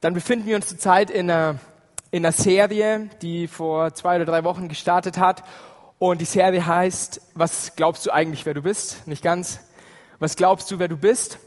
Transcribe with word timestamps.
Dann 0.00 0.14
befinden 0.14 0.46
wir 0.46 0.56
uns 0.56 0.66
zurzeit 0.66 1.10
in 1.10 1.30
einer, 1.30 1.58
in 2.10 2.24
einer 2.24 2.32
Serie, 2.32 3.10
die 3.20 3.46
vor 3.46 3.92
zwei 3.92 4.16
oder 4.16 4.24
drei 4.24 4.44
Wochen 4.44 4.68
gestartet 4.68 5.18
hat. 5.18 5.44
Und 5.98 6.22
die 6.22 6.24
Serie 6.26 6.64
heißt, 6.66 7.20
was 7.34 7.76
glaubst 7.76 8.06
du 8.06 8.10
eigentlich, 8.10 8.46
wer 8.46 8.54
du 8.54 8.62
bist? 8.62 9.06
Nicht 9.06 9.22
ganz. 9.22 9.60
Was 10.18 10.36
glaubst 10.36 10.70
du, 10.70 10.78
wer 10.78 10.88
du 10.88 10.96
bist? 10.96 11.38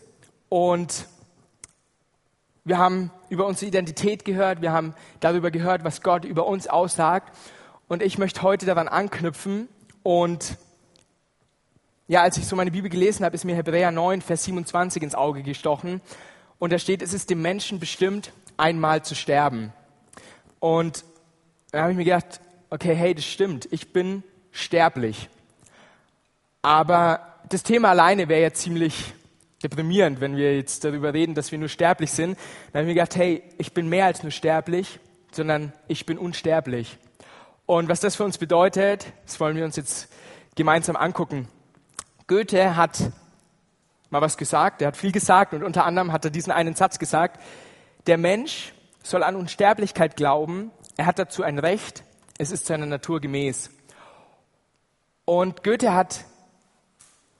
Und 0.50 1.08
wir 2.64 2.78
haben 2.78 3.10
über 3.30 3.48
unsere 3.48 3.70
Identität 3.70 4.24
gehört, 4.24 4.62
wir 4.62 4.72
haben 4.72 4.94
darüber 5.20 5.50
gehört, 5.50 5.84
was 5.84 6.04
Gott 6.04 6.24
über 6.24 6.46
uns 6.46 6.68
aussagt. 6.68 7.36
Und 7.88 8.04
ich 8.04 8.20
möchte 8.20 8.44
heute 8.44 8.68
daran 8.68 8.88
anknüpfen. 8.88 9.68
Und 10.04 10.58
ja, 12.08 12.22
als 12.22 12.38
ich 12.38 12.46
so 12.46 12.56
meine 12.56 12.70
Bibel 12.70 12.92
gelesen 12.92 13.26
habe, 13.26 13.34
ist 13.34 13.46
mir 13.46 13.56
Hebräer 13.56 13.90
9, 13.90 14.22
Vers 14.22 14.44
27 14.44 15.02
ins 15.02 15.16
Auge 15.16 15.42
gestochen. 15.42 16.02
Und 16.60 16.72
da 16.72 16.78
steht, 16.78 17.02
es 17.02 17.14
ist 17.14 17.32
dem 17.32 17.42
Menschen 17.42 17.80
bestimmt, 17.80 18.32
einmal 18.58 19.04
zu 19.04 19.16
sterben. 19.16 19.74
Und 20.60 21.04
da 21.72 21.82
habe 21.82 21.92
ich 21.92 21.98
mir 21.98 22.06
gedacht, 22.06 22.40
okay, 22.70 22.96
hey, 22.96 23.14
das 23.14 23.26
stimmt, 23.26 23.68
ich 23.72 23.94
bin 23.94 24.24
sterblich. 24.52 25.30
Aber 26.62 27.20
das 27.50 27.64
Thema 27.64 27.90
alleine 27.90 28.30
wäre 28.30 28.42
ja 28.42 28.54
ziemlich 28.54 29.14
deprimierend, 29.64 30.22
wenn 30.22 30.36
wir 30.36 30.56
jetzt 30.56 30.84
darüber 30.84 31.14
reden, 31.14 31.36
dass 31.36 31.52
wir 31.52 31.60
nur 31.60 31.70
sterblich 31.70 32.12
sind. 32.12 32.38
Dann 32.72 32.80
habe 32.80 32.84
ich 32.84 32.88
mir 32.88 33.02
gedacht, 33.02 33.16
hey, 33.16 33.44
ich 33.58 33.74
bin 33.74 33.90
mehr 33.90 34.06
als 34.06 34.24
nur 34.24 34.32
sterblich, 34.32 35.00
sondern 35.32 35.74
ich 35.88 36.06
bin 36.06 36.18
unsterblich. 36.18 36.98
Und 37.66 37.90
was 37.90 38.02
das 38.02 38.16
für 38.16 38.24
uns 38.24 38.38
bedeutet, 38.38 39.06
das 39.26 39.40
wollen 39.40 39.56
wir 39.56 39.66
uns 39.66 39.76
jetzt 39.76 40.10
gemeinsam 40.56 40.96
angucken. 40.96 41.48
Goethe 42.28 42.76
hat 42.76 43.12
mal 44.10 44.22
was 44.22 44.38
gesagt, 44.38 44.82
er 44.82 44.90
hat 44.90 44.98
viel 44.98 45.12
gesagt 45.12 45.54
und 45.54 45.64
unter 45.64 45.86
anderem 45.86 46.12
hat 46.12 46.24
er 46.26 46.32
diesen 46.32 46.52
einen 46.52 46.76
Satz 46.76 47.00
gesagt, 47.00 47.42
der 48.08 48.18
Mensch 48.18 48.74
soll 49.04 49.24
an 49.24 49.36
Unsterblichkeit 49.36 50.16
glauben, 50.16 50.72
er 50.98 51.06
hat 51.06 51.20
dazu 51.20 51.44
ein 51.44 51.60
Recht, 51.60 52.04
es 52.38 52.52
ist 52.52 52.66
seiner 52.66 52.86
Natur 52.86 53.20
gemäß. 53.20 53.70
Und 55.26 55.64
Goethe 55.64 55.94
hat 55.94 56.26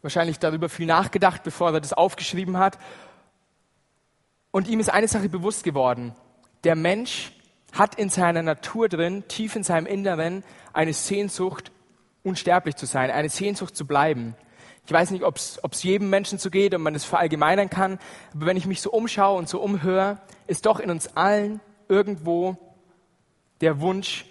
wahrscheinlich 0.02 0.40
darüber 0.40 0.70
viel 0.70 0.86
nachgedacht, 0.86 1.44
bevor 1.44 1.74
er 1.74 1.82
das 1.82 1.94
aufgeschrieben 1.94 2.58
hat. 2.58 2.78
Und 4.52 4.68
ihm 4.68 4.80
ist 4.80 4.90
eine 4.90 5.08
Sache 5.08 5.30
bewusst 5.30 5.64
geworden. 5.64 6.16
Der 6.64 6.76
Mensch 6.76 7.32
hat 7.72 7.96
in 7.96 8.10
seiner 8.10 8.44
Natur 8.44 8.88
drin, 8.88 9.28
tief 9.28 9.56
in 9.56 9.64
seinem 9.64 9.88
Inneren, 9.88 10.44
eine 10.74 10.94
Sehnsucht, 10.94 11.72
unsterblich 12.24 12.76
zu 12.76 12.86
sein, 12.86 13.12
eine 13.12 13.30
Sehnsucht 13.30 13.76
zu 13.76 13.86
bleiben. 13.86 14.36
Ich 14.86 14.92
weiß 14.92 15.12
nicht, 15.12 15.24
ob 15.24 15.38
es 15.38 15.84
jedem 15.84 16.10
Menschen 16.10 16.38
so 16.38 16.50
geht 16.50 16.74
und 16.74 16.82
man 16.82 16.96
es 16.96 17.06
verallgemeinern 17.06 17.70
kann, 17.70 18.00
aber 18.34 18.46
wenn 18.46 18.58
ich 18.58 18.66
mich 18.66 18.82
so 18.82 18.92
umschaue 18.92 19.38
und 19.38 19.48
so 19.48 19.62
umhöre, 19.62 20.18
ist 20.48 20.66
doch 20.66 20.80
in 20.80 20.92
uns 20.92 21.16
allen 21.16 21.62
irgendwo 21.88 22.58
der 23.62 23.80
Wunsch 23.80 24.26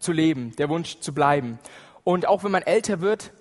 zu 0.00 0.12
leben, 0.12 0.56
der 0.56 0.68
Wunsch 0.68 0.98
zu 0.98 1.14
bleiben. 1.14 1.60
Und 2.02 2.26
auch 2.26 2.42
wenn 2.42 2.50
man 2.50 2.62
älter 2.62 3.00
wird, 3.00 3.32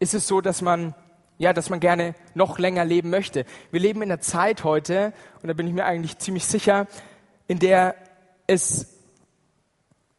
ist 0.00 0.14
es 0.14 0.26
so, 0.26 0.40
dass 0.40 0.62
man 0.62 0.94
ja, 1.38 1.54
dass 1.54 1.70
man 1.70 1.80
gerne 1.80 2.14
noch 2.34 2.58
länger 2.58 2.84
leben 2.84 3.08
möchte. 3.08 3.46
Wir 3.70 3.80
leben 3.80 4.02
in 4.02 4.12
einer 4.12 4.20
Zeit 4.20 4.62
heute, 4.62 5.14
und 5.40 5.48
da 5.48 5.54
bin 5.54 5.66
ich 5.66 5.72
mir 5.72 5.86
eigentlich 5.86 6.18
ziemlich 6.18 6.44
sicher, 6.44 6.86
in 7.48 7.58
der 7.58 7.94
es 8.46 8.99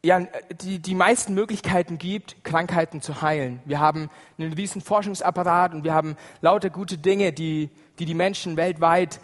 ja, 0.04 0.26
die, 0.60 0.80
die 0.80 0.94
meisten 0.94 1.34
Möglichkeiten 1.34 1.98
gibt, 1.98 2.44
Krankheiten 2.44 3.00
zu 3.00 3.22
heilen. 3.22 3.60
Wir 3.64 3.78
haben 3.78 4.10
einen 4.36 4.52
riesen 4.52 4.80
Forschungsapparat 4.80 5.74
und 5.74 5.84
wir 5.84 5.94
haben 5.94 6.16
lauter 6.40 6.70
gute 6.70 6.98
Dinge, 6.98 7.32
die 7.32 7.70
die, 7.98 8.04
die 8.04 8.14
Menschen 8.14 8.56
weltweit 8.56 9.20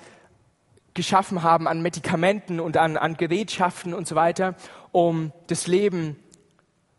geschaffen 0.95 1.43
haben 1.43 1.69
an 1.69 1.83
Medikamenten 1.83 2.61
und 2.61 2.77
an, 2.77 2.97
an 2.97 3.17
Gerätschaften 3.17 3.95
und 3.95 4.07
so 4.07 4.15
weiter, 4.15 4.55
um 4.93 5.33
das 5.47 5.67
Leben 5.67 6.17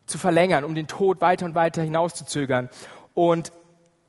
zu 0.06 0.18
verlängern, 0.18 0.64
um 0.64 0.76
den 0.76 0.88
Tod 0.88 1.22
weiter 1.22 1.46
und 1.46 1.56
weiter 1.56 1.82
hinauszuzögern. 1.82 2.70
Und 3.14 3.52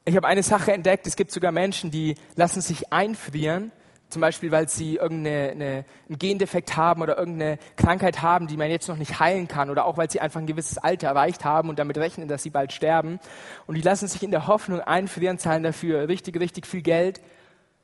ich 0.04 0.16
habe 0.16 0.26
eine 0.26 0.42
Sache 0.42 0.72
entdeckt, 0.72 1.06
es 1.06 1.16
gibt 1.16 1.30
sogar 1.30 1.52
Menschen, 1.52 1.90
die 1.90 2.14
lassen 2.34 2.60
sich 2.60 2.92
einfrieren 2.92 3.72
zum 4.10 4.20
Beispiel, 4.20 4.50
weil 4.50 4.68
sie 4.68 4.96
irgendeinen 4.96 5.84
Gendefekt 6.08 6.76
haben 6.76 7.02
oder 7.02 7.16
irgendeine 7.16 7.58
Krankheit 7.76 8.22
haben, 8.22 8.46
die 8.46 8.56
man 8.56 8.70
jetzt 8.70 8.88
noch 8.88 8.96
nicht 8.96 9.20
heilen 9.20 9.48
kann 9.48 9.70
oder 9.70 9.84
auch 9.86 9.96
weil 9.96 10.10
sie 10.10 10.20
einfach 10.20 10.40
ein 10.40 10.46
gewisses 10.46 10.78
Alter 10.78 11.08
erreicht 11.08 11.44
haben 11.44 11.68
und 11.68 11.78
damit 11.78 11.96
rechnen, 11.98 12.28
dass 12.28 12.42
sie 12.42 12.50
bald 12.50 12.72
sterben. 12.72 13.20
Und 13.66 13.76
die 13.76 13.82
lassen 13.82 14.08
sich 14.08 14.22
in 14.22 14.30
der 14.30 14.46
Hoffnung 14.46 14.80
einfrieren, 14.80 15.38
zahlen 15.38 15.62
dafür 15.62 16.08
richtig, 16.08 16.38
richtig 16.38 16.66
viel 16.66 16.82
Geld, 16.82 17.20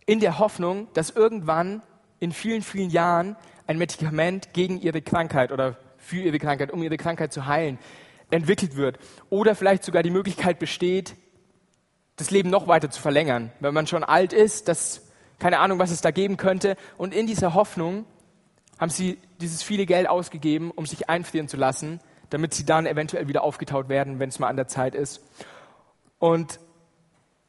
in 0.05 0.21
der 0.21 0.39
Hoffnung, 0.39 0.89
dass 0.95 1.11
irgendwann 1.11 1.83
in 2.21 2.33
vielen, 2.33 2.63
vielen 2.63 2.91
Jahren 2.91 3.37
ein 3.67 3.79
Medikament 3.79 4.53
gegen 4.53 4.81
ihre 4.81 5.03
Krankheit 5.03 5.51
oder 5.53 5.77
für 5.99 6.19
ihre 6.19 6.39
Krankheit, 6.39 6.71
um 6.71 6.83
ihre 6.83 6.97
Krankheit 6.97 7.33
zu 7.33 7.47
heilen, 7.47 7.79
entwickelt 8.31 8.77
wird. 8.77 8.99
Oder 9.31 9.55
vielleicht 9.55 9.85
sogar 9.85 10.03
die 10.03 10.11
Möglichkeit 10.11 10.59
besteht, 10.59 11.17
das 12.17 12.31
Leben 12.31 12.51
noch 12.51 12.67
weiter 12.69 12.91
zu 12.91 13.01
verlängern. 13.01 13.53
Wenn 13.61 13.75
man 13.75 13.87
schon 13.87 14.05
alt 14.05 14.33
ist, 14.33 14.69
dass 14.69 15.06
keine 15.39 15.59
Ahnung, 15.59 15.79
was 15.79 15.91
es 15.91 16.01
da 16.01 16.11
geben 16.11 16.37
könnte. 16.37 16.77
Und 16.97 17.15
in 17.15 17.27
dieser 17.27 17.55
Hoffnung 17.55 18.05
haben 18.79 18.91
sie 18.91 19.19
dieses 19.41 19.63
viele 19.63 19.87
Geld 19.87 20.09
ausgegeben, 20.09 20.71
um 20.71 20.87
sich 20.87 21.09
einfrieren 21.09 21.49
zu 21.49 21.57
lassen, 21.57 22.01
damit 22.31 22.55
sie 22.55 22.65
dann 22.65 22.87
eventuell 22.87 23.29
wieder 23.29 23.43
aufgetaut 23.43 23.89
werden, 23.89 24.19
wenn 24.19 24.29
es 24.29 24.39
mal 24.39 24.49
an 24.49 24.57
der 24.57 24.69
Zeit 24.69 24.95
ist. 24.95 25.23
Und 26.19 26.59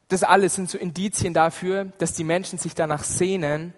das 0.08 0.22
alles 0.22 0.54
sind 0.54 0.70
so 0.70 0.78
Indizien 0.78 1.34
dafür, 1.34 1.86
dass 1.98 2.14
die 2.14 2.24
Menschen 2.24 2.58
sich 2.58 2.74
danach 2.74 3.04
sehnen, 3.04 3.74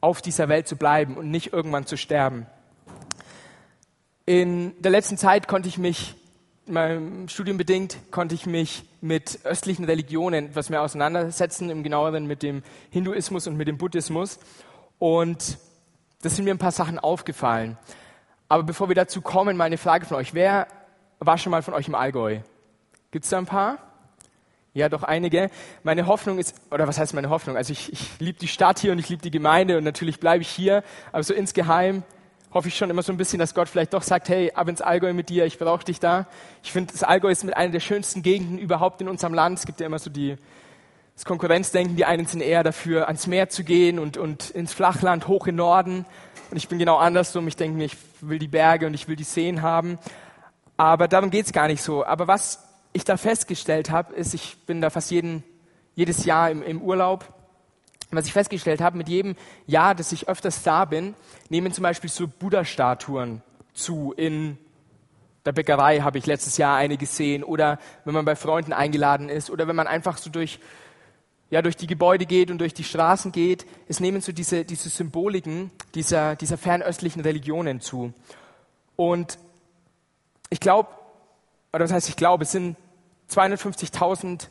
auf 0.00 0.22
dieser 0.22 0.48
Welt 0.48 0.68
zu 0.68 0.76
bleiben 0.76 1.16
und 1.16 1.30
nicht 1.30 1.52
irgendwann 1.52 1.86
zu 1.86 1.96
sterben. 1.96 2.46
In 4.26 4.80
der 4.80 4.92
letzten 4.92 5.16
Zeit 5.16 5.48
konnte 5.48 5.68
ich 5.68 5.78
mich 5.78 6.14
meinem 6.68 7.28
Studium 7.28 7.56
bedingt 7.56 7.98
konnte 8.10 8.34
ich 8.34 8.46
mich 8.46 8.84
mit 9.00 9.40
östlichen 9.44 9.84
Religionen 9.84 10.46
etwas 10.46 10.70
mehr 10.70 10.82
auseinandersetzen, 10.82 11.70
im 11.70 11.82
genaueren 11.82 12.26
mit 12.26 12.42
dem 12.42 12.62
Hinduismus 12.90 13.46
und 13.46 13.56
mit 13.56 13.68
dem 13.68 13.78
Buddhismus. 13.78 14.38
Und 14.98 15.58
da 16.22 16.28
sind 16.28 16.44
mir 16.44 16.52
ein 16.52 16.58
paar 16.58 16.72
Sachen 16.72 16.98
aufgefallen. 16.98 17.78
Aber 18.48 18.62
bevor 18.62 18.88
wir 18.88 18.94
dazu 18.94 19.20
kommen, 19.20 19.56
mal 19.56 19.64
eine 19.64 19.78
Frage 19.78 20.06
von 20.06 20.16
euch. 20.16 20.34
Wer 20.34 20.66
war 21.18 21.38
schon 21.38 21.50
mal 21.50 21.62
von 21.62 21.74
euch 21.74 21.88
im 21.88 21.94
Allgäu? 21.94 22.40
Gibt 23.10 23.24
es 23.24 23.30
da 23.30 23.38
ein 23.38 23.46
paar? 23.46 23.78
Ja, 24.74 24.88
doch 24.88 25.02
einige. 25.02 25.50
Meine 25.82 26.06
Hoffnung 26.06 26.38
ist, 26.38 26.54
oder 26.70 26.86
was 26.86 26.98
heißt 26.98 27.14
meine 27.14 27.30
Hoffnung? 27.30 27.56
Also 27.56 27.72
ich, 27.72 27.92
ich 27.92 28.20
liebe 28.20 28.38
die 28.38 28.48
Stadt 28.48 28.78
hier 28.78 28.92
und 28.92 28.98
ich 28.98 29.08
liebe 29.08 29.22
die 29.22 29.30
Gemeinde 29.30 29.78
und 29.78 29.84
natürlich 29.84 30.20
bleibe 30.20 30.42
ich 30.42 30.48
hier, 30.48 30.84
aber 31.10 31.22
so 31.22 31.34
insgeheim 31.34 32.02
hoffe 32.52 32.68
ich 32.68 32.76
schon 32.76 32.90
immer 32.90 33.02
so 33.02 33.12
ein 33.12 33.18
bisschen, 33.18 33.38
dass 33.38 33.54
Gott 33.54 33.68
vielleicht 33.68 33.92
doch 33.92 34.02
sagt, 34.02 34.28
hey, 34.28 34.52
ab 34.52 34.68
ins 34.68 34.80
Allgäu 34.80 35.12
mit 35.12 35.28
dir, 35.28 35.44
ich 35.44 35.58
brauche 35.58 35.84
dich 35.84 36.00
da. 36.00 36.26
Ich 36.62 36.72
finde, 36.72 36.92
das 36.92 37.02
Allgäu 37.02 37.30
ist 37.30 37.44
mit 37.44 37.56
einer 37.56 37.72
der 37.72 37.80
schönsten 37.80 38.22
Gegenden 38.22 38.58
überhaupt 38.58 39.00
in 39.00 39.08
unserem 39.08 39.34
Land. 39.34 39.58
Es 39.58 39.66
gibt 39.66 39.80
ja 39.80 39.86
immer 39.86 39.98
so 39.98 40.10
die, 40.10 40.36
das 41.14 41.24
Konkurrenzdenken, 41.24 41.96
die 41.96 42.04
einen 42.04 42.26
sind 42.26 42.40
eher 42.40 42.62
dafür, 42.62 43.06
ans 43.08 43.26
Meer 43.26 43.48
zu 43.48 43.64
gehen 43.64 43.98
und, 43.98 44.16
und 44.16 44.50
ins 44.50 44.72
Flachland, 44.72 45.28
hoch 45.28 45.46
in 45.46 45.56
Norden. 45.56 46.06
Und 46.50 46.56
ich 46.56 46.68
bin 46.68 46.78
genau 46.78 46.96
andersrum. 46.96 47.46
Ich 47.48 47.56
denke 47.56 47.76
mir, 47.76 47.84
ich 47.84 47.96
will 48.20 48.38
die 48.38 48.48
Berge 48.48 48.86
und 48.86 48.94
ich 48.94 49.08
will 49.08 49.16
die 49.16 49.24
Seen 49.24 49.62
haben. 49.62 49.98
Aber 50.76 51.08
darum 51.08 51.30
geht's 51.30 51.52
gar 51.52 51.66
nicht 51.66 51.82
so. 51.82 52.04
Aber 52.04 52.28
was 52.28 52.64
ich 52.92 53.04
da 53.04 53.16
festgestellt 53.16 53.90
habe, 53.90 54.14
ist, 54.14 54.32
ich 54.32 54.56
bin 54.64 54.80
da 54.80 54.90
fast 54.90 55.10
jeden, 55.10 55.44
jedes 55.94 56.24
Jahr 56.24 56.50
im, 56.50 56.62
im 56.62 56.80
Urlaub 56.80 57.26
was 58.10 58.26
ich 58.26 58.32
festgestellt 58.32 58.80
habe, 58.80 58.96
mit 58.96 59.08
jedem 59.08 59.36
Jahr, 59.66 59.94
dass 59.94 60.12
ich 60.12 60.28
öfters 60.28 60.62
da 60.62 60.84
bin, 60.84 61.14
nehmen 61.48 61.72
zum 61.72 61.82
Beispiel 61.82 62.10
so 62.10 62.26
Buddha-Statuen 62.26 63.42
zu. 63.74 64.12
In 64.16 64.58
der 65.44 65.52
Bäckerei 65.52 66.00
habe 66.00 66.18
ich 66.18 66.26
letztes 66.26 66.56
Jahr 66.56 66.76
eine 66.76 66.96
gesehen 66.96 67.44
oder 67.44 67.78
wenn 68.04 68.14
man 68.14 68.24
bei 68.24 68.36
Freunden 68.36 68.72
eingeladen 68.72 69.28
ist 69.28 69.50
oder 69.50 69.68
wenn 69.68 69.76
man 69.76 69.86
einfach 69.86 70.18
so 70.18 70.30
durch, 70.30 70.58
ja, 71.50 71.62
durch 71.62 71.76
die 71.76 71.86
Gebäude 71.86 72.26
geht 72.26 72.50
und 72.50 72.58
durch 72.58 72.74
die 72.74 72.84
Straßen 72.84 73.32
geht. 73.32 73.66
Es 73.88 74.00
nehmen 74.00 74.20
so 74.20 74.32
diese, 74.32 74.64
diese 74.64 74.88
Symboliken 74.88 75.70
dieser, 75.94 76.36
dieser 76.36 76.58
fernöstlichen 76.58 77.22
Religionen 77.22 77.80
zu. 77.80 78.12
Und 78.96 79.38
ich 80.50 80.60
glaube, 80.60 80.88
oder 81.72 81.84
das 81.84 81.92
heißt, 81.92 82.08
ich 82.08 82.16
glaube, 82.16 82.44
es 82.44 82.52
sind 82.52 82.76
250.000 83.30 84.48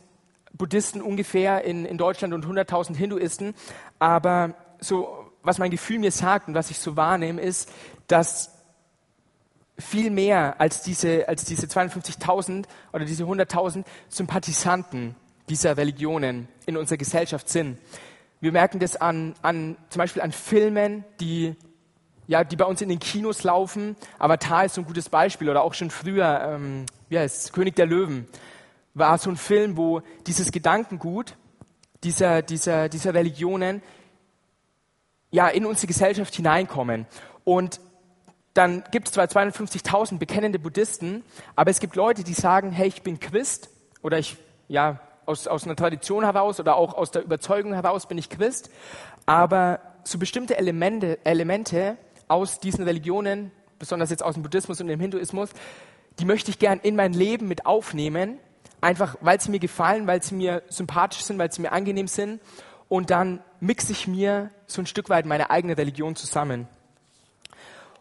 Buddhisten 0.58 1.00
ungefähr 1.00 1.64
in, 1.64 1.84
in 1.84 1.96
Deutschland 1.96 2.34
und 2.34 2.44
100.000 2.44 2.96
Hinduisten. 2.96 3.54
Aber 3.98 4.54
so, 4.80 5.30
was 5.42 5.58
mein 5.58 5.70
Gefühl 5.70 6.00
mir 6.00 6.12
sagt 6.12 6.48
und 6.48 6.54
was 6.54 6.70
ich 6.70 6.78
so 6.78 6.96
wahrnehme, 6.96 7.40
ist, 7.40 7.70
dass 8.08 8.52
viel 9.78 10.10
mehr 10.10 10.60
als 10.60 10.82
diese, 10.82 11.28
als 11.28 11.44
diese 11.44 11.66
52.000 11.66 12.64
oder 12.92 13.04
diese 13.04 13.24
100.000 13.24 13.84
Sympathisanten 14.08 15.14
dieser 15.48 15.76
Religionen 15.76 16.48
in 16.66 16.76
unserer 16.76 16.98
Gesellschaft 16.98 17.48
sind. 17.48 17.78
Wir 18.40 18.52
merken 18.52 18.80
das 18.80 18.96
an, 18.96 19.34
an, 19.42 19.76
zum 19.88 20.00
Beispiel 20.00 20.22
an 20.22 20.32
Filmen, 20.32 21.04
die, 21.20 21.54
ja, 22.26 22.44
die 22.44 22.56
bei 22.56 22.64
uns 22.64 22.82
in 22.82 22.88
den 22.88 22.98
Kinos 22.98 23.44
laufen. 23.44 23.96
Avatar 24.18 24.64
ist 24.64 24.74
so 24.74 24.82
ein 24.82 24.86
gutes 24.86 25.08
Beispiel 25.08 25.48
oder 25.48 25.62
auch 25.62 25.74
schon 25.74 25.90
früher, 25.90 26.40
ähm, 26.44 26.86
wie 27.08 27.18
heißt 27.18 27.52
König 27.52 27.76
der 27.76 27.86
Löwen 27.86 28.28
war 28.98 29.18
so 29.18 29.30
ein 29.30 29.36
Film, 29.36 29.76
wo 29.76 30.02
dieses 30.26 30.52
Gedankengut 30.52 31.36
dieser, 32.04 32.42
dieser, 32.42 32.88
dieser 32.88 33.14
Religionen 33.14 33.82
ja, 35.30 35.48
in 35.48 35.66
unsere 35.66 35.86
Gesellschaft 35.86 36.34
hineinkommen. 36.34 37.06
Und 37.44 37.80
dann 38.54 38.82
gibt 38.90 39.08
es 39.08 39.14
zwar 39.14 39.26
250.000 39.26 40.18
bekennende 40.18 40.58
Buddhisten, 40.58 41.22
aber 41.54 41.70
es 41.70 41.80
gibt 41.80 41.96
Leute, 41.96 42.24
die 42.24 42.34
sagen, 42.34 42.70
hey, 42.70 42.88
ich 42.88 43.02
bin 43.02 43.20
Christ 43.20 43.70
oder 44.02 44.18
ich, 44.18 44.36
ja, 44.68 45.00
aus, 45.26 45.46
aus 45.46 45.64
einer 45.64 45.76
Tradition 45.76 46.24
heraus 46.24 46.58
oder 46.58 46.76
auch 46.76 46.94
aus 46.94 47.10
der 47.10 47.22
Überzeugung 47.22 47.74
heraus 47.74 48.06
bin 48.06 48.16
ich 48.16 48.30
Christ, 48.30 48.70
aber 49.26 49.80
so 50.02 50.18
bestimmte 50.18 50.56
Elemente, 50.56 51.18
Elemente 51.24 51.98
aus 52.28 52.60
diesen 52.60 52.84
Religionen, 52.84 53.52
besonders 53.78 54.10
jetzt 54.10 54.22
aus 54.22 54.34
dem 54.34 54.42
Buddhismus 54.42 54.80
und 54.80 54.86
dem 54.86 55.00
Hinduismus, 55.00 55.50
die 56.18 56.24
möchte 56.24 56.50
ich 56.50 56.58
gern 56.58 56.80
in 56.80 56.96
mein 56.96 57.12
Leben 57.12 57.46
mit 57.46 57.66
aufnehmen, 57.66 58.38
einfach 58.80 59.16
weil 59.20 59.40
sie 59.40 59.50
mir 59.50 59.58
gefallen, 59.58 60.06
weil 60.06 60.22
sie 60.22 60.34
mir 60.34 60.62
sympathisch 60.68 61.22
sind, 61.22 61.38
weil 61.38 61.52
sie 61.52 61.62
mir 61.62 61.72
angenehm 61.72 62.08
sind 62.08 62.40
und 62.88 63.10
dann 63.10 63.40
mixe 63.60 63.92
ich 63.92 64.06
mir 64.06 64.50
so 64.66 64.82
ein 64.82 64.86
Stück 64.86 65.08
weit 65.08 65.26
meine 65.26 65.50
eigene 65.50 65.76
Religion 65.76 66.16
zusammen. 66.16 66.68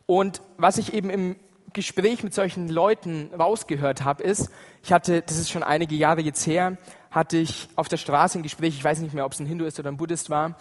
Und 0.06 0.42
was 0.58 0.78
ich 0.78 0.94
eben 0.94 1.10
im 1.10 1.36
Gespräch 1.74 2.24
mit 2.24 2.34
solchen 2.34 2.70
Leuten 2.70 3.30
rausgehört 3.38 4.04
habe, 4.04 4.24
ist, 4.24 4.50
ich 4.84 4.94
hatte, 4.94 5.22
das 5.22 5.38
ist 5.38 5.50
schon 5.50 5.64
einige 5.64 5.96
Jahre 5.96 6.22
jetzt 6.22 6.48
her, 6.48 6.78
hatte 7.12 7.38
ich 7.38 7.68
auf 7.76 7.88
der 7.88 7.98
Straße 7.98 8.40
ein 8.40 8.44
Gespräch, 8.44 8.76
ich 8.76 8.84
weiß 8.84 9.00
nicht 9.00 9.14
mehr, 9.14 9.26
ob 9.26 9.34
es 9.34 9.40
ein 9.40 9.46
Hindu 9.46 9.66
ist 9.66 9.80
oder 9.80 9.92
ein 9.92 9.98
Buddhist 9.98 10.30
war, 10.30 10.56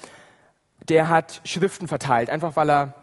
der 0.89 1.09
hat 1.09 1.41
Schriften 1.45 1.89
verteilt, 1.89 2.29
einfach 2.29 2.57
weil 2.57 2.71
er 2.71 2.95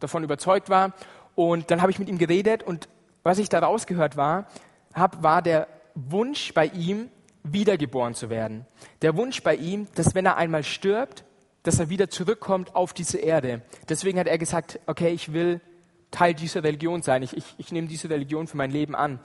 davon 0.00 0.24
überzeugt 0.24 0.70
war. 0.70 0.92
Und 1.34 1.70
dann 1.70 1.82
habe 1.82 1.90
ich 1.90 1.98
mit 1.98 2.08
ihm 2.08 2.18
geredet 2.18 2.62
und 2.62 2.88
was 3.22 3.38
ich 3.38 3.48
da 3.48 3.60
rausgehört 3.60 4.16
war, 4.16 4.46
hab, 4.94 5.22
war 5.22 5.42
der 5.42 5.68
Wunsch 5.94 6.52
bei 6.54 6.66
ihm, 6.66 7.10
wiedergeboren 7.44 8.14
zu 8.14 8.30
werden. 8.30 8.66
Der 9.02 9.16
Wunsch 9.16 9.42
bei 9.42 9.56
ihm, 9.56 9.88
dass 9.94 10.14
wenn 10.14 10.26
er 10.26 10.36
einmal 10.36 10.62
stirbt, 10.62 11.24
dass 11.62 11.78
er 11.78 11.88
wieder 11.88 12.08
zurückkommt 12.10 12.74
auf 12.74 12.92
diese 12.92 13.18
Erde. 13.18 13.62
Deswegen 13.88 14.18
hat 14.18 14.26
er 14.26 14.38
gesagt, 14.38 14.80
okay, 14.86 15.10
ich 15.10 15.32
will 15.32 15.60
Teil 16.10 16.34
dieser 16.34 16.62
Religion 16.62 17.02
sein. 17.02 17.22
Ich, 17.22 17.36
ich, 17.36 17.44
ich 17.56 17.72
nehme 17.72 17.88
diese 17.88 18.10
Religion 18.10 18.46
für 18.46 18.56
mein 18.56 18.70
Leben 18.70 18.94
an. 18.94 19.20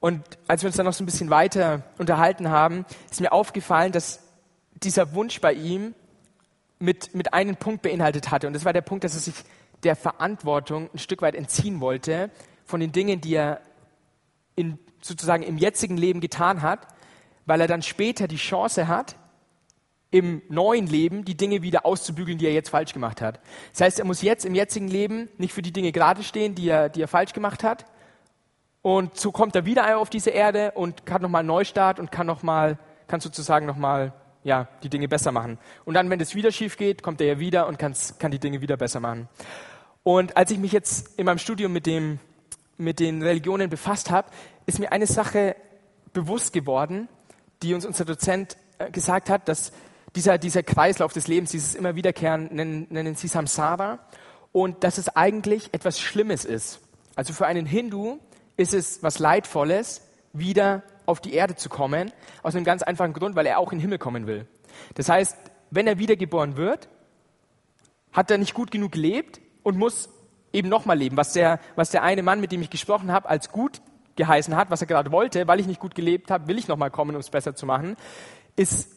Und 0.00 0.22
als 0.46 0.62
wir 0.62 0.68
uns 0.68 0.76
dann 0.76 0.86
noch 0.86 0.92
so 0.92 1.02
ein 1.02 1.06
bisschen 1.06 1.30
weiter 1.30 1.82
unterhalten 1.98 2.50
haben, 2.50 2.84
ist 3.10 3.20
mir 3.20 3.32
aufgefallen, 3.32 3.92
dass 3.92 4.22
dieser 4.74 5.14
Wunsch 5.14 5.40
bei 5.40 5.52
ihm 5.52 5.94
mit, 6.78 7.14
mit 7.14 7.32
einem 7.32 7.56
Punkt 7.56 7.82
beinhaltet 7.82 8.30
hatte. 8.30 8.46
Und 8.46 8.52
das 8.52 8.64
war 8.64 8.72
der 8.72 8.82
Punkt, 8.82 9.04
dass 9.04 9.14
er 9.14 9.20
sich 9.20 9.34
der 9.82 9.96
Verantwortung 9.96 10.90
ein 10.92 10.98
Stück 10.98 11.22
weit 11.22 11.34
entziehen 11.34 11.80
wollte 11.80 12.30
von 12.64 12.80
den 12.80 12.92
Dingen, 12.92 13.20
die 13.20 13.34
er 13.34 13.60
in, 14.54 14.78
sozusagen 15.06 15.42
im 15.42 15.58
jetzigen 15.58 15.96
Leben 15.96 16.20
getan 16.20 16.62
hat, 16.62 16.86
weil 17.46 17.60
er 17.60 17.68
dann 17.68 17.82
später 17.82 18.28
die 18.28 18.36
Chance 18.36 18.88
hat, 18.88 19.16
im 20.10 20.42
neuen 20.48 20.86
Leben 20.86 21.24
die 21.24 21.36
Dinge 21.36 21.62
wieder 21.62 21.84
auszubügeln, 21.84 22.38
die 22.38 22.46
er 22.46 22.52
jetzt 22.52 22.70
falsch 22.70 22.92
gemacht 22.92 23.20
hat. 23.20 23.40
Das 23.72 23.80
heißt, 23.82 23.98
er 23.98 24.04
muss 24.04 24.22
jetzt 24.22 24.44
im 24.44 24.54
jetzigen 24.54 24.88
Leben 24.88 25.28
nicht 25.36 25.52
für 25.52 25.62
die 25.62 25.72
Dinge 25.72 25.92
gerade 25.92 26.22
stehen, 26.22 26.54
die 26.54 26.68
er, 26.68 26.88
die 26.88 27.02
er 27.02 27.08
falsch 27.08 27.32
gemacht 27.32 27.64
hat. 27.64 27.84
Und 28.82 29.16
so 29.18 29.32
kommt 29.32 29.56
er 29.56 29.66
wieder 29.66 29.98
auf 29.98 30.10
diese 30.10 30.30
Erde 30.30 30.72
und 30.72 31.06
kann 31.06 31.22
nochmal 31.22 31.40
einen 31.40 31.48
Neustart 31.48 31.98
und 31.98 32.12
kann 32.12 32.26
nochmal, 32.26 32.78
kann 33.08 33.20
sozusagen 33.20 33.66
nochmal, 33.66 34.12
ja, 34.44 34.68
die 34.84 34.88
Dinge 34.88 35.08
besser 35.08 35.32
machen. 35.32 35.58
Und 35.84 35.94
dann, 35.94 36.08
wenn 36.08 36.20
es 36.20 36.36
wieder 36.36 36.52
schief 36.52 36.76
geht, 36.76 37.02
kommt 37.02 37.20
er 37.20 37.26
ja 37.26 37.38
wieder 37.40 37.66
und 37.66 37.78
kann 37.78 38.30
die 38.30 38.38
Dinge 38.38 38.60
wieder 38.60 38.76
besser 38.76 39.00
machen. 39.00 39.28
Und 40.04 40.36
als 40.36 40.52
ich 40.52 40.58
mich 40.58 40.70
jetzt 40.70 41.18
in 41.18 41.26
meinem 41.26 41.38
Studium 41.38 41.72
mit 41.72 41.84
dem, 41.84 42.20
mit 42.76 43.00
den 43.00 43.22
Religionen 43.22 43.68
befasst 43.68 44.12
habe, 44.12 44.28
ist 44.66 44.78
mir 44.78 44.92
eine 44.92 45.06
Sache 45.06 45.56
bewusst 46.12 46.52
geworden, 46.52 47.08
die 47.62 47.74
uns 47.74 47.86
unser 47.86 48.04
Dozent 48.04 48.56
äh, 48.78 48.90
gesagt 48.90 49.30
hat, 49.30 49.48
dass 49.48 49.72
dieser, 50.14 50.38
dieser 50.38 50.62
Kreislauf 50.62 51.12
des 51.12 51.28
Lebens, 51.28 51.50
dieses 51.50 51.74
immer 51.74 51.94
wiederkehren, 51.94 52.48
nennen, 52.52 52.86
nennen 52.90 53.14
sie 53.14 53.28
Samsara, 53.28 53.98
und 54.52 54.84
dass 54.84 54.98
es 54.98 55.14
eigentlich 55.14 55.74
etwas 55.74 56.00
Schlimmes 56.00 56.44
ist. 56.44 56.80
Also 57.14 57.32
für 57.32 57.46
einen 57.46 57.66
Hindu 57.66 58.18
ist 58.56 58.72
es 58.72 59.02
was 59.02 59.18
Leidvolles, 59.18 60.02
wieder 60.32 60.82
auf 61.04 61.20
die 61.20 61.34
Erde 61.34 61.56
zu 61.56 61.68
kommen, 61.68 62.12
aus 62.42 62.54
einem 62.54 62.64
ganz 62.64 62.82
einfachen 62.82 63.12
Grund, 63.12 63.36
weil 63.36 63.46
er 63.46 63.58
auch 63.58 63.72
in 63.72 63.78
den 63.78 63.82
Himmel 63.82 63.98
kommen 63.98 64.26
will. 64.26 64.46
Das 64.94 65.08
heißt, 65.08 65.36
wenn 65.70 65.86
er 65.86 65.98
wiedergeboren 65.98 66.56
wird, 66.56 66.88
hat 68.12 68.30
er 68.30 68.38
nicht 68.38 68.54
gut 68.54 68.70
genug 68.70 68.92
gelebt 68.92 69.40
und 69.62 69.78
muss 69.78 70.08
eben 70.52 70.68
nochmal 70.68 70.98
leben, 70.98 71.16
was 71.16 71.32
der, 71.32 71.60
was 71.74 71.90
der 71.90 72.02
eine 72.02 72.22
Mann, 72.22 72.40
mit 72.40 72.52
dem 72.52 72.62
ich 72.62 72.70
gesprochen 72.70 73.12
habe, 73.12 73.28
als 73.28 73.50
gut 73.50 73.82
geheißen 74.16 74.56
hat, 74.56 74.70
was 74.70 74.80
er 74.80 74.86
gerade 74.86 75.12
wollte, 75.12 75.46
weil 75.46 75.60
ich 75.60 75.66
nicht 75.66 75.80
gut 75.80 75.94
gelebt 75.94 76.30
habe, 76.30 76.48
will 76.48 76.58
ich 76.58 76.68
nochmal 76.68 76.90
kommen, 76.90 77.14
um 77.14 77.20
es 77.20 77.30
besser 77.30 77.54
zu 77.54 77.66
machen, 77.66 77.96
ist 78.56 78.90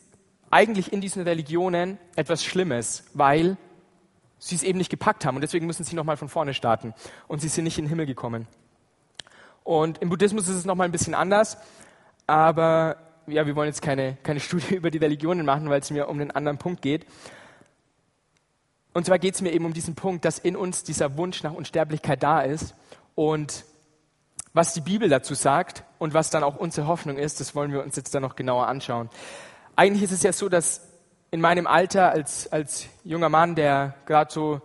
eigentlich 0.52 0.92
in 0.92 1.02
diesen 1.02 1.24
Religionen 1.24 1.98
etwas 2.16 2.44
Schlimmes, 2.44 3.04
weil 3.14 3.58
sie 4.40 4.56
es 4.56 4.64
eben 4.64 4.78
nicht 4.78 4.90
gepackt 4.90 5.26
haben 5.26 5.36
und 5.36 5.42
deswegen 5.42 5.68
müssen 5.68 5.84
sie 5.84 5.96
nochmal 5.96 6.18
von 6.18 6.30
vorne 6.30 6.54
starten 6.54 6.94
und 7.28 7.42
sie 7.42 7.50
sind 7.50 7.66
nicht 7.66 7.78
in 7.78 7.86
den 7.86 7.90
Himmel 7.90 8.06
gekommen. 8.06 8.48
Und 9.64 10.00
im 10.00 10.10
Buddhismus 10.10 10.48
ist 10.48 10.56
es 10.56 10.66
nochmal 10.66 10.88
ein 10.88 10.92
bisschen 10.92 11.14
anders, 11.14 11.58
aber 12.26 12.98
ja, 13.28 13.46
wir 13.46 13.56
wollen 13.56 13.68
jetzt 13.68 13.82
keine, 13.82 14.18
keine 14.24 14.40
Studie 14.40 14.76
über 14.76 14.90
die 14.90 14.98
Religionen 14.98 15.46
machen, 15.46 15.70
weil 15.70 15.82
es 15.82 15.92
mir 15.92 16.08
um 16.08 16.20
einen 16.20 16.32
anderen 16.32 16.58
Punkt 16.58 16.82
geht. 16.82 17.06
Und 18.94 19.06
zwar 19.06 19.20
geht 19.20 19.36
es 19.36 19.42
mir 19.42 19.52
eben 19.52 19.66
um 19.66 19.74
diesen 19.74 19.96
Punkt, 19.96 20.26
dass 20.26 20.40
in 20.40 20.56
uns 20.56 20.84
dieser 20.84 21.16
Wunsch 21.18 21.44
nach 21.44 21.54
Unsterblichkeit 21.54 22.24
da 22.24 22.42
ist 22.42 22.74
und 23.14 23.66
was 24.54 24.74
die 24.74 24.82
Bibel 24.82 25.10
dazu 25.10 25.34
sagt 25.34 25.84
und 25.98 26.14
was 26.14 26.30
dann 26.30 26.44
auch 26.44 26.56
unsere 26.56 26.88
Hoffnung 26.88 27.18
ist, 27.18 27.40
das 27.40 27.56
wollen 27.56 27.72
wir 27.72 27.84
uns 27.84 27.96
jetzt 27.96 28.14
dann 28.16 28.24
noch 28.24 28.36
genauer 28.36 28.68
anschauen. 28.68 29.10
Eigentlich 29.76 30.04
ist 30.04 30.12
es 30.12 30.24
ja 30.24 30.34
so, 30.34 30.50
dass 30.50 30.82
in 31.32 31.42
meinem 31.42 31.68
Alter 31.68 32.12
als, 32.12 32.52
als 32.52 32.88
junger 33.04 33.30
Mann, 33.30 33.56
der 33.56 33.94
gerade 34.06 34.32
so 34.32 34.62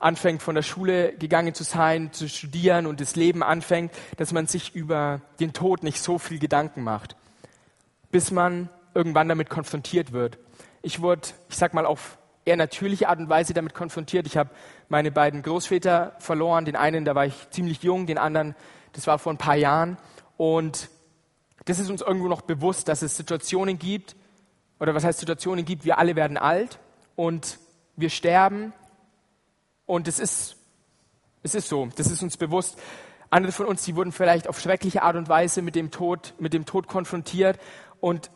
anfängt, 0.00 0.42
von 0.42 0.54
der 0.54 0.62
Schule 0.62 1.12
gegangen 1.12 1.54
zu 1.54 1.62
sein, 1.62 2.12
zu 2.12 2.28
studieren 2.28 2.86
und 2.86 3.00
das 3.00 3.16
Leben 3.16 3.42
anfängt, 3.42 3.92
dass 4.16 4.32
man 4.32 4.46
sich 4.46 4.74
über 4.74 5.20
den 5.38 5.52
Tod 5.52 5.82
nicht 5.82 6.02
so 6.02 6.18
viel 6.18 6.38
Gedanken 6.38 6.82
macht, 6.82 7.16
bis 8.10 8.30
man 8.30 8.68
irgendwann 8.94 9.28
damit 9.28 9.50
konfrontiert 9.50 10.12
wird. 10.12 10.38
Ich 10.82 11.00
wurde, 11.00 11.28
ich 11.48 11.56
sag 11.56 11.74
mal, 11.74 11.86
auf 11.86 12.18
eher 12.44 12.56
natürliche 12.56 13.08
Art 13.08 13.18
und 13.18 13.28
Weise 13.28 13.54
damit 13.54 13.74
konfrontiert. 13.74 14.26
Ich 14.26 14.36
habe 14.36 14.50
meine 14.88 15.12
beiden 15.12 15.42
Großväter 15.42 16.16
verloren. 16.18 16.64
Den 16.64 16.74
einen, 16.74 17.04
da 17.04 17.14
war 17.14 17.26
ich 17.26 17.50
ziemlich 17.50 17.82
jung, 17.82 18.06
den 18.06 18.18
anderen 18.18 18.56
das 18.92 19.06
war 19.06 19.18
vor 19.18 19.32
ein 19.32 19.38
paar 19.38 19.56
Jahren. 19.56 19.96
Und 20.36 20.88
das 21.64 21.78
ist 21.78 21.90
uns 21.90 22.00
irgendwo 22.00 22.28
noch 22.28 22.42
bewusst, 22.42 22.88
dass 22.88 23.02
es 23.02 23.16
Situationen 23.16 23.78
gibt, 23.78 24.16
oder 24.78 24.94
was 24.94 25.04
heißt 25.04 25.20
Situationen 25.20 25.64
gibt, 25.64 25.84
wir 25.84 25.98
alle 25.98 26.16
werden 26.16 26.38
alt 26.38 26.78
und 27.14 27.58
wir 27.96 28.08
sterben. 28.08 28.72
Und 29.84 30.08
es 30.08 30.18
ist, 30.18 30.56
es 31.42 31.54
ist 31.54 31.68
so, 31.68 31.88
das 31.96 32.06
ist 32.06 32.22
uns 32.22 32.36
bewusst. 32.38 32.78
Andere 33.28 33.52
von 33.52 33.66
uns, 33.66 33.84
die 33.84 33.94
wurden 33.94 34.10
vielleicht 34.10 34.48
auf 34.48 34.58
schreckliche 34.58 35.02
Art 35.02 35.16
und 35.16 35.28
Weise 35.28 35.62
mit 35.62 35.74
dem 35.74 35.90
Tod, 35.90 36.34
mit 36.38 36.54
dem 36.54 36.64
Tod 36.64 36.88
konfrontiert. 36.88 37.60
Und 38.00 38.30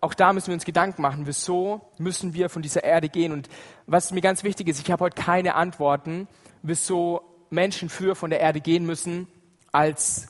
auch 0.00 0.14
da 0.14 0.32
müssen 0.32 0.48
wir 0.48 0.54
uns 0.54 0.64
Gedanken 0.64 1.00
machen, 1.00 1.26
wieso 1.26 1.80
müssen 1.96 2.34
wir 2.34 2.50
von 2.50 2.60
dieser 2.60 2.84
Erde 2.84 3.08
gehen? 3.08 3.32
Und 3.32 3.48
was 3.86 4.12
mir 4.12 4.20
ganz 4.20 4.42
wichtig 4.42 4.68
ist, 4.68 4.80
ich 4.80 4.90
habe 4.90 5.04
heute 5.04 5.20
keine 5.20 5.54
Antworten, 5.54 6.28
wieso 6.62 7.22
Menschen 7.48 7.88
früher 7.88 8.14
von 8.16 8.30
der 8.30 8.40
Erde 8.40 8.60
gehen 8.60 8.84
müssen, 8.84 9.28
als 9.74 10.28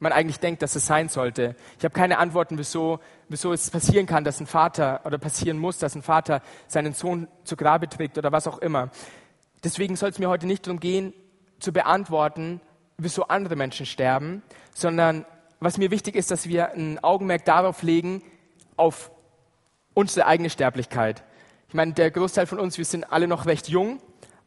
man 0.00 0.10
eigentlich 0.10 0.40
denkt, 0.40 0.62
dass 0.62 0.74
es 0.74 0.84
sein 0.84 1.08
sollte. 1.08 1.54
Ich 1.78 1.84
habe 1.84 1.94
keine 1.94 2.18
Antworten, 2.18 2.58
wieso, 2.58 2.98
wieso 3.28 3.52
es 3.52 3.70
passieren 3.70 4.06
kann, 4.06 4.24
dass 4.24 4.40
ein 4.40 4.48
Vater 4.48 5.00
oder 5.04 5.16
passieren 5.18 5.56
muss, 5.56 5.78
dass 5.78 5.94
ein 5.94 6.02
Vater 6.02 6.42
seinen 6.66 6.92
Sohn 6.92 7.28
zu 7.44 7.54
Grabe 7.56 7.88
trägt 7.88 8.18
oder 8.18 8.32
was 8.32 8.48
auch 8.48 8.58
immer. 8.58 8.90
Deswegen 9.62 9.94
soll 9.94 10.10
es 10.10 10.18
mir 10.18 10.28
heute 10.28 10.48
nicht 10.48 10.66
darum 10.66 10.80
gehen, 10.80 11.14
zu 11.60 11.72
beantworten, 11.72 12.60
wieso 12.98 13.28
andere 13.28 13.54
Menschen 13.54 13.86
sterben, 13.86 14.42
sondern 14.74 15.24
was 15.60 15.78
mir 15.78 15.92
wichtig 15.92 16.16
ist, 16.16 16.32
dass 16.32 16.48
wir 16.48 16.72
ein 16.72 16.98
Augenmerk 17.04 17.44
darauf 17.44 17.84
legen, 17.84 18.22
auf 18.76 19.12
unsere 19.94 20.26
eigene 20.26 20.50
Sterblichkeit. 20.50 21.22
Ich 21.68 21.74
meine, 21.74 21.92
der 21.92 22.10
Großteil 22.10 22.46
von 22.46 22.58
uns, 22.58 22.76
wir 22.76 22.84
sind 22.84 23.12
alle 23.12 23.28
noch 23.28 23.46
recht 23.46 23.68
jung, 23.68 24.00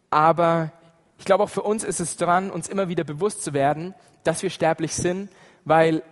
aber 0.09 0.73
ich 1.17 1.25
glaube 1.25 1.43
auch 1.43 1.49
für 1.49 1.61
uns 1.61 1.83
ist 1.83 1.99
es 1.99 2.17
dran, 2.17 2.51
uns 2.51 2.67
immer 2.67 2.89
wieder 2.89 3.03
bewusst 3.03 3.43
zu 3.43 3.53
werden, 3.53 3.93
dass 4.23 4.43
wir 4.43 4.49
sterblich 4.49 4.95
sind, 4.95 5.29
weil 5.63 6.03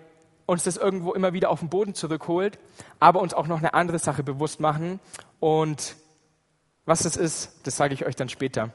uns 0.46 0.64
das 0.64 0.78
irgendwo 0.78 1.14
immer 1.14 1.34
wieder 1.34 1.50
auf 1.50 1.60
den 1.60 1.70
Boden 1.70 1.94
zurückholt, 1.94 2.60
aber 3.00 3.22
uns 3.22 3.34
auch 3.34 3.48
noch 3.48 3.60
eine 3.60 3.74
andere 3.74 4.00
Sache 4.00 4.24
bewusst 4.24 4.60
machen. 4.60 5.00
Und 5.40 5.96
was 6.86 7.04
das 7.04 7.16
ist, 7.16 7.62
das 7.64 7.78
sage 7.78 7.94
ich 7.94 8.06
euch 8.06 8.16
dann 8.16 8.30
später. 8.30 8.72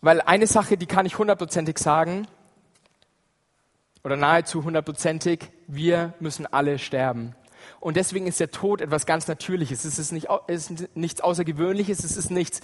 Weil 0.00 0.20
eine 0.20 0.46
Sache, 0.46 0.76
die 0.76 0.86
kann 0.86 1.06
ich 1.06 1.18
hundertprozentig 1.18 1.78
sagen, 1.78 2.26
oder 4.04 4.16
nahezu 4.16 4.64
hundertprozentig, 4.64 5.50
wir 5.68 6.14
müssen 6.18 6.46
alle 6.46 6.78
sterben. 6.78 7.36
Und 7.78 7.96
deswegen 7.96 8.26
ist 8.26 8.40
der 8.40 8.50
Tod 8.50 8.80
etwas 8.80 9.06
ganz 9.06 9.28
Natürliches. 9.28 9.84
Es 9.84 9.98
ist, 9.98 10.10
nicht, 10.10 10.28
ist 10.48 10.96
nichts 10.96 11.20
Außergewöhnliches, 11.20 12.02
es 12.02 12.16
ist 12.16 12.30
nichts 12.30 12.60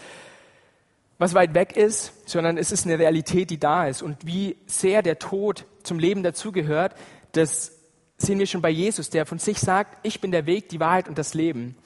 was 1.19 1.35
weit 1.35 1.55
weg 1.55 1.77
ist, 1.77 2.13
sondern 2.29 2.57
es 2.57 2.71
ist 2.71 2.87
eine 2.87 2.99
Realität, 2.99 3.51
die 3.51 3.59
da 3.59 3.87
ist. 3.87 4.03
Und 4.03 4.25
wie 4.25 4.57
sehr 4.67 5.03
der 5.03 5.19
Tod 5.19 5.67
zum 5.83 5.99
Leben 5.99 6.23
dazugehört, 6.23 6.95
das 7.33 7.73
sehen 8.17 8.39
wir 8.39 8.47
schon 8.47 8.63
bei 8.63 8.71
Jesus, 8.71 9.11
der 9.11 9.27
von 9.27 9.39
sich 9.39 9.59
sagt, 9.59 9.99
ich 10.05 10.21
bin 10.21 10.31
der 10.31 10.47
Weg, 10.47 10.69
die 10.69 10.81
Wahrheit 10.81 11.09
und 11.09 11.19
das 11.19 11.35
Leben. 11.35 11.77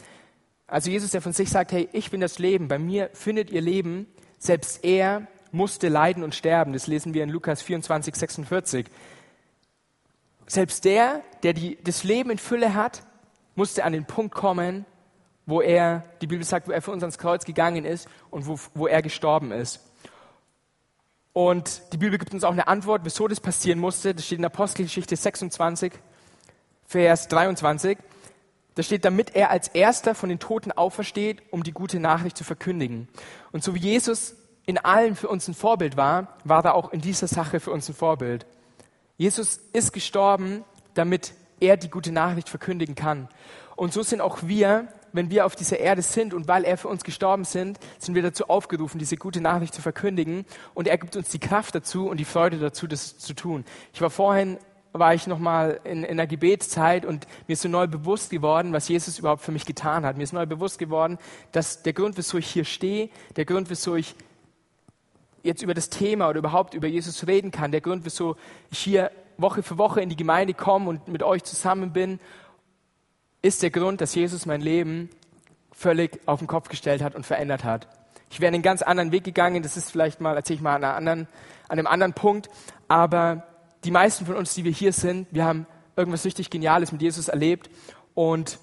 also 0.67 0.91
Jesus, 0.91 1.11
der 1.11 1.23
von 1.23 1.33
sich 1.33 1.51
sagt, 1.51 1.73
hey, 1.73 1.89
ich 1.93 2.11
bin 2.11 2.21
das 2.21 2.39
Leben, 2.39 2.69
bei 2.69 2.79
mir 2.79 3.11
findet 3.13 3.51
ihr 3.51 3.61
Leben, 3.61 4.07
selbst 4.39 4.85
er 4.85 5.27
musste 5.51 5.89
leiden 5.89 6.23
und 6.23 6.35
sterben. 6.35 6.73
Das 6.73 6.87
lesen 6.87 7.15
wir 7.15 7.23
in 7.23 7.29
Lukas 7.29 7.63
24, 7.63 8.15
46. 8.15 8.87
Selbst 10.47 10.85
der, 10.85 11.23
der 11.43 11.53
die, 11.53 11.79
das 11.83 12.05
Leben 12.05 12.31
in 12.31 12.39
Fülle 12.39 12.75
hat, 12.75 13.03
musste 13.55 13.85
an 13.85 13.93
den 13.93 14.07
Punkt 14.07 14.35
kommen, 14.35 14.87
wo 15.47 15.61
er, 15.61 16.05
die 16.21 16.27
Bibel 16.27 16.45
sagt, 16.45 16.69
wo 16.69 16.73
er 16.73 16.83
für 16.83 16.93
uns 16.93 17.03
ans 17.03 17.19
Kreuz 17.19 17.45
gegangen 17.45 17.85
ist 17.85 18.09
und 18.31 18.47
wo, 18.47 18.59
wo 18.75 18.87
er 18.87 19.03
gestorben 19.03 19.51
ist. 19.51 19.81
Und 21.33 21.83
die 21.93 21.97
Bibel 21.97 22.19
gibt 22.19 22.35
uns 22.35 22.45
auch 22.45 22.53
eine 22.53 22.69
Antwort, 22.69 23.03
wieso 23.05 23.27
das 23.27 23.41
passieren 23.41 23.79
musste. 23.79 24.15
Das 24.15 24.27
steht 24.27 24.39
in 24.39 24.45
Apostelgeschichte 24.45 25.17
26, 25.17 25.93
Vers 26.87 27.29
23. 27.29 27.99
Da 28.75 28.83
steht, 28.83 29.05
damit 29.05 29.35
er 29.35 29.51
als 29.51 29.69
erster 29.69 30.15
von 30.15 30.29
den 30.29 30.39
Toten 30.39 30.73
aufersteht, 30.73 31.43
um 31.51 31.63
die 31.63 31.73
gute 31.73 32.01
Nachricht 32.01 32.37
zu 32.37 32.45
verkündigen. 32.45 33.09
Und 33.51 33.65
so 33.65 33.75
wie 33.75 33.81
Jesus 33.81 34.35
in 34.65 34.79
allen 34.79 35.17
für 35.17 35.29
uns 35.29 35.49
ein 35.49 35.55
Vorbild 35.55 35.97
war, 35.97 36.37
war 36.45 36.65
er 36.65 36.75
auch 36.75 36.93
in 36.93 37.01
dieser 37.01 37.27
Sache 37.27 37.61
für 37.61 37.71
uns 37.71 37.89
ein 37.89 37.95
Vorbild. 37.95 38.47
Jesus 39.17 39.61
ist 39.73 39.93
gestorben, 39.93 40.65
damit 40.95 41.35
er 41.61 41.77
die 41.77 41.91
gute 41.91 42.13
Nachricht 42.13 42.49
verkündigen 42.49 42.95
kann. 42.95 43.29
Und 43.77 43.93
so 43.93 44.03
sind 44.03 44.21
auch 44.21 44.39
wir, 44.43 44.89
wenn 45.13 45.31
wir 45.31 45.47
auf 45.47 45.57
dieser 45.57 45.79
Erde 45.79 46.03
sind 46.03 46.35
und 46.35 46.49
weil 46.49 46.65
er 46.65 46.77
für 46.77 46.89
uns 46.89 47.05
gestorben 47.05 47.45
sind, 47.45 47.79
sind 47.99 48.15
wir 48.15 48.23
dazu 48.23 48.49
aufgerufen, 48.49 48.99
diese 48.99 49.17
gute 49.17 49.41
Nachricht 49.41 49.75
zu 49.75 49.83
verkündigen. 49.83 50.45
Und 50.75 50.89
er 50.89 50.99
gibt 50.99 51.17
uns 51.17 51.29
die 51.29 51.39
Kraft 51.39 51.75
dazu 51.75 52.09
und 52.09 52.19
die 52.19 52.25
Freude 52.25 52.59
dazu, 52.59 52.87
das 52.87 53.19
zu 53.19 53.35
tun. 53.35 53.65
Ich 53.93 54.01
war 54.01 54.11
vorhin 54.11 54.59
war 54.93 55.15
ich 55.15 55.27
nochmal 55.27 55.81
in, 55.85 56.05
in 56.05 56.19
der 56.19 56.27
Gebetszeit 56.27 57.07
und 57.07 57.27
mir 57.47 57.55
ist 57.55 57.63
so 57.63 57.69
neu 57.69 57.87
bewusst 57.87 58.31
geworden, 58.31 58.73
was 58.73 58.89
Jesus 58.89 59.19
überhaupt 59.19 59.43
für 59.43 59.53
mich 59.53 59.65
getan 59.65 60.05
hat. 60.05 60.17
Mir 60.17 60.23
ist 60.23 60.35
neu 60.35 60.47
bewusst 60.47 60.79
geworden, 60.79 61.19
dass 61.51 61.83
der 61.83 61.95
Grund, 61.95 62.19
wieso 62.19 62.37
ich 62.39 62.47
hier 62.47 62.65
stehe, 62.65 63.09
der 63.37 63.47
Grund, 63.47 63.71
wieso 63.71 63.97
ich 63.97 64.15
jetzt 65.43 65.63
über 65.63 65.75
das 65.75 65.89
Thema 65.89 66.29
oder 66.29 66.39
überhaupt 66.39 66.75
über 66.75 66.87
Jesus 66.87 67.27
reden 67.27 67.51
kann, 67.51 67.73
der 67.73 67.81
Grund, 67.81 68.05
wieso 68.05 68.37
ich 68.71 68.79
hier 68.79 69.11
Woche 69.39 69.63
für 69.63 69.79
Woche 69.79 70.01
in 70.01 70.09
die 70.09 70.17
Gemeinde 70.17 70.55
komme 70.55 70.89
und 70.89 71.09
mit 71.09 71.23
euch 71.23 71.43
zusammen 71.43 71.93
bin, 71.93 72.21
ist 73.43 73.63
der 73.63 73.71
Grund, 73.71 74.01
dass 74.01 74.15
Jesus 74.15 74.47
mein 74.47 74.61
Leben 74.61 75.11
völlig 75.73 76.21
auf 76.27 76.39
den 76.39 76.47
Kopf 76.47 76.69
gestellt 76.69 77.03
hat 77.03 77.15
und 77.15 77.27
verändert 77.27 77.65
hat. 77.65 77.89
Ich 78.31 78.41
wäre 78.41 78.55
einen 78.55 78.63
ganz 78.63 78.83
anderen 78.83 79.13
Weg 79.13 79.25
gegangen, 79.25 79.63
das 79.63 79.77
ist 79.77 79.91
vielleicht 79.91 80.21
mal, 80.21 80.37
erzähle 80.37 80.57
ich 80.57 80.63
mal 80.63 80.77
an, 80.77 80.85
anderen, 80.85 81.29
an 81.69 81.79
einem 81.79 81.87
anderen 81.87 82.15
Punkt, 82.15 82.49
aber 82.89 83.47
die 83.85 83.91
meisten 83.91 84.25
von 84.25 84.37
uns, 84.37 84.55
die 84.55 84.65
wir 84.65 84.73
hier 84.73 84.93
sind, 84.93 85.27
wir 85.33 85.45
haben 85.45 85.67
irgendwas 85.97 86.25
richtig 86.25 86.49
Geniales 86.49 86.93
mit 86.93 87.03
Jesus 87.03 87.29
erlebt 87.29 87.69
und 88.15 88.59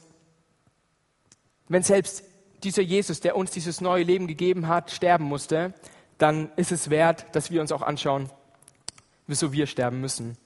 wenn 1.67 1.83
selbst 1.83 2.23
dieser 2.63 2.81
Jesus, 2.81 3.19
der 3.19 3.35
uns 3.35 3.51
dieses 3.51 3.81
neue 3.81 4.03
Leben 4.03 4.27
gegeben 4.27 4.67
hat, 4.67 4.91
sterben 4.91 5.25
musste, 5.25 5.73
dann 6.17 6.51
ist 6.55 6.71
es 6.71 6.89
wert, 6.89 7.25
dass 7.33 7.51
wir 7.51 7.61
uns 7.61 7.71
auch 7.71 7.81
anschauen, 7.81 8.29
wieso 9.27 9.53
wir 9.53 9.67
sterben 9.67 10.01
müssen. 10.01 10.37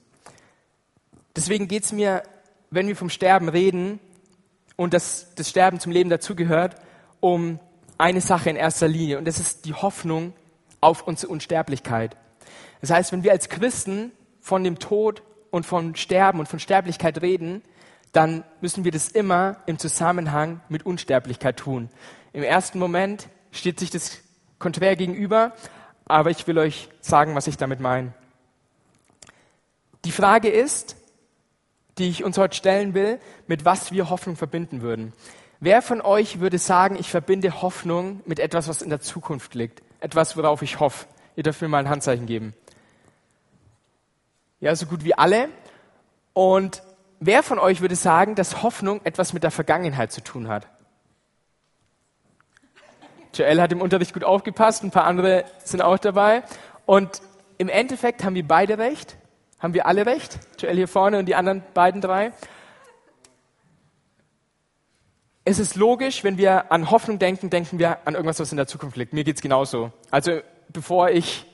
Deswegen 1.34 1.66
geht 1.66 1.84
es 1.84 1.92
mir, 1.92 2.22
wenn 2.70 2.86
wir 2.86 2.94
vom 2.94 3.10
Sterben 3.10 3.48
reden 3.48 3.98
und 4.76 4.94
dass 4.94 5.34
das 5.34 5.50
Sterben 5.50 5.80
zum 5.80 5.92
Leben 5.92 6.10
dazugehört, 6.10 6.76
um 7.20 7.58
eine 7.98 8.20
Sache 8.20 8.50
in 8.50 8.56
erster 8.56 8.88
Linie 8.88 9.18
und 9.18 9.26
das 9.26 9.38
ist 9.38 9.64
die 9.64 9.74
Hoffnung 9.74 10.32
auf 10.80 11.06
unsere 11.06 11.32
Unsterblichkeit. 11.32 12.16
Das 12.80 12.90
heißt, 12.90 13.12
wenn 13.12 13.24
wir 13.24 13.32
als 13.32 13.48
Christen 13.48 14.12
von 14.40 14.62
dem 14.64 14.78
Tod 14.78 15.22
und 15.50 15.64
von 15.64 15.96
Sterben 15.96 16.40
und 16.40 16.48
von 16.48 16.58
Sterblichkeit 16.58 17.22
reden, 17.22 17.62
dann 18.12 18.44
müssen 18.60 18.84
wir 18.84 18.92
das 18.92 19.08
immer 19.08 19.56
im 19.66 19.78
Zusammenhang 19.78 20.60
mit 20.68 20.84
Unsterblichkeit 20.86 21.56
tun. 21.56 21.88
Im 22.32 22.42
ersten 22.42 22.78
Moment 22.78 23.28
steht 23.52 23.80
sich 23.80 23.90
das 23.90 24.18
konträr 24.58 24.96
gegenüber, 24.96 25.52
aber 26.04 26.30
ich 26.30 26.46
will 26.46 26.58
euch 26.58 26.88
sagen, 27.00 27.34
was 27.34 27.46
ich 27.46 27.56
damit 27.56 27.80
meine. 27.80 28.12
Die 30.04 30.12
Frage 30.12 30.48
ist, 30.48 30.96
die 31.98 32.08
ich 32.08 32.24
uns 32.24 32.38
heute 32.38 32.56
stellen 32.56 32.94
will, 32.94 33.20
mit 33.46 33.64
was 33.64 33.92
wir 33.92 34.10
Hoffnung 34.10 34.36
verbinden 34.36 34.82
würden. 34.82 35.12
Wer 35.60 35.82
von 35.82 36.00
euch 36.00 36.40
würde 36.40 36.58
sagen, 36.58 36.96
ich 36.98 37.08
verbinde 37.08 37.62
Hoffnung 37.62 38.20
mit 38.26 38.38
etwas, 38.38 38.68
was 38.68 38.82
in 38.82 38.90
der 38.90 39.00
Zukunft 39.00 39.54
liegt? 39.54 39.82
Etwas, 40.00 40.36
worauf 40.36 40.62
ich 40.62 40.80
hoffe? 40.80 41.06
Ihr 41.36 41.42
dürft 41.42 41.62
mir 41.62 41.68
mal 41.68 41.78
ein 41.78 41.88
Handzeichen 41.88 42.26
geben. 42.26 42.54
Ja, 44.60 44.74
so 44.74 44.86
gut 44.86 45.04
wie 45.04 45.14
alle. 45.14 45.48
Und 46.32 46.82
wer 47.20 47.42
von 47.42 47.58
euch 47.58 47.80
würde 47.80 47.96
sagen, 47.96 48.34
dass 48.34 48.62
Hoffnung 48.62 49.00
etwas 49.04 49.32
mit 49.32 49.42
der 49.42 49.50
Vergangenheit 49.50 50.12
zu 50.12 50.22
tun 50.22 50.48
hat? 50.48 50.66
Joel 53.34 53.60
hat 53.60 53.72
im 53.72 53.80
Unterricht 53.80 54.12
gut 54.12 54.24
aufgepasst, 54.24 54.84
ein 54.84 54.90
paar 54.90 55.04
andere 55.04 55.44
sind 55.64 55.82
auch 55.82 55.98
dabei. 55.98 56.42
Und 56.86 57.22
im 57.58 57.68
Endeffekt 57.68 58.24
haben 58.24 58.34
wir 58.34 58.46
beide 58.46 58.78
recht. 58.78 59.16
Haben 59.64 59.72
wir 59.72 59.86
alle 59.86 60.04
recht? 60.04 60.40
Joel 60.58 60.76
hier 60.76 60.88
vorne 60.88 61.18
und 61.18 61.24
die 61.24 61.36
anderen 61.36 61.62
beiden 61.72 62.02
drei. 62.02 62.32
Es 65.46 65.58
ist 65.58 65.74
logisch, 65.74 66.22
wenn 66.22 66.36
wir 66.36 66.70
an 66.70 66.90
Hoffnung 66.90 67.18
denken, 67.18 67.48
denken 67.48 67.78
wir 67.78 68.06
an 68.06 68.12
irgendwas, 68.12 68.38
was 68.38 68.50
in 68.50 68.58
der 68.58 68.66
Zukunft 68.66 68.98
liegt. 68.98 69.14
Mir 69.14 69.24
geht's 69.24 69.40
genauso. 69.40 69.90
Also 70.10 70.40
bevor 70.68 71.08
ich 71.08 71.46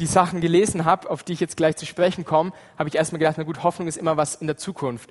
die 0.00 0.06
Sachen 0.06 0.40
gelesen 0.40 0.84
habe, 0.84 1.08
auf 1.08 1.22
die 1.22 1.34
ich 1.34 1.38
jetzt 1.38 1.56
gleich 1.56 1.76
zu 1.76 1.86
sprechen 1.86 2.24
komme, 2.24 2.50
habe 2.76 2.88
ich 2.88 2.96
erstmal 2.96 3.20
gedacht, 3.20 3.36
na 3.38 3.44
gut, 3.44 3.62
Hoffnung 3.62 3.86
ist 3.86 3.98
immer 3.98 4.16
was 4.16 4.34
in 4.34 4.48
der 4.48 4.56
Zukunft. 4.56 5.08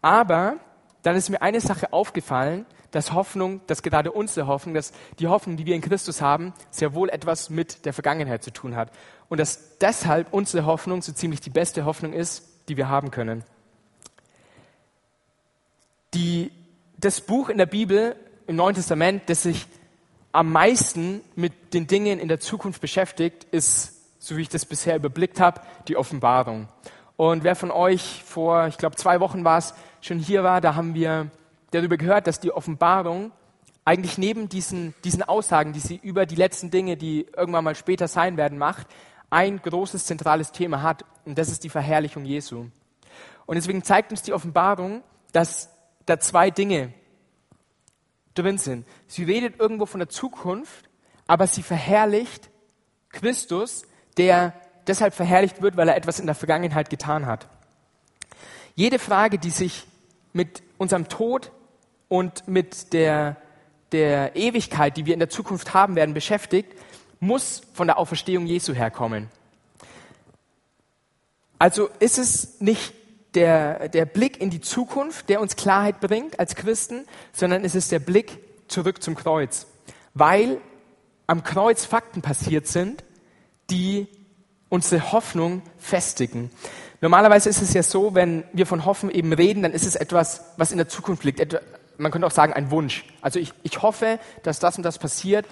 Aber 0.00 0.56
dann 1.02 1.16
ist 1.16 1.28
mir 1.28 1.42
eine 1.42 1.60
Sache 1.60 1.92
aufgefallen, 1.92 2.64
dass 2.92 3.12
Hoffnung, 3.12 3.60
dass 3.66 3.82
gerade 3.82 4.12
unsere 4.12 4.46
Hoffnung, 4.46 4.74
dass 4.74 4.92
die 5.18 5.26
Hoffnung, 5.26 5.56
die 5.56 5.66
wir 5.66 5.74
in 5.74 5.80
Christus 5.80 6.20
haben, 6.20 6.52
sehr 6.70 6.94
wohl 6.94 7.08
etwas 7.08 7.50
mit 7.50 7.84
der 7.84 7.92
Vergangenheit 7.92 8.44
zu 8.44 8.52
tun 8.52 8.76
hat. 8.76 8.92
Und 9.28 9.38
dass 9.38 9.78
deshalb 9.78 10.32
unsere 10.32 10.66
Hoffnung 10.66 11.02
so 11.02 11.12
ziemlich 11.12 11.40
die 11.40 11.50
beste 11.50 11.84
Hoffnung 11.84 12.12
ist, 12.12 12.48
die 12.68 12.76
wir 12.76 12.88
haben 12.88 13.10
können. 13.10 13.44
Die, 16.14 16.52
das 16.98 17.22
Buch 17.22 17.48
in 17.48 17.58
der 17.58 17.66
Bibel, 17.66 18.14
im 18.46 18.56
Neuen 18.56 18.74
Testament, 18.74 19.22
das 19.26 19.42
sich 19.42 19.66
am 20.32 20.52
meisten 20.52 21.22
mit 21.34 21.74
den 21.74 21.86
Dingen 21.86 22.18
in 22.18 22.28
der 22.28 22.40
Zukunft 22.40 22.80
beschäftigt, 22.80 23.44
ist, 23.44 23.94
so 24.18 24.36
wie 24.36 24.42
ich 24.42 24.48
das 24.48 24.66
bisher 24.66 24.96
überblickt 24.96 25.40
habe, 25.40 25.62
die 25.88 25.96
Offenbarung. 25.96 26.68
Und 27.16 27.44
wer 27.44 27.56
von 27.56 27.70
euch 27.70 28.22
vor, 28.24 28.66
ich 28.66 28.78
glaube, 28.78 28.96
zwei 28.96 29.20
Wochen 29.20 29.44
war 29.44 29.58
es, 29.58 29.74
schon 30.00 30.18
hier 30.18 30.44
war, 30.44 30.60
da 30.60 30.74
haben 30.74 30.94
wir 30.94 31.30
darüber 31.72 31.96
gehört, 31.96 32.26
dass 32.26 32.40
die 32.40 32.52
Offenbarung 32.52 33.32
eigentlich 33.84 34.16
neben 34.18 34.48
diesen, 34.48 34.94
diesen 35.04 35.22
Aussagen, 35.22 35.72
die 35.72 35.80
sie 35.80 35.96
über 35.96 36.24
die 36.26 36.36
letzten 36.36 36.70
Dinge, 36.70 36.96
die 36.96 37.26
irgendwann 37.36 37.64
mal 37.64 37.74
später 37.74 38.06
sein 38.06 38.36
werden, 38.36 38.58
macht, 38.58 38.86
ein 39.30 39.60
großes 39.60 40.06
zentrales 40.06 40.52
Thema 40.52 40.82
hat. 40.82 41.04
Und 41.24 41.36
das 41.36 41.48
ist 41.48 41.64
die 41.64 41.68
Verherrlichung 41.68 42.24
Jesu. 42.24 42.66
Und 43.46 43.54
deswegen 43.56 43.82
zeigt 43.82 44.12
uns 44.12 44.22
die 44.22 44.32
Offenbarung, 44.32 45.02
dass 45.32 45.70
da 46.06 46.20
zwei 46.20 46.50
Dinge 46.50 46.92
drin 48.34 48.58
sind. 48.58 48.86
Sie 49.06 49.24
redet 49.24 49.58
irgendwo 49.58 49.86
von 49.86 50.00
der 50.00 50.08
Zukunft, 50.08 50.88
aber 51.26 51.46
sie 51.46 51.62
verherrlicht 51.62 52.50
Christus, 53.08 53.82
der 54.16 54.54
deshalb 54.86 55.14
verherrlicht 55.14 55.62
wird, 55.62 55.76
weil 55.76 55.88
er 55.88 55.96
etwas 55.96 56.20
in 56.20 56.26
der 56.26 56.34
Vergangenheit 56.34 56.90
getan 56.90 57.26
hat. 57.26 57.48
Jede 58.74 58.98
Frage, 58.98 59.38
die 59.38 59.50
sich 59.50 59.86
mit 60.32 60.62
unserem 60.78 61.08
Tod 61.08 61.52
und 62.12 62.46
mit 62.46 62.92
der, 62.92 63.38
der 63.90 64.36
Ewigkeit, 64.36 64.98
die 64.98 65.06
wir 65.06 65.14
in 65.14 65.18
der 65.18 65.30
Zukunft 65.30 65.72
haben 65.72 65.96
werden, 65.96 66.12
beschäftigt, 66.12 66.70
muss 67.20 67.62
von 67.72 67.86
der 67.86 67.96
Auferstehung 67.96 68.44
Jesu 68.44 68.74
herkommen. 68.74 69.30
Also 71.58 71.88
ist 72.00 72.18
es 72.18 72.60
nicht 72.60 72.92
der, 73.32 73.88
der 73.88 74.04
Blick 74.04 74.42
in 74.42 74.50
die 74.50 74.60
Zukunft, 74.60 75.30
der 75.30 75.40
uns 75.40 75.56
Klarheit 75.56 76.00
bringt 76.00 76.38
als 76.38 76.54
Christen, 76.54 77.06
sondern 77.32 77.64
es 77.64 77.74
ist 77.74 77.90
der 77.90 77.98
Blick 77.98 78.40
zurück 78.68 79.02
zum 79.02 79.14
Kreuz. 79.14 79.66
Weil 80.12 80.60
am 81.26 81.42
Kreuz 81.44 81.86
Fakten 81.86 82.20
passiert 82.20 82.66
sind, 82.66 83.04
die 83.70 84.06
unsere 84.68 85.12
Hoffnung 85.12 85.62
festigen. 85.78 86.50
Normalerweise 87.00 87.48
ist 87.48 87.62
es 87.62 87.72
ja 87.72 87.82
so, 87.82 88.14
wenn 88.14 88.44
wir 88.52 88.66
von 88.66 88.84
Hoffen 88.84 89.10
eben 89.10 89.32
reden, 89.32 89.62
dann 89.62 89.72
ist 89.72 89.86
es 89.86 89.96
etwas, 89.96 90.44
was 90.58 90.72
in 90.72 90.76
der 90.76 90.90
Zukunft 90.90 91.24
liegt. 91.24 91.40
Man 91.98 92.10
könnte 92.10 92.26
auch 92.26 92.32
sagen, 92.32 92.52
ein 92.52 92.70
Wunsch. 92.70 93.04
Also 93.20 93.38
ich, 93.38 93.52
ich 93.62 93.82
hoffe, 93.82 94.18
dass 94.42 94.58
das 94.58 94.76
und 94.76 94.82
das 94.82 94.98
passiert, 94.98 95.46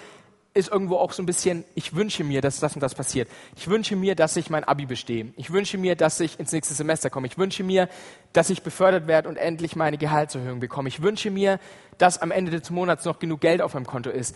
ist 0.52 0.70
irgendwo 0.70 0.96
auch 0.96 1.12
so 1.12 1.22
ein 1.22 1.26
bisschen, 1.26 1.64
ich 1.74 1.94
wünsche 1.94 2.24
mir, 2.24 2.40
dass 2.40 2.58
das 2.58 2.74
und 2.74 2.80
das 2.80 2.94
passiert. 2.94 3.28
Ich 3.56 3.68
wünsche 3.68 3.94
mir, 3.94 4.16
dass 4.16 4.36
ich 4.36 4.50
mein 4.50 4.64
Abi 4.64 4.84
bestehe. 4.84 5.32
Ich 5.36 5.52
wünsche 5.52 5.78
mir, 5.78 5.94
dass 5.94 6.18
ich 6.18 6.40
ins 6.40 6.50
nächste 6.50 6.74
Semester 6.74 7.08
komme. 7.08 7.28
Ich 7.28 7.38
wünsche 7.38 7.62
mir, 7.62 7.88
dass 8.32 8.50
ich 8.50 8.62
befördert 8.62 9.06
werde 9.06 9.28
und 9.28 9.36
endlich 9.36 9.76
meine 9.76 9.96
Gehaltserhöhung 9.96 10.58
bekomme. 10.58 10.88
Ich 10.88 11.02
wünsche 11.02 11.30
mir, 11.30 11.60
dass 11.98 12.20
am 12.20 12.32
Ende 12.32 12.50
des 12.50 12.70
Monats 12.70 13.04
noch 13.04 13.20
genug 13.20 13.40
Geld 13.40 13.62
auf 13.62 13.74
meinem 13.74 13.86
Konto 13.86 14.10
ist. 14.10 14.34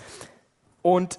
Und 0.83 1.19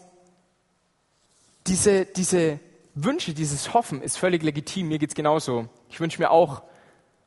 diese, 1.68 2.06
diese 2.06 2.60
Wünsche, 2.94 3.34
dieses 3.34 3.74
Hoffen 3.74 4.01
ist 4.01 4.18
völlig 4.18 4.44
legitim. 4.44 4.88
Mir 4.88 5.00
geht's 5.00 5.15
genauso. 5.15 5.68
Ich 5.89 6.00
wünsche 6.00 6.22
mir 6.22 6.32
auch 6.32 6.63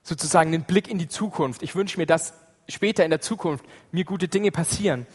sozusagen 0.02 0.54
einen 0.54 0.64
Blick 0.64 0.88
in 0.88 0.98
die 0.98 1.08
Zukunft. 1.08 1.62
Ich 1.62 1.74
wünsche 1.74 1.98
mir, 1.98 2.06
dass 2.06 2.32
später 2.68 3.04
in 3.04 3.10
der 3.10 3.20
Zukunft 3.20 3.64
mir 3.92 4.04
gute 4.04 4.28
Dinge 4.28 4.50
passieren? 4.50 5.06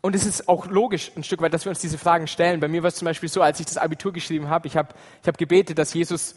Und 0.00 0.14
es 0.14 0.24
ist 0.24 0.48
auch 0.48 0.66
logisch 0.66 1.10
ein 1.16 1.24
Stück 1.24 1.42
weit, 1.42 1.52
dass 1.52 1.64
wir 1.64 1.70
uns 1.70 1.80
diese 1.80 1.98
Fragen 1.98 2.28
stellen. 2.28 2.60
Bei 2.60 2.68
mir 2.68 2.82
war 2.82 2.88
es 2.88 2.94
zum 2.94 3.06
Beispiel 3.06 3.28
so, 3.28 3.42
als 3.42 3.58
ich 3.58 3.66
das 3.66 3.76
Abitur 3.76 4.12
geschrieben 4.12 4.48
habe, 4.48 4.68
ich 4.68 4.76
habe 4.76 4.94
ich 5.20 5.26
hab 5.26 5.36
gebetet, 5.36 5.78
dass 5.78 5.94
Jesus 5.94 6.36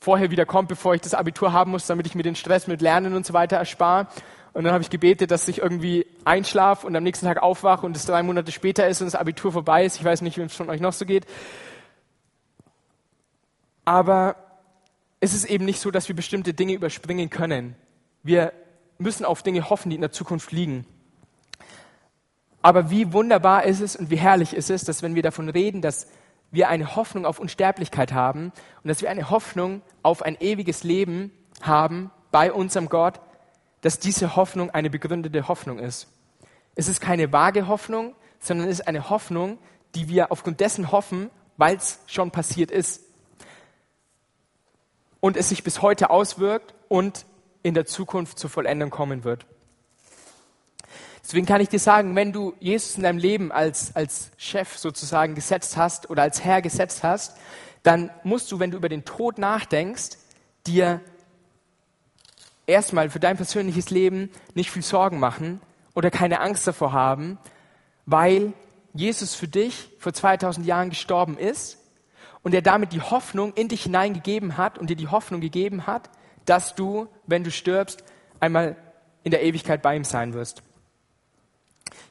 vorher 0.00 0.30
wieder 0.30 0.46
kommt, 0.46 0.68
bevor 0.68 0.94
ich 0.94 1.00
das 1.00 1.14
Abitur 1.14 1.52
haben 1.52 1.72
muss, 1.72 1.86
damit 1.86 2.06
ich 2.06 2.14
mir 2.14 2.22
den 2.22 2.36
Stress 2.36 2.68
mit 2.68 2.80
Lernen 2.80 3.14
und 3.14 3.26
so 3.26 3.32
weiter 3.32 3.56
erspare. 3.56 4.06
Und 4.52 4.64
dann 4.64 4.72
habe 4.72 4.82
ich 4.82 4.90
gebetet, 4.90 5.30
dass 5.30 5.48
ich 5.48 5.58
irgendwie 5.58 6.06
einschlafe 6.24 6.86
und 6.86 6.94
am 6.94 7.02
nächsten 7.02 7.26
Tag 7.26 7.42
aufwache 7.42 7.86
und 7.86 7.96
es 7.96 8.06
drei 8.06 8.22
Monate 8.22 8.52
später 8.52 8.86
ist 8.86 9.00
und 9.00 9.06
das 9.06 9.14
Abitur 9.14 9.50
vorbei 9.50 9.84
ist. 9.84 9.96
Ich 9.96 10.04
weiß 10.04 10.20
nicht, 10.20 10.36
wie 10.38 10.42
es 10.42 10.54
von 10.54 10.70
euch 10.70 10.80
noch 10.80 10.92
so 10.92 11.06
geht. 11.06 11.26
Aber 13.84 14.36
es 15.22 15.34
ist 15.34 15.44
eben 15.44 15.64
nicht 15.64 15.78
so, 15.78 15.92
dass 15.92 16.08
wir 16.08 16.16
bestimmte 16.16 16.52
Dinge 16.52 16.72
überspringen 16.72 17.30
können. 17.30 17.76
Wir 18.24 18.52
müssen 18.98 19.24
auf 19.24 19.44
Dinge 19.44 19.70
hoffen, 19.70 19.88
die 19.88 19.94
in 19.94 20.02
der 20.02 20.10
Zukunft 20.10 20.50
liegen. 20.50 20.84
Aber 22.60 22.90
wie 22.90 23.12
wunderbar 23.12 23.62
ist 23.62 23.78
es 23.78 23.94
und 23.94 24.10
wie 24.10 24.16
herrlich 24.16 24.52
ist 24.52 24.68
es, 24.68 24.82
dass 24.82 25.00
wenn 25.00 25.14
wir 25.14 25.22
davon 25.22 25.48
reden, 25.48 25.80
dass 25.80 26.08
wir 26.50 26.68
eine 26.68 26.96
Hoffnung 26.96 27.24
auf 27.24 27.38
Unsterblichkeit 27.38 28.12
haben 28.12 28.46
und 28.82 28.88
dass 28.88 29.00
wir 29.00 29.10
eine 29.10 29.30
Hoffnung 29.30 29.82
auf 30.02 30.22
ein 30.22 30.36
ewiges 30.40 30.82
Leben 30.82 31.30
haben 31.60 32.10
bei 32.32 32.52
unserem 32.52 32.88
Gott, 32.88 33.20
dass 33.80 34.00
diese 34.00 34.34
Hoffnung 34.34 34.70
eine 34.70 34.90
begründete 34.90 35.46
Hoffnung 35.46 35.78
ist. 35.78 36.08
Es 36.74 36.88
ist 36.88 37.00
keine 37.00 37.32
vage 37.32 37.68
Hoffnung, 37.68 38.16
sondern 38.40 38.66
es 38.66 38.80
ist 38.80 38.88
eine 38.88 39.08
Hoffnung, 39.08 39.58
die 39.94 40.08
wir 40.08 40.32
aufgrund 40.32 40.58
dessen 40.58 40.90
hoffen, 40.90 41.30
weil 41.58 41.76
es 41.76 42.00
schon 42.08 42.32
passiert 42.32 42.72
ist. 42.72 43.02
Und 45.22 45.38
es 45.38 45.48
sich 45.48 45.64
bis 45.64 45.80
heute 45.80 46.10
auswirkt 46.10 46.74
und 46.88 47.24
in 47.62 47.74
der 47.74 47.86
Zukunft 47.86 48.38
zur 48.38 48.50
Vollendung 48.50 48.90
kommen 48.90 49.24
wird. 49.24 49.46
Deswegen 51.22 51.46
kann 51.46 51.60
ich 51.60 51.68
dir 51.68 51.78
sagen, 51.78 52.16
wenn 52.16 52.32
du 52.32 52.54
Jesus 52.58 52.96
in 52.96 53.04
deinem 53.04 53.18
Leben 53.18 53.52
als, 53.52 53.94
als 53.94 54.32
Chef 54.36 54.76
sozusagen 54.76 55.34
gesetzt 55.34 55.76
hast 55.76 56.10
oder 56.10 56.22
als 56.22 56.44
Herr 56.44 56.60
gesetzt 56.60 57.04
hast, 57.04 57.36
dann 57.84 58.10
musst 58.24 58.50
du, 58.50 58.58
wenn 58.58 58.72
du 58.72 58.76
über 58.76 58.88
den 58.88 59.04
Tod 59.04 59.38
nachdenkst, 59.38 60.18
dir 60.66 61.00
erstmal 62.66 63.08
für 63.08 63.20
dein 63.20 63.36
persönliches 63.36 63.90
Leben 63.90 64.30
nicht 64.54 64.70
viel 64.70 64.82
Sorgen 64.82 65.20
machen 65.20 65.60
oder 65.94 66.10
keine 66.10 66.40
Angst 66.40 66.66
davor 66.66 66.92
haben, 66.92 67.38
weil 68.06 68.52
Jesus 68.92 69.34
für 69.34 69.48
dich 69.48 69.88
vor 69.98 70.12
2000 70.12 70.66
Jahren 70.66 70.90
gestorben 70.90 71.38
ist 71.38 71.78
und 72.42 72.54
er 72.54 72.62
damit 72.62 72.92
die 72.92 73.00
Hoffnung 73.00 73.52
in 73.54 73.68
dich 73.68 73.84
hineingegeben 73.84 74.56
hat 74.56 74.78
und 74.78 74.90
dir 74.90 74.96
die 74.96 75.08
Hoffnung 75.08 75.40
gegeben 75.40 75.86
hat, 75.86 76.10
dass 76.44 76.74
du, 76.74 77.08
wenn 77.26 77.44
du 77.44 77.50
stirbst, 77.50 78.04
einmal 78.40 78.76
in 79.22 79.30
der 79.30 79.42
Ewigkeit 79.42 79.82
bei 79.82 79.94
ihm 79.94 80.04
sein 80.04 80.34
wirst. 80.34 80.62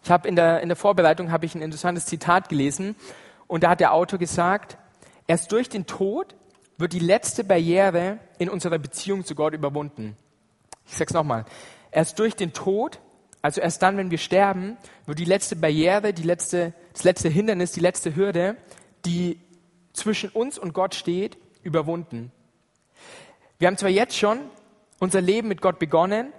Ich 0.04 0.10
habe 0.10 0.28
in 0.28 0.36
der, 0.36 0.62
in 0.62 0.70
der 0.70 0.76
Vorbereitung 0.76 1.32
habe 1.32 1.46
ich 1.46 1.56
ein 1.56 1.62
interessantes 1.62 2.06
Zitat 2.06 2.50
gelesen 2.50 2.96
und 3.48 3.64
da 3.64 3.72
hat 3.72 3.80
der 3.80 3.94
Autor 3.94 4.18
gesagt, 4.20 4.78
erst 5.28 5.52
durch 5.52 5.70
den 5.70 5.86
Tod 5.86 6.36
wird 6.78 6.94
die 6.94 7.00
letzte 7.00 7.44
Barriere 7.44 8.18
in 8.40 8.50
unserer 8.50 8.80
Beziehung 8.80 9.26
zu 9.26 9.36
Gott 9.36 9.54
überwunden. 9.54 10.16
Ich 10.88 10.94
sage 10.94 11.10
es 11.10 11.14
nochmal. 11.14 11.46
Erst 11.92 12.18
durch 12.18 12.36
den 12.36 12.54
Tod, 12.54 13.00
also 13.42 13.62
erst 13.62 13.82
dann, 13.84 13.98
wenn 13.98 14.10
wir 14.10 14.18
sterben, 14.18 14.78
wird 15.06 15.20
die 15.20 15.26
letzte 15.26 15.56
Barriere, 15.56 16.14
die 16.14 16.24
letzte, 16.24 16.74
das 16.94 17.04
letzte 17.04 17.30
Hindernis, 17.30 17.72
die 17.72 17.80
letzte 17.82 18.16
Hürde, 18.16 18.56
die 19.06 19.40
zwischen 19.94 20.30
uns 20.30 20.58
und 20.58 20.74
Gott 20.74 20.96
steht, 20.96 21.38
überwunden. 21.64 22.32
Wir 23.60 23.68
haben 23.68 23.78
zwar 23.78 23.90
jetzt 23.90 24.18
schon 24.18 24.40
unser 25.00 25.22
Leben 25.22 25.48
mit 25.48 25.62
Gott 25.62 25.80
begonnen, 25.80 26.34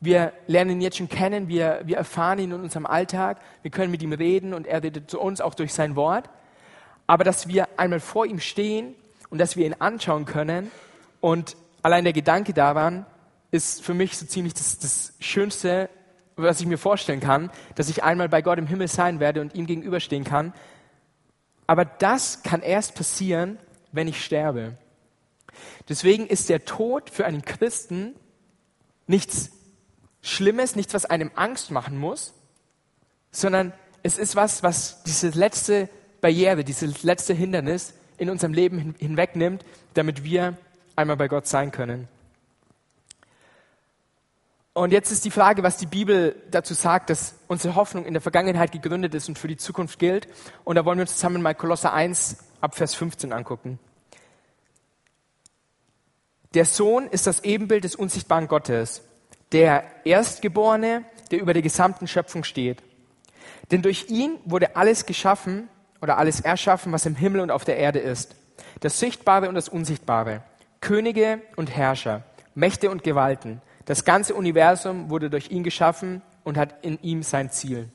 wir 0.00 0.32
lernen 0.46 0.72
ihn 0.72 0.80
jetzt 0.82 0.98
schon 0.98 1.08
kennen, 1.08 1.48
wir, 1.48 1.80
wir 1.84 1.96
erfahren 1.96 2.38
ihn 2.38 2.52
in 2.52 2.60
unserem 2.60 2.86
Alltag, 2.86 3.40
wir 3.62 3.70
können 3.70 3.90
mit 3.90 4.02
ihm 4.02 4.12
reden 4.12 4.52
und 4.54 4.66
er 4.66 4.82
redet 4.82 5.10
zu 5.10 5.20
uns 5.20 5.40
auch 5.40 5.54
durch 5.54 5.72
sein 5.72 5.96
Wort, 5.96 6.28
aber 7.06 7.24
dass 7.24 7.48
wir 7.48 7.68
einmal 7.78 8.00
vor 8.00 8.26
ihm 8.26 8.40
stehen 8.40 8.94
und 9.30 9.38
dass 9.38 9.56
wir 9.56 9.66
ihn 9.66 9.76
anschauen 9.78 10.26
können 10.26 10.70
und 11.20 11.56
allein 11.82 12.04
der 12.04 12.12
Gedanke 12.12 12.52
daran, 12.52 13.06
ist 13.50 13.82
für 13.82 13.94
mich 13.94 14.16
so 14.16 14.26
ziemlich 14.26 14.54
das, 14.54 14.78
das 14.78 15.14
Schönste, 15.20 15.88
was 16.36 16.60
ich 16.60 16.66
mir 16.66 16.78
vorstellen 16.78 17.20
kann, 17.20 17.50
dass 17.74 17.88
ich 17.88 18.02
einmal 18.02 18.28
bei 18.28 18.42
Gott 18.42 18.58
im 18.58 18.66
Himmel 18.66 18.88
sein 18.88 19.20
werde 19.20 19.40
und 19.40 19.54
ihm 19.54 19.66
gegenüberstehen 19.66 20.24
kann. 20.24 20.52
Aber 21.66 21.84
das 21.84 22.42
kann 22.42 22.62
erst 22.62 22.94
passieren, 22.94 23.58
wenn 23.92 24.08
ich 24.08 24.24
sterbe. 24.24 24.76
Deswegen 25.88 26.26
ist 26.26 26.48
der 26.48 26.64
Tod 26.64 27.10
für 27.10 27.26
einen 27.26 27.42
Christen 27.42 28.14
nichts 29.06 29.50
Schlimmes, 30.22 30.74
nichts, 30.74 30.92
was 30.92 31.04
einem 31.04 31.30
Angst 31.34 31.70
machen 31.70 31.98
muss, 31.98 32.34
sondern 33.30 33.72
es 34.02 34.18
ist 34.18 34.34
was, 34.34 34.62
was 34.62 35.02
diese 35.04 35.28
letzte 35.30 35.88
Barriere, 36.20 36.64
dieses 36.64 37.02
letzte 37.04 37.32
Hindernis 37.34 37.94
in 38.18 38.30
unserem 38.30 38.52
Leben 38.52 38.94
hinwegnimmt, 38.98 39.64
damit 39.94 40.24
wir 40.24 40.56
einmal 40.96 41.16
bei 41.16 41.28
Gott 41.28 41.46
sein 41.46 41.70
können. 41.70 42.08
Und 44.76 44.92
jetzt 44.92 45.10
ist 45.10 45.24
die 45.24 45.30
Frage, 45.30 45.62
was 45.62 45.78
die 45.78 45.86
Bibel 45.86 46.36
dazu 46.50 46.74
sagt, 46.74 47.08
dass 47.08 47.36
unsere 47.48 47.76
Hoffnung 47.76 48.04
in 48.04 48.12
der 48.12 48.20
Vergangenheit 48.20 48.72
gegründet 48.72 49.14
ist 49.14 49.26
und 49.26 49.38
für 49.38 49.48
die 49.48 49.56
Zukunft 49.56 49.98
gilt. 49.98 50.28
Und 50.64 50.76
da 50.76 50.84
wollen 50.84 50.98
wir 50.98 51.04
uns 51.04 51.14
zusammen 51.14 51.40
mal 51.40 51.54
Kolosser 51.54 51.94
1 51.94 52.36
ab 52.60 52.74
Vers 52.74 52.94
15 52.94 53.32
angucken. 53.32 53.78
Der 56.52 56.66
Sohn 56.66 57.06
ist 57.06 57.26
das 57.26 57.42
Ebenbild 57.42 57.84
des 57.84 57.96
unsichtbaren 57.96 58.48
Gottes, 58.48 59.00
der 59.52 59.82
Erstgeborene, 60.04 61.06
der 61.30 61.40
über 61.40 61.54
der 61.54 61.62
gesamten 61.62 62.06
Schöpfung 62.06 62.44
steht. 62.44 62.82
Denn 63.70 63.80
durch 63.80 64.10
ihn 64.10 64.38
wurde 64.44 64.76
alles 64.76 65.06
geschaffen 65.06 65.70
oder 66.02 66.18
alles 66.18 66.40
erschaffen, 66.40 66.92
was 66.92 67.06
im 67.06 67.14
Himmel 67.14 67.40
und 67.40 67.50
auf 67.50 67.64
der 67.64 67.78
Erde 67.78 68.00
ist. 68.00 68.36
Das 68.80 69.00
Sichtbare 69.00 69.48
und 69.48 69.54
das 69.54 69.70
Unsichtbare. 69.70 70.42
Könige 70.82 71.40
und 71.56 71.74
Herrscher, 71.74 72.24
Mächte 72.54 72.90
und 72.90 73.04
Gewalten 73.04 73.62
das 73.86 74.04
ganze 74.04 74.34
Universum 74.34 75.10
wurde 75.10 75.30
durch 75.30 75.50
ihn 75.50 75.64
geschaffen 75.64 76.20
und 76.44 76.58
hat 76.58 76.84
in 76.84 76.98
ihm 77.02 77.22
sein 77.22 77.50
Ziel. 77.50 77.88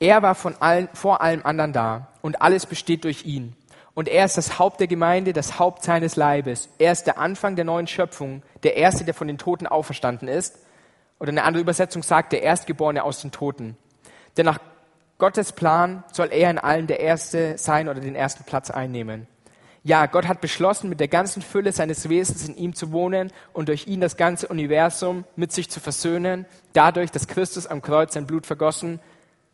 Er 0.00 0.22
war 0.22 0.34
von 0.34 0.56
allen, 0.60 0.88
vor 0.94 1.20
allem 1.20 1.44
anderen 1.44 1.72
da 1.72 2.08
und 2.22 2.40
alles 2.40 2.66
besteht 2.66 3.04
durch 3.04 3.24
ihn. 3.24 3.54
Und 3.94 4.08
er 4.08 4.24
ist 4.24 4.38
das 4.38 4.58
Haupt 4.58 4.80
der 4.80 4.86
Gemeinde, 4.86 5.32
das 5.32 5.58
Haupt 5.58 5.84
seines 5.84 6.16
Leibes. 6.16 6.68
Er 6.78 6.92
ist 6.92 7.04
der 7.04 7.18
Anfang 7.18 7.56
der 7.56 7.64
neuen 7.64 7.86
Schöpfung, 7.86 8.42
der 8.62 8.76
Erste, 8.76 9.04
der 9.04 9.12
von 9.12 9.28
den 9.28 9.38
Toten 9.38 9.66
auferstanden 9.66 10.28
ist. 10.28 10.58
Oder 11.20 11.30
eine 11.30 11.44
andere 11.44 11.60
Übersetzung 11.60 12.02
sagt, 12.02 12.32
der 12.32 12.42
Erstgeborene 12.42 13.04
aus 13.04 13.20
den 13.20 13.32
Toten. 13.32 13.76
Denn 14.36 14.46
nach 14.46 14.58
Gottes 15.18 15.52
Plan 15.52 16.02
soll 16.10 16.32
er 16.32 16.50
in 16.50 16.58
allem 16.58 16.86
der 16.86 17.00
Erste 17.00 17.58
sein 17.58 17.88
oder 17.88 18.00
den 18.00 18.14
ersten 18.16 18.44
Platz 18.44 18.70
einnehmen. 18.70 19.28
Ja, 19.84 20.06
Gott 20.06 20.28
hat 20.28 20.40
beschlossen, 20.40 20.88
mit 20.88 21.00
der 21.00 21.08
ganzen 21.08 21.42
Fülle 21.42 21.72
seines 21.72 22.08
Wesens 22.08 22.46
in 22.46 22.56
ihm 22.56 22.74
zu 22.74 22.92
wohnen 22.92 23.32
und 23.52 23.68
durch 23.68 23.88
ihn 23.88 24.00
das 24.00 24.16
ganze 24.16 24.46
Universum 24.46 25.24
mit 25.34 25.50
sich 25.50 25.68
zu 25.70 25.80
versöhnen. 25.80 26.46
Dadurch, 26.72 27.10
dass 27.10 27.26
Christus 27.26 27.66
am 27.66 27.82
Kreuz 27.82 28.14
sein 28.14 28.26
Blut 28.26 28.46
vergossen, 28.46 29.00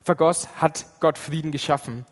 vergoss, 0.02 0.48
hat 0.56 0.84
Gott 1.00 1.16
Frieden 1.16 1.50
geschaffen. 1.50 2.04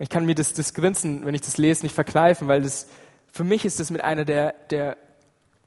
Ich 0.00 0.08
kann 0.08 0.26
mir 0.26 0.34
das, 0.34 0.52
das 0.52 0.74
Grinsen, 0.74 1.24
wenn 1.24 1.36
ich 1.36 1.42
das 1.42 1.56
lese, 1.56 1.84
nicht 1.84 1.94
verkneifen, 1.94 2.48
weil 2.48 2.62
das, 2.62 2.88
für 3.32 3.44
mich 3.44 3.64
ist 3.64 3.78
das 3.78 3.90
mit 3.90 4.02
einer 4.02 4.24
der, 4.24 4.54
der 4.70 4.96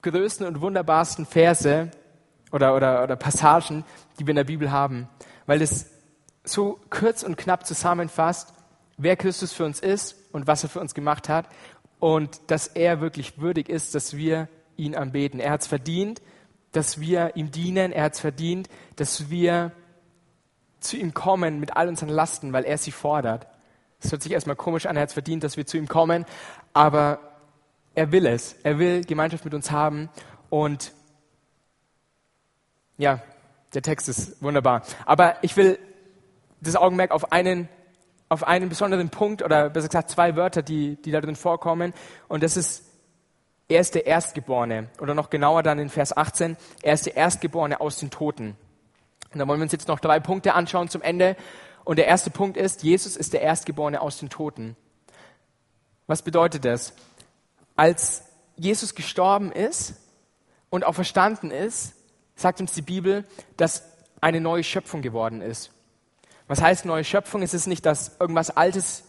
größten 0.02 0.45
und 0.45 0.60
wunderbarsten 0.60 1.26
Verse 1.26 1.89
oder, 2.52 2.76
oder, 2.76 3.04
oder 3.04 3.15
Passagen, 3.15 3.86
die 4.19 4.28
wir 4.28 4.32
in 4.32 4.38
der 4.38 4.43
Bibel 4.43 4.71
haben, 4.71 5.08
weil 5.45 5.62
es 5.62 5.88
so 6.43 6.80
kurz 6.89 7.23
und 7.23 7.38
knapp 7.38 7.65
zusammenfasst, 7.65 8.54
wer 8.97 9.15
Christus 9.15 9.54
für 9.54 9.63
uns 9.63 9.80
ist 9.80 10.15
und 10.32 10.47
was 10.47 10.63
er 10.63 10.69
für 10.69 10.80
uns 10.80 10.93
gemacht 10.93 11.30
hat 11.30 11.47
und 12.00 12.40
dass 12.48 12.68
er 12.68 13.02
wirklich 13.02 13.40
würdig 13.40 13.70
ist, 13.70 13.96
dass 13.96 14.16
wir 14.16 14.48
ihn 14.76 14.96
anbeten. 14.96 15.40
Er 15.40 15.52
hat 15.52 15.62
es 15.62 15.68
verdient, 15.68 16.22
dass 16.72 17.00
wir 17.00 17.36
ihm 17.36 17.52
dienen. 17.52 17.92
Er 17.92 18.04
hat 18.04 18.14
es 18.14 18.20
verdient, 18.20 18.70
dass 18.96 19.30
wir 19.30 19.72
zu 20.80 20.98
ihm 20.98 21.14
kommen 21.14 21.60
mit 21.60 21.76
all 21.76 21.88
unseren 21.88 22.10
Lasten, 22.10 22.54
weil 22.54 22.64
er 22.64 22.78
sie 22.78 22.92
fordert. 22.92 23.48
Es 24.00 24.12
hört 24.12 24.22
sich 24.22 24.32
erstmal 24.32 24.56
komisch 24.56 24.86
an, 24.86 24.96
er 24.96 25.02
hat 25.02 25.10
es 25.10 25.14
verdient, 25.14 25.44
dass 25.44 25.58
wir 25.58 25.66
zu 25.66 25.78
ihm 25.78 25.88
kommen, 25.88 26.26
aber 26.74 27.20
er 27.96 28.12
will 28.12 28.28
es. 28.28 28.56
Er 28.62 28.78
will 28.78 29.04
Gemeinschaft 29.04 29.44
mit 29.44 29.56
uns 29.56 29.72
haben 29.72 30.10
und 30.50 30.94
ja, 33.00 33.22
der 33.74 33.82
Text 33.82 34.08
ist 34.08 34.42
wunderbar. 34.42 34.84
Aber 35.06 35.38
ich 35.42 35.58
will 35.58 35.80
das 36.62 36.76
Augenmerk 36.76 37.12
auf 37.12 37.32
einen 37.32 37.70
auf 38.30 38.44
einen 38.44 38.70
besonderen 38.70 39.10
Punkt 39.10 39.42
oder 39.42 39.70
besser 39.70 39.88
gesagt 39.88 40.10
zwei 40.10 40.36
Wörter, 40.36 40.62
die, 40.62 40.96
die 41.02 41.12
da 41.12 41.22
drin 41.22 41.36
vorkommen. 41.36 41.94
Und 42.28 42.44
das 42.44 42.58
ist, 42.58 42.84
er 43.70 43.80
ist 43.80 43.96
der 43.96 44.06
Erstgeborene. 44.06 44.90
Oder 45.00 45.13
noch 45.13 45.30
genauer 45.30 45.63
dann 45.63 45.80
in 45.80 45.90
Vers 45.90 46.16
18, 46.16 46.58
er 46.82 46.94
ist 46.94 47.06
der 47.06 47.16
Erstgeborene 47.16 47.80
aus 47.80 48.00
den 48.00 48.10
Toten. 48.10 48.58
Und 49.34 49.40
da 49.40 49.48
wollen 49.48 49.60
wir 49.60 49.63
uns 49.63 49.72
jetzt 49.72 49.88
noch 49.88 50.00
drei 50.00 50.20
Punkte 50.20 50.54
anschauen 50.54 50.90
zum 50.90 51.02
Ende. 51.02 51.36
Und 51.84 51.98
der 51.98 52.08
erste 52.08 52.30
Punkt 52.30 52.58
ist, 52.58 52.84
Jesus 52.84 53.16
ist 53.16 53.34
der 53.34 53.42
Erstgeborene 53.42 54.02
aus 54.02 54.20
den 54.20 54.30
Toten. 54.30 54.76
Was 56.06 56.22
bedeutet 56.22 56.66
das? 56.66 56.94
Als 57.76 58.24
Jesus 58.56 58.96
gestorben 58.96 59.52
ist, 59.52 59.96
und 60.70 60.86
auch 60.86 60.94
verstanden 60.94 61.52
ist, 61.52 61.94
sagt 62.36 62.60
uns 62.62 62.74
die 62.74 62.82
Bibel, 62.82 63.26
dass 63.56 63.84
eine 64.22 64.42
neue 64.42 64.63
Schöpfung 64.63 65.02
geworden 65.02 65.42
ist. 65.42 65.72
Was 66.48 66.62
heißt 66.62 66.86
neue 66.86 67.04
Schöpfung? 67.04 67.42
Es 67.42 67.54
ist 67.54 67.68
nicht, 67.68 67.86
dass 67.86 68.18
irgendwas 68.20 68.56
Altes 68.56 69.04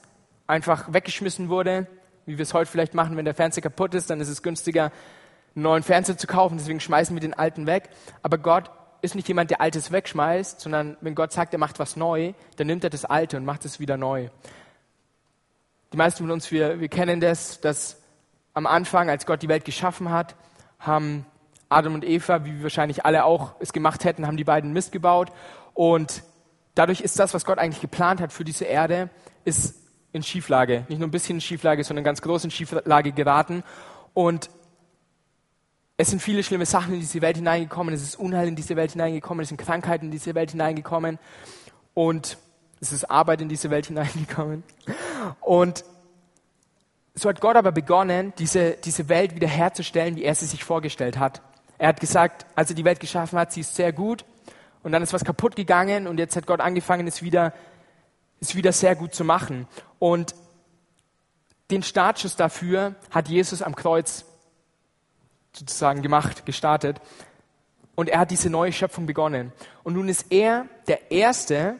einfach 0.48 0.92
weggeschmissen 0.92 1.48
wurde, 1.48 1.86
wie 2.26 2.36
wir 2.36 2.42
es 2.42 2.52
heute 2.52 2.70
vielleicht 2.70 2.94
machen, 2.94 3.16
wenn 3.16 3.24
der 3.24 3.34
Fernseher 3.34 3.62
kaputt 3.62 3.94
ist, 3.94 4.10
dann 4.10 4.20
ist 4.20 4.28
es 4.28 4.42
günstiger, 4.42 4.90
einen 5.54 5.62
neuen 5.62 5.82
Fernseher 5.82 6.18
zu 6.18 6.26
kaufen, 6.26 6.58
deswegen 6.58 6.80
schmeißen 6.80 7.14
wir 7.14 7.20
den 7.20 7.34
alten 7.34 7.66
weg. 7.66 7.90
Aber 8.22 8.38
Gott 8.38 8.70
ist 9.02 9.14
nicht 9.14 9.28
jemand, 9.28 9.50
der 9.50 9.60
Altes 9.60 9.92
wegschmeißt, 9.92 10.60
sondern 10.60 10.96
wenn 11.00 11.14
Gott 11.14 11.32
sagt, 11.32 11.52
er 11.52 11.60
macht 11.60 11.78
was 11.78 11.96
neu, 11.96 12.32
dann 12.56 12.66
nimmt 12.66 12.82
er 12.82 12.90
das 12.90 13.04
Alte 13.04 13.36
und 13.36 13.44
macht 13.44 13.64
es 13.64 13.78
wieder 13.78 13.96
neu. 13.96 14.28
Die 15.92 15.96
meisten 15.96 16.24
von 16.24 16.30
uns, 16.32 16.50
wir, 16.50 16.80
wir 16.80 16.88
kennen 16.88 17.20
das, 17.20 17.60
dass 17.60 18.02
am 18.52 18.66
Anfang, 18.66 19.08
als 19.08 19.24
Gott 19.24 19.42
die 19.42 19.48
Welt 19.48 19.64
geschaffen 19.64 20.10
hat, 20.10 20.34
haben 20.80 21.24
Adam 21.68 21.94
und 21.94 22.04
Eva, 22.04 22.44
wie 22.44 22.56
wir 22.56 22.64
wahrscheinlich 22.64 23.04
alle 23.04 23.24
auch 23.24 23.54
es 23.60 23.72
gemacht 23.72 24.04
hätten, 24.04 24.26
haben 24.26 24.36
die 24.36 24.44
beiden 24.44 24.72
Mist 24.72 24.90
gebaut. 24.90 25.30
Und 25.74 26.22
dadurch 26.78 27.00
ist 27.00 27.18
das, 27.18 27.34
was 27.34 27.44
Gott 27.44 27.58
eigentlich 27.58 27.80
geplant 27.80 28.20
hat 28.20 28.32
für 28.32 28.44
diese 28.44 28.64
Erde, 28.64 29.10
ist 29.44 29.74
in 30.12 30.22
Schieflage. 30.22 30.84
Nicht 30.88 30.98
nur 30.98 31.08
ein 31.08 31.10
bisschen 31.10 31.36
in 31.36 31.40
Schieflage, 31.40 31.82
sondern 31.82 32.04
ganz 32.04 32.22
groß 32.22 32.44
in 32.44 32.50
Schieflage 32.50 33.12
geraten. 33.12 33.64
Und 34.14 34.48
es 35.96 36.10
sind 36.10 36.22
viele 36.22 36.44
schlimme 36.44 36.66
Sachen 36.66 36.94
in 36.94 37.00
diese 37.00 37.20
Welt 37.20 37.36
hineingekommen. 37.36 37.92
Es 37.92 38.02
ist 38.02 38.16
Unheil 38.16 38.46
in 38.46 38.54
diese 38.54 38.76
Welt 38.76 38.92
hineingekommen. 38.92 39.42
Es 39.42 39.48
sind 39.48 39.58
Krankheiten 39.58 40.06
in 40.06 40.10
diese 40.12 40.36
Welt 40.36 40.52
hineingekommen. 40.52 41.18
Und 41.94 42.38
es 42.80 42.92
ist 42.92 43.10
Arbeit 43.10 43.40
in 43.40 43.48
diese 43.48 43.70
Welt 43.70 43.86
hineingekommen. 43.86 44.62
Und 45.40 45.84
so 47.14 47.28
hat 47.28 47.40
Gott 47.40 47.56
aber 47.56 47.72
begonnen, 47.72 48.32
diese, 48.38 48.72
diese 48.84 49.08
Welt 49.08 49.34
wiederherzustellen, 49.34 50.14
wie 50.14 50.22
er 50.22 50.36
sie 50.36 50.46
sich 50.46 50.62
vorgestellt 50.62 51.18
hat. 51.18 51.42
Er 51.76 51.88
hat 51.88 51.98
gesagt, 51.98 52.46
als 52.54 52.70
er 52.70 52.76
die 52.76 52.84
Welt 52.84 53.00
geschaffen 53.00 53.36
hat, 53.36 53.52
sie 53.52 53.60
ist 53.60 53.74
sehr 53.74 53.92
gut. 53.92 54.24
Und 54.88 54.92
dann 54.92 55.02
ist 55.02 55.12
was 55.12 55.22
kaputt 55.22 55.54
gegangen 55.54 56.06
und 56.06 56.16
jetzt 56.16 56.34
hat 56.34 56.46
Gott 56.46 56.62
angefangen, 56.62 57.06
es 57.06 57.20
wieder, 57.20 57.52
es 58.40 58.54
wieder 58.56 58.72
sehr 58.72 58.96
gut 58.96 59.14
zu 59.14 59.22
machen. 59.22 59.68
Und 59.98 60.34
den 61.70 61.82
Startschuss 61.82 62.36
dafür 62.36 62.94
hat 63.10 63.28
Jesus 63.28 63.60
am 63.60 63.76
Kreuz 63.76 64.24
sozusagen 65.52 66.00
gemacht, 66.00 66.46
gestartet. 66.46 67.02
Und 67.96 68.08
er 68.08 68.20
hat 68.20 68.30
diese 68.30 68.48
neue 68.48 68.72
Schöpfung 68.72 69.04
begonnen. 69.04 69.52
Und 69.82 69.92
nun 69.92 70.08
ist 70.08 70.32
er 70.32 70.64
der 70.86 71.10
Erste 71.10 71.76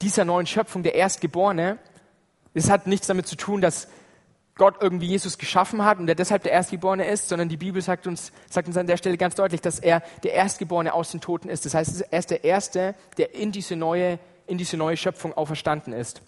dieser 0.00 0.24
neuen 0.24 0.46
Schöpfung, 0.46 0.84
der 0.84 0.94
Erstgeborene. 0.94 1.76
Es 2.54 2.70
hat 2.70 2.86
nichts 2.86 3.08
damit 3.08 3.26
zu 3.26 3.36
tun, 3.36 3.60
dass 3.60 3.88
Gott 4.56 4.76
irgendwie 4.80 5.06
Jesus 5.06 5.38
geschaffen 5.38 5.84
hat 5.84 5.98
und 5.98 6.06
der 6.06 6.14
deshalb 6.14 6.44
der 6.44 6.52
Erstgeborene 6.52 7.06
ist, 7.06 7.28
sondern 7.28 7.48
die 7.48 7.56
Bibel 7.56 7.82
sagt 7.82 8.06
uns, 8.06 8.30
sagt 8.48 8.68
uns 8.68 8.76
an 8.76 8.86
der 8.86 8.96
Stelle 8.96 9.16
ganz 9.16 9.34
deutlich, 9.34 9.60
dass 9.60 9.80
er 9.80 10.02
der 10.22 10.34
Erstgeborene 10.34 10.94
aus 10.94 11.10
den 11.10 11.20
Toten 11.20 11.48
ist. 11.48 11.66
Das 11.66 11.74
heißt, 11.74 12.02
er 12.10 12.18
ist 12.18 12.30
der 12.30 12.44
Erste, 12.44 12.94
der 13.16 13.34
in 13.34 13.50
diese 13.50 13.74
neue, 13.74 14.18
in 14.46 14.58
diese 14.58 14.76
neue 14.76 14.96
Schöpfung 14.96 15.32
auferstanden 15.34 15.92
ist. 15.92 16.22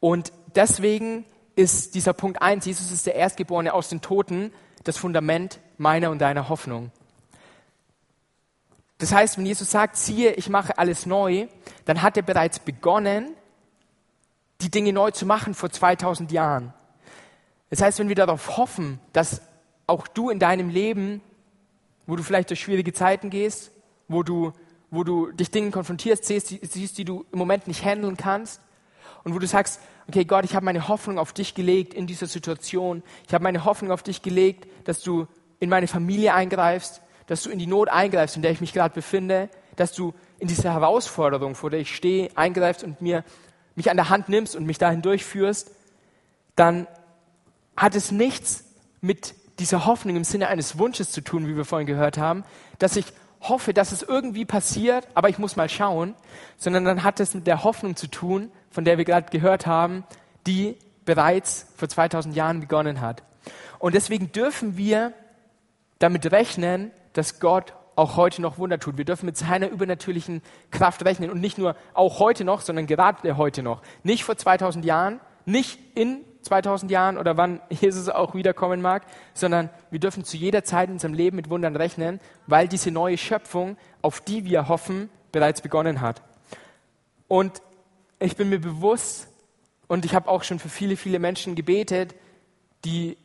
Und 0.00 0.32
deswegen 0.56 1.24
ist 1.54 1.94
dieser 1.94 2.12
Punkt 2.12 2.42
eins: 2.42 2.66
Jesus 2.66 2.90
ist 2.90 3.06
der 3.06 3.14
Erstgeborene 3.14 3.72
aus 3.72 3.88
den 3.88 4.00
Toten, 4.00 4.52
das 4.82 4.96
Fundament 4.96 5.60
meiner 5.78 6.10
und 6.10 6.18
deiner 6.18 6.48
Hoffnung. 6.48 6.90
Das 8.98 9.12
heißt, 9.12 9.38
wenn 9.38 9.46
Jesus 9.46 9.70
sagt, 9.70 9.96
siehe, 9.96 10.32
ich 10.32 10.48
mache 10.48 10.78
alles 10.78 11.06
neu, 11.06 11.48
dann 11.84 12.02
hat 12.02 12.16
er 12.16 12.22
bereits 12.22 12.58
begonnen, 12.58 13.34
die 14.62 14.70
Dinge 14.70 14.92
neu 14.92 15.10
zu 15.10 15.26
machen 15.26 15.54
vor 15.54 15.70
2000 15.70 16.32
Jahren. 16.32 16.72
Das 17.70 17.82
heißt, 17.82 17.98
wenn 17.98 18.08
wir 18.08 18.16
darauf 18.16 18.56
hoffen, 18.56 19.00
dass 19.12 19.42
auch 19.86 20.06
du 20.06 20.30
in 20.30 20.38
deinem 20.38 20.68
Leben, 20.68 21.20
wo 22.06 22.16
du 22.16 22.22
vielleicht 22.22 22.50
durch 22.50 22.60
schwierige 22.60 22.92
Zeiten 22.92 23.30
gehst, 23.30 23.72
wo 24.08 24.22
du, 24.22 24.52
wo 24.90 25.04
du 25.04 25.32
dich 25.32 25.50
Dingen 25.50 25.72
konfrontierst, 25.72 26.24
siehst, 26.24 26.50
die, 26.50 26.60
siehst, 26.62 26.98
die 26.98 27.04
du 27.04 27.24
im 27.32 27.38
Moment 27.38 27.66
nicht 27.66 27.84
handeln 27.84 28.16
kannst, 28.16 28.60
und 29.26 29.34
wo 29.34 29.40
du 29.40 29.46
sagst, 29.48 29.80
okay 30.08 30.24
Gott, 30.24 30.44
ich 30.44 30.54
habe 30.54 30.64
meine 30.64 30.86
Hoffnung 30.86 31.18
auf 31.18 31.32
dich 31.32 31.56
gelegt 31.56 31.94
in 31.94 32.06
dieser 32.06 32.28
Situation. 32.28 33.02
Ich 33.26 33.34
habe 33.34 33.42
meine 33.42 33.64
Hoffnung 33.64 33.90
auf 33.90 34.04
dich 34.04 34.22
gelegt, 34.22 34.68
dass 34.84 35.02
du 35.02 35.26
in 35.58 35.68
meine 35.68 35.88
Familie 35.88 36.32
eingreifst, 36.32 37.02
dass 37.26 37.42
du 37.42 37.50
in 37.50 37.58
die 37.58 37.66
Not 37.66 37.88
eingreifst, 37.88 38.36
in 38.36 38.42
der 38.42 38.52
ich 38.52 38.60
mich 38.60 38.72
gerade 38.72 38.94
befinde, 38.94 39.48
dass 39.74 39.92
du 39.92 40.14
in 40.38 40.46
diese 40.46 40.72
Herausforderung, 40.72 41.56
vor 41.56 41.70
der 41.70 41.80
ich 41.80 41.92
stehe, 41.92 42.30
eingreifst 42.36 42.84
und 42.84 43.02
mir 43.02 43.24
mich 43.74 43.90
an 43.90 43.96
der 43.96 44.10
Hand 44.10 44.28
nimmst 44.28 44.54
und 44.54 44.64
mich 44.64 44.78
dahin 44.78 45.02
durchführst, 45.02 45.72
dann 46.54 46.86
hat 47.76 47.94
es 47.94 48.10
nichts 48.10 48.64
mit 49.00 49.34
dieser 49.58 49.86
Hoffnung 49.86 50.16
im 50.16 50.24
Sinne 50.24 50.48
eines 50.48 50.78
Wunsches 50.78 51.10
zu 51.10 51.22
tun, 51.22 51.46
wie 51.46 51.56
wir 51.56 51.64
vorhin 51.64 51.86
gehört 51.86 52.18
haben, 52.18 52.44
dass 52.78 52.96
ich 52.96 53.06
hoffe, 53.40 53.72
dass 53.72 53.92
es 53.92 54.02
irgendwie 54.02 54.44
passiert, 54.44 55.06
aber 55.14 55.28
ich 55.28 55.38
muss 55.38 55.56
mal 55.56 55.68
schauen, 55.68 56.14
sondern 56.56 56.84
dann 56.84 57.02
hat 57.02 57.20
es 57.20 57.34
mit 57.34 57.46
der 57.46 57.64
Hoffnung 57.64 57.96
zu 57.96 58.08
tun, 58.08 58.50
von 58.70 58.84
der 58.84 58.98
wir 58.98 59.04
gerade 59.04 59.30
gehört 59.30 59.66
haben, 59.66 60.04
die 60.46 60.76
bereits 61.04 61.66
vor 61.76 61.88
2000 61.88 62.34
Jahren 62.34 62.60
begonnen 62.60 63.00
hat. 63.00 63.22
Und 63.78 63.94
deswegen 63.94 64.32
dürfen 64.32 64.76
wir 64.76 65.12
damit 65.98 66.30
rechnen, 66.32 66.90
dass 67.12 67.40
Gott 67.40 67.74
auch 67.94 68.16
heute 68.16 68.42
noch 68.42 68.58
Wunder 68.58 68.78
tut. 68.78 68.98
Wir 68.98 69.04
dürfen 69.04 69.26
mit 69.26 69.38
seiner 69.38 69.68
übernatürlichen 69.68 70.42
Kraft 70.70 71.04
rechnen 71.04 71.30
und 71.30 71.40
nicht 71.40 71.56
nur 71.56 71.76
auch 71.94 72.18
heute 72.18 72.44
noch, 72.44 72.60
sondern 72.60 72.86
gerade 72.86 73.36
heute 73.36 73.62
noch. 73.62 73.80
Nicht 74.02 74.24
vor 74.24 74.36
2000 74.36 74.84
Jahren, 74.84 75.20
nicht 75.46 75.78
in 75.94 76.20
2000 76.46 76.90
Jahren 76.90 77.18
oder 77.18 77.36
wann 77.36 77.60
Jesus 77.70 78.08
auch 78.08 78.34
wiederkommen 78.34 78.80
mag, 78.80 79.02
sondern 79.34 79.70
wir 79.90 80.00
dürfen 80.00 80.24
zu 80.24 80.36
jeder 80.36 80.64
Zeit 80.64 80.88
in 80.88 80.94
unserem 80.94 81.14
Leben 81.14 81.36
mit 81.36 81.50
Wundern 81.50 81.76
rechnen, 81.76 82.20
weil 82.46 82.68
diese 82.68 82.90
neue 82.90 83.18
Schöpfung, 83.18 83.76
auf 84.02 84.20
die 84.20 84.44
wir 84.44 84.68
hoffen, 84.68 85.10
bereits 85.32 85.60
begonnen 85.60 86.00
hat. 86.00 86.22
Und 87.28 87.60
ich 88.18 88.36
bin 88.36 88.48
mir 88.48 88.60
bewusst, 88.60 89.28
und 89.88 90.04
ich 90.04 90.14
habe 90.14 90.28
auch 90.28 90.42
schon 90.42 90.58
für 90.58 90.68
viele, 90.68 90.96
viele 90.96 91.18
Menschen 91.18 91.54
gebetet, 91.54 92.14
die, 92.84 93.16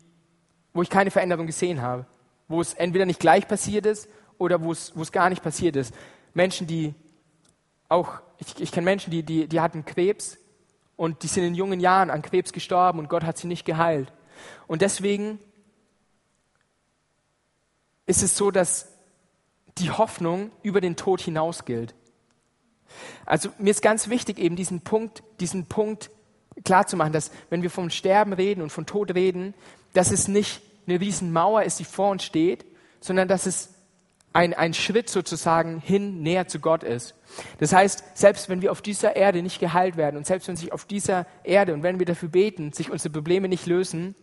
wo 0.74 0.82
ich 0.82 0.90
keine 0.90 1.12
Veränderung 1.12 1.48
gesehen 1.48 1.82
habe, 1.82 2.06
wo 2.48 2.62
es 2.62 2.74
entweder 2.74 3.06
nicht 3.06 3.20
gleich 3.20 3.48
passiert 3.48 3.86
ist 3.86 4.10
oder 4.38 4.62
wo 4.62 4.72
es, 4.72 4.96
wo 4.96 5.02
es 5.02 5.12
gar 5.12 5.30
nicht 5.30 5.44
passiert 5.44 5.76
ist. 5.76 5.94
Menschen, 6.34 6.68
die 6.68 6.94
auch, 7.90 8.22
ich, 8.38 8.60
ich 8.60 8.72
kenne 8.72 8.86
Menschen, 8.86 9.12
die, 9.12 9.24
die, 9.24 9.48
die 9.48 9.60
hatten 9.60 9.86
Krebs 9.86 10.38
und 11.02 11.24
die 11.24 11.28
sind 11.28 11.44
in 11.44 11.56
jungen 11.56 11.80
Jahren 11.80 12.12
an 12.12 12.22
Krebs 12.22 12.54
gestorben 12.54 13.00
und 13.00 13.10
Gott 13.10 13.24
hat 13.24 13.36
sie 13.36 13.48
nicht 13.48 13.66
geheilt. 13.66 14.14
Und 14.68 14.84
deswegen 14.84 15.40
ist 18.06 18.22
es 18.22 18.38
so, 18.38 18.52
dass 18.52 18.88
die 19.80 19.90
Hoffnung 19.90 20.52
über 20.62 20.80
den 20.80 20.96
Tod 20.96 21.20
hinaus 21.20 21.66
gilt. 21.66 21.96
Also 23.26 23.50
mir 23.58 23.72
ist 23.72 23.82
ganz 23.82 24.10
wichtig, 24.10 24.38
eben 24.38 24.56
diesen 24.56 24.82
Punkt, 24.82 25.24
diesen 25.40 25.66
Punkt 25.66 26.12
klarzumachen, 26.66 27.14
dass 27.14 27.32
wenn 27.50 27.64
wir 27.64 27.72
vom 27.72 27.90
Sterben 27.90 28.34
reden 28.34 28.62
und 28.62 28.70
von 28.70 28.86
Tod 28.86 29.16
reden, 29.16 29.56
dass 29.94 30.12
es 30.12 30.28
nicht 30.28 30.62
eine 30.86 31.02
Riesenmauer 31.02 31.64
ist, 31.64 31.80
die 31.80 31.84
vor 31.84 32.12
uns 32.12 32.24
steht, 32.24 32.64
sondern 33.00 33.28
dass 33.28 33.48
es 33.48 33.74
ein, 34.34 34.54
ein 34.54 34.74
Schritt 34.74 35.10
sozusagen 35.10 35.80
hin 35.80 36.22
näher 36.24 36.48
zu 36.48 36.60
Gott 36.60 36.84
ist. 36.84 37.16
Das 37.60 37.74
heißt, 37.74 38.18
selbst 38.18 38.50
wenn 38.50 38.62
wir 38.62 38.72
auf 38.72 38.82
dieser 38.82 39.16
Erde 39.16 39.42
nicht 39.42 39.60
geheilt 39.60 39.98
werden 39.98 40.18
und 40.18 40.26
selbst 40.26 40.48
wenn 40.48 40.56
sich 40.56 40.72
auf 40.72 40.86
dieser 40.86 41.26
Erde 41.44 41.74
und 41.74 41.84
wenn 41.84 42.00
wir 42.00 42.06
dafür 42.06 42.30
beten, 42.30 42.72
sich 42.72 42.90
unsere 42.90 43.12
Probleme 43.12 43.50
nicht 43.50 43.66
lösen, 43.66 44.16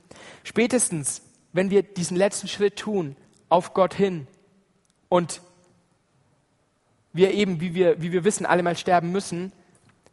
spätestens, 0.44 1.22
wenn 1.52 1.70
wir 1.70 1.82
diesen 1.82 2.16
letzten 2.16 2.48
Schritt 2.48 2.76
tun, 2.76 3.16
auf 3.48 3.74
Gott 3.74 3.94
hin 3.94 4.26
und 5.08 5.40
wir 7.12 7.32
eben, 7.32 7.60
wie 7.60 7.74
wir, 7.74 8.00
wie 8.00 8.12
wir 8.12 8.24
wissen, 8.24 8.46
alle 8.46 8.62
mal 8.62 8.76
sterben 8.76 9.12
müssen, 9.12 9.52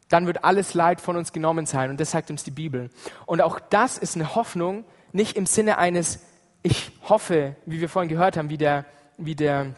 dann 0.08 0.26
wird 0.26 0.44
alles 0.44 0.74
Leid 0.74 1.00
von 1.00 1.16
uns 1.16 1.32
genommen 1.32 1.66
sein. 1.66 1.90
Und 1.90 2.00
das 2.00 2.10
sagt 2.10 2.30
uns 2.30 2.44
die 2.44 2.50
Bibel. 2.50 2.90
Und 3.26 3.40
auch 3.40 3.60
das 3.60 3.98
ist 3.98 4.14
eine 4.14 4.34
Hoffnung, 4.34 4.84
nicht 5.12 5.36
im 5.36 5.46
Sinne 5.46 5.78
eines, 5.78 6.20
ich 6.62 6.92
hoffe, 7.08 7.56
wie 7.66 7.80
wir 7.80 7.88
vorhin 7.88 8.08
gehört 8.08 8.36
haben, 8.36 8.50
wie 8.50 8.58
der, 8.58 8.84
wie 9.18 9.34
der 9.34 9.74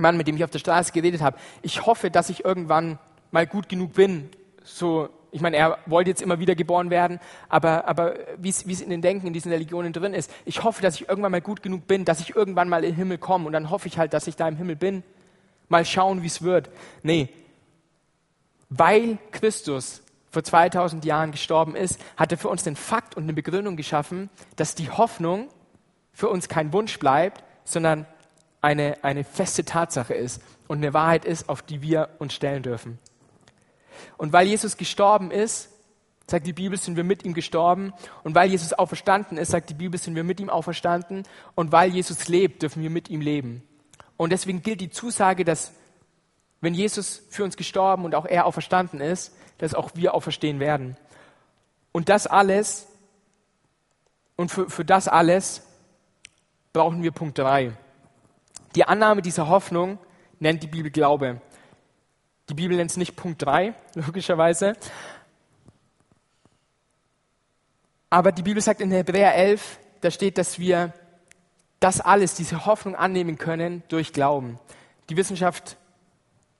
Mann, 0.00 0.16
mit 0.16 0.26
dem 0.26 0.36
ich 0.36 0.44
auf 0.44 0.50
der 0.50 0.58
Straße 0.58 0.92
geredet 0.92 1.22
habe, 1.22 1.38
ich 1.62 1.86
hoffe, 1.86 2.10
dass 2.10 2.30
ich 2.30 2.44
irgendwann 2.44 2.98
mal 3.30 3.46
gut 3.46 3.68
genug 3.68 3.94
bin. 3.94 4.30
So, 4.64 5.08
ich 5.30 5.40
meine, 5.40 5.56
er 5.56 5.78
wollte 5.86 6.10
jetzt 6.10 6.22
immer 6.22 6.38
wieder 6.38 6.54
geboren 6.54 6.90
werden, 6.90 7.20
aber, 7.48 7.86
aber 7.86 8.14
wie 8.38 8.48
es 8.48 8.62
in 8.62 8.90
den 8.90 9.02
Denken 9.02 9.26
in 9.26 9.32
diesen 9.32 9.52
Religionen 9.52 9.92
drin 9.92 10.14
ist, 10.14 10.30
ich 10.44 10.62
hoffe, 10.64 10.82
dass 10.82 10.94
ich 10.94 11.08
irgendwann 11.08 11.32
mal 11.32 11.40
gut 11.40 11.62
genug 11.62 11.86
bin, 11.86 12.04
dass 12.04 12.20
ich 12.20 12.34
irgendwann 12.34 12.68
mal 12.68 12.84
in 12.84 12.90
den 12.90 12.96
Himmel 12.96 13.18
komme 13.18 13.46
und 13.46 13.52
dann 13.52 13.70
hoffe 13.70 13.88
ich 13.88 13.98
halt, 13.98 14.12
dass 14.12 14.26
ich 14.26 14.36
da 14.36 14.48
im 14.48 14.56
Himmel 14.56 14.76
bin. 14.76 15.02
Mal 15.68 15.84
schauen, 15.84 16.22
wie 16.22 16.28
es 16.28 16.42
wird. 16.42 16.70
Nee, 17.02 17.28
weil 18.70 19.18
Christus 19.32 20.02
vor 20.30 20.44
2000 20.44 21.04
Jahren 21.04 21.32
gestorben 21.32 21.74
ist, 21.74 22.00
hat 22.16 22.32
er 22.32 22.38
für 22.38 22.48
uns 22.48 22.62
den 22.62 22.76
Fakt 22.76 23.16
und 23.16 23.24
eine 23.24 23.32
Begründung 23.32 23.76
geschaffen, 23.76 24.28
dass 24.56 24.74
die 24.74 24.90
Hoffnung 24.90 25.48
für 26.12 26.28
uns 26.28 26.48
kein 26.48 26.72
Wunsch 26.72 26.98
bleibt, 26.98 27.44
sondern 27.64 28.06
eine, 28.60 29.02
eine 29.02 29.24
feste 29.24 29.64
Tatsache 29.64 30.14
ist 30.14 30.42
und 30.66 30.78
eine 30.78 30.94
Wahrheit 30.94 31.24
ist, 31.24 31.48
auf 31.48 31.62
die 31.62 31.82
wir 31.82 32.10
uns 32.18 32.34
stellen 32.34 32.62
dürfen. 32.62 32.98
Und 34.16 34.32
weil 34.32 34.46
Jesus 34.46 34.76
gestorben 34.76 35.30
ist, 35.30 35.70
sagt 36.30 36.46
die 36.46 36.52
Bibel, 36.52 36.78
sind 36.78 36.96
wir 36.96 37.04
mit 37.04 37.24
ihm 37.24 37.34
gestorben. 37.34 37.92
Und 38.22 38.34
weil 38.34 38.50
Jesus 38.50 38.72
auferstanden 38.72 39.38
ist, 39.38 39.50
sagt 39.50 39.70
die 39.70 39.74
Bibel, 39.74 39.98
sind 39.98 40.14
wir 40.14 40.24
mit 40.24 40.40
ihm 40.40 40.50
auferstanden. 40.50 41.22
Und 41.54 41.72
weil 41.72 41.90
Jesus 41.90 42.28
lebt, 42.28 42.62
dürfen 42.62 42.82
wir 42.82 42.90
mit 42.90 43.08
ihm 43.08 43.20
leben. 43.20 43.62
Und 44.16 44.30
deswegen 44.30 44.62
gilt 44.62 44.80
die 44.80 44.90
Zusage, 44.90 45.44
dass 45.44 45.72
wenn 46.60 46.74
Jesus 46.74 47.22
für 47.30 47.44
uns 47.44 47.56
gestorben 47.56 48.04
und 48.04 48.14
auch 48.14 48.26
er 48.26 48.46
auferstanden 48.46 49.00
ist, 49.00 49.34
dass 49.58 49.74
auch 49.74 49.92
wir 49.94 50.14
auferstehen 50.14 50.60
werden. 50.60 50.96
Und 51.92 52.08
das 52.08 52.26
alles, 52.26 52.86
und 54.36 54.50
für, 54.50 54.68
für 54.68 54.84
das 54.84 55.08
alles 55.08 55.62
brauchen 56.72 57.02
wir 57.02 57.12
Punkt 57.12 57.38
3. 57.38 57.72
Die 58.74 58.84
Annahme 58.84 59.22
dieser 59.22 59.48
Hoffnung 59.48 59.98
nennt 60.38 60.62
die 60.62 60.66
Bibel 60.66 60.90
Glaube. 60.90 61.40
Die 62.48 62.54
Bibel 62.54 62.76
nennt 62.76 62.90
es 62.90 62.96
nicht 62.96 63.16
Punkt 63.16 63.42
3, 63.42 63.74
logischerweise. 63.94 64.74
Aber 68.10 68.32
die 68.32 68.42
Bibel 68.42 68.62
sagt 68.62 68.80
in 68.80 68.90
Hebräer 68.90 69.34
11, 69.34 69.78
da 70.00 70.10
steht, 70.10 70.38
dass 70.38 70.58
wir 70.58 70.92
das 71.80 72.00
alles, 72.00 72.34
diese 72.34 72.66
Hoffnung 72.66 72.96
annehmen 72.96 73.38
können 73.38 73.82
durch 73.88 74.12
Glauben. 74.12 74.58
Die 75.10 75.16
Wissenschaft 75.16 75.76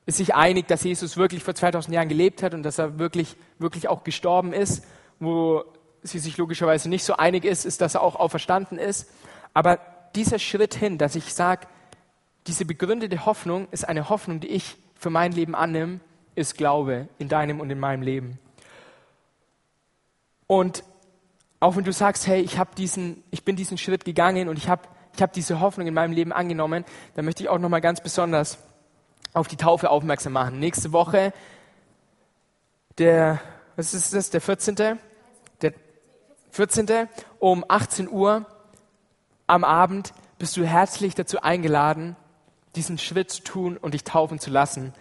ist 0.07 0.19
sich 0.19 0.35
einig, 0.35 0.69
dass 0.69 0.85
Jesus 0.85 1.17
wirklich 1.17 1.43
vor 1.43 1.55
2000 1.55 1.95
Jahren 1.95 2.09
gelebt 2.09 2.43
hat 2.43 2.55
und 2.55 2.63
dass 2.63 2.79
er 2.79 2.99
wirklich, 2.99 3.37
wirklich 3.59 3.89
auch 3.89 4.05
gestorben 4.05 4.53
ist. 4.53 4.85
Wo 5.21 5.65
sie 6.03 6.19
sich 6.19 6.37
logischerweise 6.37 6.89
nicht 6.89 7.05
so 7.05 7.17
einig 7.17 7.45
ist, 7.45 7.65
ist, 7.65 7.81
dass 7.81 7.95
er 7.95 8.03
auch 8.03 8.17
auferstanden 8.17 8.79
ist. 8.79 9.11
Aber 9.53 9.79
dieser 10.15 10.39
Schritt 10.39 10.75
hin, 10.75 10.97
dass 10.97 11.15
ich 11.15 11.35
sage, 11.35 11.67
diese 12.49 12.65
begründete 12.65 13.27
Hoffnung 13.27 13.69
ist 13.71 13.87
eine 13.87 14.09
Hoffnung, 14.09 14.41
die 14.41 14.49
ich 14.49 14.77
für 14.95 15.11
mein 15.11 15.33
Leben 15.33 15.55
annehme, 15.55 16.01
ist 16.35 16.57
Glaube 16.57 17.09
in 17.19 17.29
deinem 17.29 17.61
und 17.61 17.71
in 17.71 17.79
meinem 17.79 18.03
Leben. 18.03 18.39
Und 20.47 20.83
auch 21.61 21.77
wenn 21.77 21.85
du 21.85 21.93
sagst, 21.93 22.27
hey, 22.27 22.41
ich, 22.41 22.59
diesen, 22.77 23.23
ich 23.31 23.45
bin 23.45 23.55
diesen 23.55 23.77
Schritt 23.77 24.05
gegangen 24.05 24.49
und 24.49 24.57
ich 24.57 24.69
habe 24.69 24.83
ich 25.15 25.23
hab 25.23 25.33
diese 25.33 25.61
Hoffnung 25.61 25.87
in 25.87 25.95
meinem 25.95 26.13
Leben 26.13 26.33
angenommen, 26.33 26.85
dann 27.15 27.25
möchte 27.25 27.43
ich 27.43 27.49
auch 27.49 27.59
nochmal 27.59 27.81
ganz 27.81 28.01
besonders 28.01 28.59
auf 29.33 29.49
die 29.49 29.57
Taufe 29.57 29.91
aufmerksam 29.91 30.33
machen. 30.33 30.61
Nächste 30.61 30.93
Woche, 30.93 31.33
der, 32.99 33.41
was 33.77 33.95
ist 33.95 34.15
das, 34.15 34.31
der 34.31 34.41
14. 34.41 34.77
Der 35.61 35.75
14. 36.53 37.09
um 37.41 37.65
18 37.67 38.09
Uhr 38.09 38.47
am 39.49 39.65
Abend 39.65 40.15
bist 40.39 40.57
du 40.57 40.65
herzlich 40.65 41.15
dazu 41.15 41.43
eingeladen, 41.43 42.17
diesen 42.77 42.99
Schritt 42.99 43.31
zu 43.31 43.43
tun 43.43 43.77
und 43.77 43.95
dich 43.95 44.05
taufen 44.05 44.39
zu 44.39 44.51
lassen. 44.51 44.93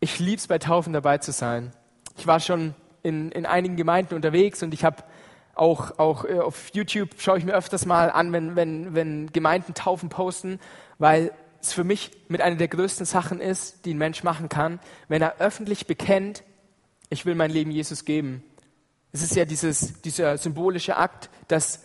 Ich 0.00 0.18
lieb's 0.18 0.46
bei 0.46 0.58
Taufen 0.58 0.92
dabei 0.92 1.18
zu 1.18 1.32
sein. 1.32 1.72
Ich 2.16 2.26
war 2.26 2.40
schon 2.40 2.74
in, 3.02 3.32
in 3.32 3.46
einigen 3.46 3.76
Gemeinden 3.76 4.14
unterwegs 4.14 4.62
und 4.62 4.74
ich 4.74 4.84
habe 4.84 5.04
auch, 5.54 5.98
auch 5.98 6.24
äh, 6.24 6.38
auf 6.38 6.70
YouTube 6.72 7.10
schaue 7.18 7.38
ich 7.38 7.44
mir 7.44 7.54
öfters 7.54 7.86
mal 7.86 8.10
an, 8.10 8.32
wenn, 8.32 8.56
wenn, 8.56 8.94
wenn 8.94 9.32
Gemeinden 9.32 9.74
Taufen 9.74 10.08
posten, 10.08 10.60
weil 10.98 11.32
es 11.60 11.72
für 11.72 11.84
mich 11.84 12.10
mit 12.28 12.40
einer 12.40 12.56
der 12.56 12.68
größten 12.68 13.06
Sachen 13.06 13.40
ist, 13.40 13.84
die 13.84 13.94
ein 13.94 13.98
Mensch 13.98 14.24
machen 14.24 14.48
kann, 14.48 14.80
wenn 15.08 15.22
er 15.22 15.38
öffentlich 15.38 15.86
bekennt, 15.86 16.42
ich 17.08 17.26
will 17.26 17.34
mein 17.34 17.50
Leben 17.50 17.70
Jesus 17.70 18.04
geben. 18.04 18.42
Es 19.12 19.22
ist 19.22 19.36
ja 19.36 19.44
dieses, 19.44 20.00
dieser 20.00 20.38
symbolische 20.38 20.96
Akt, 20.96 21.28
dass 21.48 21.82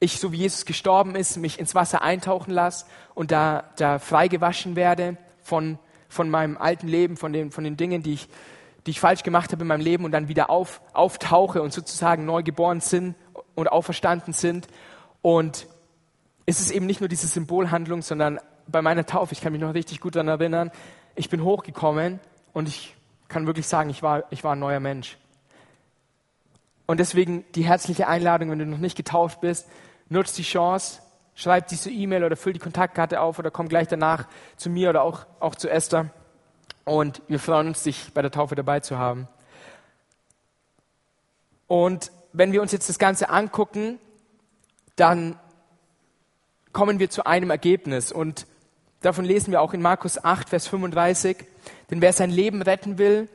ich, 0.00 0.18
so 0.18 0.32
wie 0.32 0.38
Jesus 0.38 0.64
gestorben 0.66 1.14
ist, 1.14 1.36
mich 1.36 1.58
ins 1.58 1.74
Wasser 1.74 2.02
eintauchen 2.02 2.52
lasse 2.52 2.86
und 3.14 3.30
da, 3.30 3.64
da 3.76 3.98
freigewaschen 3.98 4.76
werde 4.76 5.16
von, 5.42 5.78
von 6.08 6.28
meinem 6.30 6.56
alten 6.56 6.88
Leben, 6.88 7.16
von 7.16 7.32
den, 7.32 7.50
von 7.50 7.64
den 7.64 7.76
Dingen, 7.76 8.02
die 8.02 8.14
ich, 8.14 8.28
die 8.86 8.90
ich 8.90 9.00
falsch 9.00 9.22
gemacht 9.22 9.52
habe 9.52 9.62
in 9.62 9.68
meinem 9.68 9.80
Leben 9.80 10.04
und 10.04 10.12
dann 10.12 10.28
wieder 10.28 10.50
auf, 10.50 10.82
auftauche 10.92 11.62
und 11.62 11.72
sozusagen 11.72 12.24
neu 12.24 12.42
geboren 12.42 12.80
sind 12.80 13.14
und 13.54 13.68
auferstanden 13.68 14.32
sind. 14.32 14.68
Und 15.22 15.66
ist 16.46 16.60
es 16.60 16.70
eben 16.70 16.86
nicht 16.86 17.00
nur 17.00 17.08
diese 17.08 17.26
Symbolhandlung, 17.26 18.02
sondern 18.02 18.38
bei 18.66 18.82
meiner 18.82 19.06
Taufe, 19.06 19.32
ich 19.32 19.40
kann 19.40 19.52
mich 19.52 19.60
noch 19.60 19.74
richtig 19.74 20.00
gut 20.00 20.16
daran 20.16 20.28
erinnern, 20.28 20.70
ich 21.14 21.30
bin 21.30 21.44
hochgekommen 21.44 22.20
und 22.52 22.68
ich 22.68 22.94
kann 23.28 23.46
wirklich 23.46 23.66
sagen, 23.66 23.90
ich 23.90 24.02
war, 24.02 24.24
ich 24.30 24.44
war 24.44 24.54
ein 24.54 24.58
neuer 24.58 24.80
Mensch. 24.80 25.16
Und 26.86 27.00
deswegen 27.00 27.44
die 27.54 27.64
herzliche 27.64 28.08
Einladung, 28.08 28.50
wenn 28.50 28.58
du 28.58 28.66
noch 28.66 28.78
nicht 28.78 28.96
getauft 28.96 29.40
bist, 29.40 29.68
nutzt 30.08 30.36
die 30.38 30.42
Chance, 30.42 31.00
schreib 31.34 31.68
diese 31.68 31.90
E-Mail 31.90 32.24
oder 32.24 32.36
füll 32.36 32.52
die 32.52 32.58
Kontaktkarte 32.58 33.20
auf 33.20 33.38
oder 33.38 33.50
komm 33.50 33.68
gleich 33.68 33.88
danach 33.88 34.26
zu 34.56 34.70
mir 34.70 34.90
oder 34.90 35.02
auch, 35.02 35.26
auch 35.40 35.54
zu 35.54 35.70
Esther. 35.70 36.10
Und 36.84 37.22
wir 37.28 37.38
freuen 37.38 37.68
uns, 37.68 37.82
dich 37.82 38.12
bei 38.12 38.20
der 38.22 38.30
Taufe 38.30 38.54
dabei 38.54 38.80
zu 38.80 38.98
haben. 38.98 39.26
Und 41.66 42.12
wenn 42.32 42.52
wir 42.52 42.60
uns 42.60 42.72
jetzt 42.72 42.88
das 42.88 42.98
Ganze 42.98 43.30
angucken, 43.30 43.98
dann 44.96 45.38
kommen 46.72 46.98
wir 46.98 47.08
zu 47.08 47.24
einem 47.24 47.50
Ergebnis. 47.50 48.12
Und 48.12 48.46
davon 49.00 49.24
lesen 49.24 49.50
wir 49.50 49.62
auch 49.62 49.72
in 49.72 49.80
Markus 49.80 50.22
8, 50.22 50.50
Vers 50.50 50.68
35. 50.68 51.38
Denn 51.90 52.02
wer 52.02 52.12
sein 52.12 52.30
Leben 52.30 52.60
retten 52.60 52.98
will, 52.98 53.28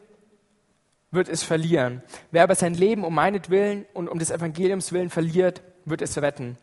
wird 1.12 1.30
es 1.30 1.44
verlieren. 1.44 2.04
Wer 2.32 2.44
aber 2.44 2.56
sein 2.56 2.74
Leben 2.74 3.04
um 3.04 3.16
meinetwillen 3.16 3.86
und 3.94 4.08
um 4.08 4.20
des 4.20 4.32
Evangeliums 4.32 4.92
willen 4.92 5.10
verliert, 5.10 5.62
wird 5.86 6.02
es 6.02 6.22
retten. 6.22 6.58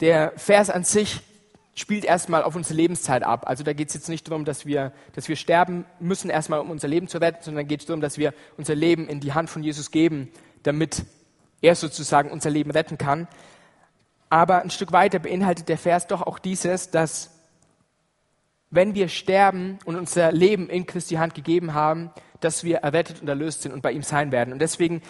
Der 0.00 0.32
Vers 0.36 0.70
an 0.70 0.84
sich 0.84 1.20
spielt 1.74 2.04
erstmal 2.04 2.42
auf 2.42 2.56
unsere 2.56 2.74
Lebenszeit 2.74 3.22
ab. 3.22 3.46
Also 3.46 3.62
da 3.62 3.72
geht 3.72 3.88
es 3.88 3.94
jetzt 3.94 4.08
nicht 4.08 4.28
darum, 4.28 4.44
dass 4.44 4.66
wir, 4.66 4.92
dass 5.14 5.28
wir 5.28 5.36
sterben 5.36 5.84
müssen, 6.00 6.30
erstmal 6.30 6.60
um 6.60 6.70
unser 6.70 6.88
Leben 6.88 7.08
zu 7.08 7.18
retten, 7.18 7.42
sondern 7.42 7.68
geht 7.68 7.80
es 7.80 7.86
darum, 7.86 8.00
dass 8.00 8.18
wir 8.18 8.34
unser 8.56 8.74
Leben 8.74 9.08
in 9.08 9.20
die 9.20 9.32
Hand 9.32 9.48
von 9.48 9.62
Jesus 9.62 9.90
geben, 9.90 10.30
damit 10.62 11.04
er 11.62 11.74
sozusagen 11.74 12.30
unser 12.30 12.50
Leben 12.50 12.70
retten 12.70 12.98
kann. 12.98 13.28
Aber 14.28 14.62
ein 14.62 14.70
Stück 14.70 14.92
weiter 14.92 15.18
beinhaltet 15.18 15.68
der 15.68 15.78
Vers 15.78 16.06
doch 16.06 16.22
auch 16.22 16.38
dieses, 16.38 16.90
dass 16.90 17.30
wenn 18.70 18.94
wir 18.94 19.08
sterben 19.08 19.78
und 19.84 19.96
unser 19.96 20.32
Leben 20.32 20.68
in 20.68 20.86
Christi 20.86 21.16
Hand 21.16 21.34
gegeben 21.34 21.74
haben, 21.74 22.10
dass 22.40 22.64
wir 22.64 22.78
errettet 22.78 23.20
und 23.20 23.28
erlöst 23.28 23.62
sind 23.62 23.72
und 23.72 23.82
bei 23.82 23.92
ihm 23.92 24.02
sein 24.02 24.32
werden. 24.32 24.52
Und 24.52 24.60
deswegen 24.60 25.02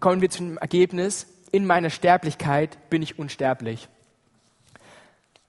kommen 0.00 0.20
wir 0.20 0.30
zu 0.30 0.42
dem 0.42 0.58
Ergebnis, 0.58 1.26
in 1.52 1.66
meiner 1.66 1.90
Sterblichkeit 1.90 2.90
bin 2.90 3.02
ich 3.02 3.18
unsterblich. 3.18 3.88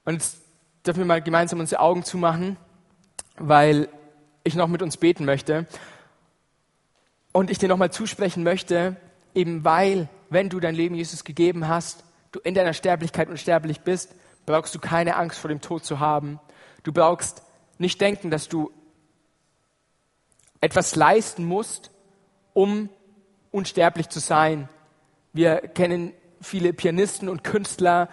Und 0.05 0.13
jetzt 0.13 0.37
dürfen 0.85 0.99
wir 0.99 1.05
mal 1.05 1.21
gemeinsam 1.21 1.59
unsere 1.59 1.81
Augen 1.81 2.03
zumachen, 2.03 2.57
weil 3.37 3.89
ich 4.43 4.55
noch 4.55 4.67
mit 4.67 4.81
uns 4.81 4.97
beten 4.97 5.25
möchte. 5.25 5.67
Und 7.33 7.51
ich 7.51 7.57
dir 7.57 7.67
nochmal 7.67 7.91
zusprechen 7.91 8.43
möchte, 8.43 8.95
eben 9.35 9.63
weil, 9.65 10.07
wenn 10.29 10.49
du 10.49 10.59
dein 10.59 10.75
Leben 10.75 10.95
Jesus 10.95 11.23
gegeben 11.23 11.67
hast, 11.67 12.03
du 12.31 12.39
in 12.39 12.55
deiner 12.55 12.73
Sterblichkeit 12.73 13.29
unsterblich 13.29 13.81
bist, 13.81 14.15
brauchst 14.45 14.73
du 14.73 14.79
keine 14.79 15.17
Angst 15.17 15.39
vor 15.39 15.49
dem 15.49 15.61
Tod 15.61 15.83
zu 15.83 15.99
haben. 15.99 16.39
Du 16.83 16.93
brauchst 16.93 17.43
nicht 17.77 17.99
denken, 17.99 18.31
dass 18.31 18.47
du 18.47 18.71
etwas 20.61 20.95
leisten 20.95 21.45
musst, 21.45 21.91
um 22.53 22.89
unsterblich 23.51 24.09
zu 24.09 24.19
sein. 24.19 24.69
Wir 25.33 25.57
kennen 25.57 26.13
viele 26.41 26.73
Pianisten 26.73 27.29
und 27.29 27.43
Künstler 27.43 28.09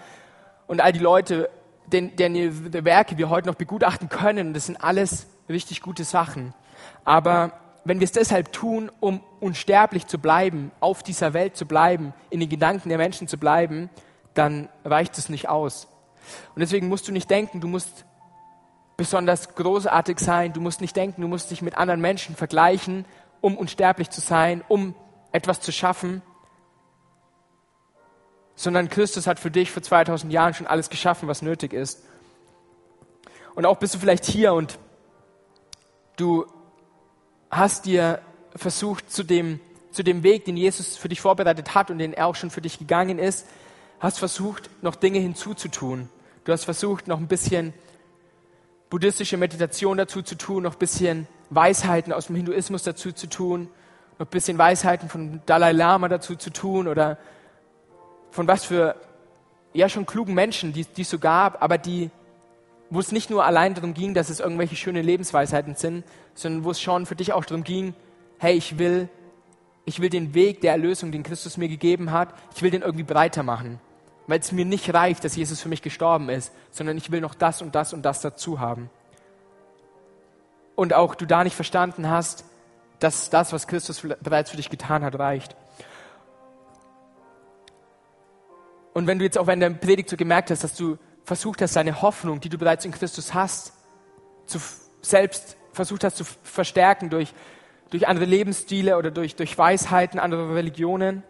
und 0.67 0.81
all 0.81 0.93
die 0.93 0.99
Leute, 0.99 1.51
deren, 1.87 2.17
deren 2.17 2.85
Werke 2.85 3.19
wir 3.19 3.31
heute 3.31 3.49
noch 3.49 3.55
begutachten 3.55 4.09
können. 4.09 4.55
Das 4.55 4.67
sind 4.67 4.83
alles 4.83 5.27
richtig 5.49 5.83
gute 5.83 6.05
Sachen. 6.05 6.55
Aber 7.05 7.53
wenn 7.85 8.01
wir 8.01 8.07
es 8.07 8.13
deshalb 8.13 8.53
tun, 8.53 8.91
um 9.01 9.21
unsterblich 9.41 10.07
zu 10.07 10.19
bleiben, 10.19 10.71
auf 10.81 11.03
dieser 11.03 11.35
Welt 11.35 11.57
zu 11.57 11.67
bleiben, 11.67 12.15
in 12.31 12.41
den 12.41 12.49
Gedanken 12.49 12.89
der 12.89 12.99
Menschen 12.99 13.29
zu 13.29 13.39
bleiben, 13.39 13.91
dann 14.33 14.69
reicht 14.85 15.19
es 15.19 15.29
nicht 15.29 15.49
aus. 15.49 15.87
Und 16.55 16.61
deswegen 16.61 16.89
musst 16.89 17.07
du 17.07 17.13
nicht 17.13 17.31
denken, 17.31 17.61
du 17.61 17.69
musst 17.69 18.07
besonders 18.97 19.55
großartig 19.55 20.19
sein, 20.19 20.53
du 20.53 20.61
musst 20.61 20.81
nicht 20.81 20.97
denken, 20.97 21.23
du 21.23 21.29
musst 21.29 21.51
dich 21.51 21.63
mit 21.63 21.77
anderen 21.77 22.01
Menschen 22.01 22.37
vergleichen, 22.37 23.05
um 23.41 23.57
unsterblich 23.57 24.11
zu 24.11 24.21
sein, 24.21 24.63
um 24.69 24.95
etwas 25.33 25.61
zu 25.61 25.73
schaffen, 25.73 26.23
sondern 28.55 28.89
Christus 28.89 29.27
hat 29.27 29.41
für 29.41 29.51
dich 29.51 29.71
vor 29.71 29.83
2000 29.83 30.33
Jahren 30.33 30.55
schon 30.55 30.67
alles 30.67 30.91
geschaffen, 30.91 31.29
was 31.29 31.43
nötig 31.43 31.73
ist. 31.73 32.05
Und 33.55 33.67
auch 33.67 33.79
bist 33.79 33.95
du 33.95 33.99
vielleicht 33.99 34.25
hier 34.25 34.53
und 34.53 34.79
du 36.17 36.47
hast 37.51 37.87
dir 37.87 38.21
versucht, 38.55 39.11
zu 39.11 39.25
dem, 39.25 39.61
zu 39.91 40.03
dem 40.03 40.23
Weg, 40.23 40.45
den 40.45 40.57
Jesus 40.57 40.97
für 40.97 41.09
dich 41.09 41.21
vorbereitet 41.21 41.75
hat 41.75 41.91
und 41.91 41.99
den 41.99 42.13
er 42.13 42.27
auch 42.27 42.37
schon 42.37 42.51
für 42.51 42.61
dich 42.61 42.79
gegangen 42.79 43.19
ist, 43.19 43.47
hast 44.01 44.19
versucht, 44.19 44.71
noch 44.83 44.97
Dinge 44.97 45.19
hinzuzutun. 45.19 46.09
Du 46.45 46.53
hast 46.53 46.65
versucht, 46.65 47.09
noch 47.09 47.19
ein 47.19 47.29
bisschen 47.29 47.73
buddhistische 48.95 49.37
Meditation 49.37 49.99
dazu 49.99 50.23
zu 50.23 50.37
tun, 50.37 50.63
noch 50.63 50.75
ein 50.75 50.79
bisschen 50.79 51.27
Weisheiten 51.51 52.13
aus 52.13 52.29
dem 52.29 52.37
Hinduismus 52.37 52.85
dazu 52.85 53.11
zu 53.11 53.27
tun, 53.29 53.63
noch 54.21 54.27
ein 54.27 54.31
bisschen 54.31 54.57
Weisheiten 54.57 55.09
von 55.09 55.41
Dalai 55.47 55.73
Lama 55.73 56.07
dazu 56.07 56.37
zu 56.37 56.51
tun 56.51 56.87
oder 56.87 57.19
von 58.31 58.47
was 58.47 58.65
für 58.65 58.95
ja 59.73 59.89
schon 59.89 60.07
klugen 60.07 60.33
Menschen, 60.33 60.73
die, 60.73 60.87
es 60.97 61.11
so 61.11 61.19
gab, 61.19 61.61
aber 61.61 61.77
die, 61.77 62.13
wo 62.89 63.01
es 63.01 63.11
nicht 63.11 63.31
nur 63.31 63.45
allein 63.45 63.75
darum 63.75 63.95
ging, 63.95 64.15
dass 64.15 64.31
es 64.31 64.39
irgendwelche 64.39 64.77
schöne 64.77 65.03
Lebensweisheiten 65.03 65.75
sind, 65.75 66.05
sondern 66.35 66.63
wo 66.63 66.71
es 66.71 66.81
schon 66.81 67.05
für 67.05 67.17
dich 67.17 67.33
auch 67.33 67.45
darum 67.45 67.65
ging, 67.65 67.95
hey, 68.39 68.55
ich 68.55 68.79
will 68.79 69.09
ich 69.87 69.99
will 69.99 70.09
den 70.09 70.35
Weg 70.35 70.61
der 70.61 70.71
Erlösung, 70.71 71.11
den 71.11 71.25
Christus 71.25 71.57
mir 71.57 71.69
gegeben 71.69 72.13
hat, 72.13 72.29
ich 72.55 72.63
will 72.63 72.71
den 72.71 72.83
irgendwie 72.83 73.03
breiter 73.03 73.43
machen. 73.43 73.81
Weil 74.27 74.41
es 74.41 74.53
mir 74.53 74.65
nicht 74.65 74.93
reicht, 74.95 75.25
dass 75.25 75.37
Jesus 75.37 75.61
für 75.61 75.69
mich 75.69 75.83
gestorben 75.83 76.29
ist, 76.29 76.53
sondern 76.71 76.97
ich 76.97 77.11
will 77.11 77.21
noch 77.21 77.35
das 77.35 77.61
und 77.63 77.75
das 77.75 77.93
und 77.93 78.03
das 78.03 78.21
dazu 78.21 78.61
haben. 78.61 78.91
Und 80.77 80.95
auch 80.95 81.15
du 81.15 81.27
da 81.27 81.45
nicht 81.45 81.55
verstanden 81.55 82.09
hast, 82.09 82.45
dass 83.01 83.31
das, 83.31 83.53
was 83.53 83.67
Christus 83.67 84.03
bereits 84.21 84.51
für 84.51 84.57
dich 84.57 84.71
getan 84.71 85.05
hat, 85.05 85.19
reicht. 85.19 85.55
Und 88.95 89.07
wenn 89.07 89.19
du 89.19 89.25
jetzt 89.25 89.37
auch 89.37 89.49
in 89.49 89.61
der 89.61 89.71
Predigt 89.71 90.09
so 90.09 90.17
gemerkt 90.17 90.51
hast, 90.51 90.65
dass 90.65 90.75
du 90.75 90.99
versucht 91.25 91.61
hast, 91.61 91.77
deine 91.77 92.01
Hoffnung, 92.01 92.41
die 92.41 92.49
du 92.49 92.59
bereits 92.59 92.85
in 92.85 92.93
Christus 92.93 93.35
hast, 93.35 93.73
zu, 94.47 94.59
selbst 95.03 95.57
versucht 95.73 96.05
hast 96.05 96.17
zu 96.17 96.25
verstärken 96.43 97.11
durch, 97.11 97.35
durch 97.91 98.07
andere 98.07 98.25
Lebensstile 98.25 98.97
oder 98.97 99.11
durch, 99.11 99.37
durch 99.37 99.57
Weisheiten 99.59 100.21
anderer 100.21 100.55
Religionen, 100.55 101.23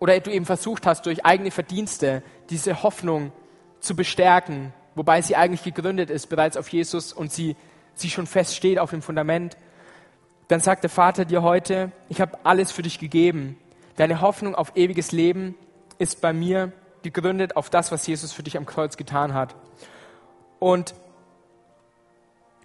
oder 0.00 0.18
du 0.18 0.32
eben 0.32 0.46
versucht 0.46 0.86
hast, 0.86 1.06
durch 1.06 1.24
eigene 1.24 1.50
Verdienste 1.50 2.22
diese 2.48 2.82
Hoffnung 2.82 3.32
zu 3.78 3.94
bestärken, 3.94 4.72
wobei 4.94 5.22
sie 5.22 5.36
eigentlich 5.36 5.62
gegründet 5.62 6.10
ist 6.10 6.26
bereits 6.26 6.56
auf 6.56 6.68
Jesus 6.68 7.12
und 7.12 7.30
sie, 7.30 7.54
sie 7.94 8.10
schon 8.10 8.26
feststeht 8.26 8.78
auf 8.78 8.90
dem 8.90 9.02
Fundament, 9.02 9.56
dann 10.48 10.60
sagt 10.60 10.82
der 10.82 10.90
Vater 10.90 11.24
dir 11.24 11.42
heute, 11.42 11.92
ich 12.08 12.20
habe 12.20 12.38
alles 12.42 12.72
für 12.72 12.82
dich 12.82 12.98
gegeben. 12.98 13.56
Deine 13.96 14.20
Hoffnung 14.20 14.56
auf 14.56 14.72
ewiges 14.74 15.12
Leben 15.12 15.54
ist 15.98 16.20
bei 16.20 16.32
mir 16.32 16.72
gegründet 17.02 17.56
auf 17.56 17.70
das, 17.70 17.92
was 17.92 18.06
Jesus 18.06 18.32
für 18.32 18.42
dich 18.42 18.56
am 18.56 18.66
Kreuz 18.66 18.96
getan 18.96 19.34
hat. 19.34 19.54
Und 20.58 20.94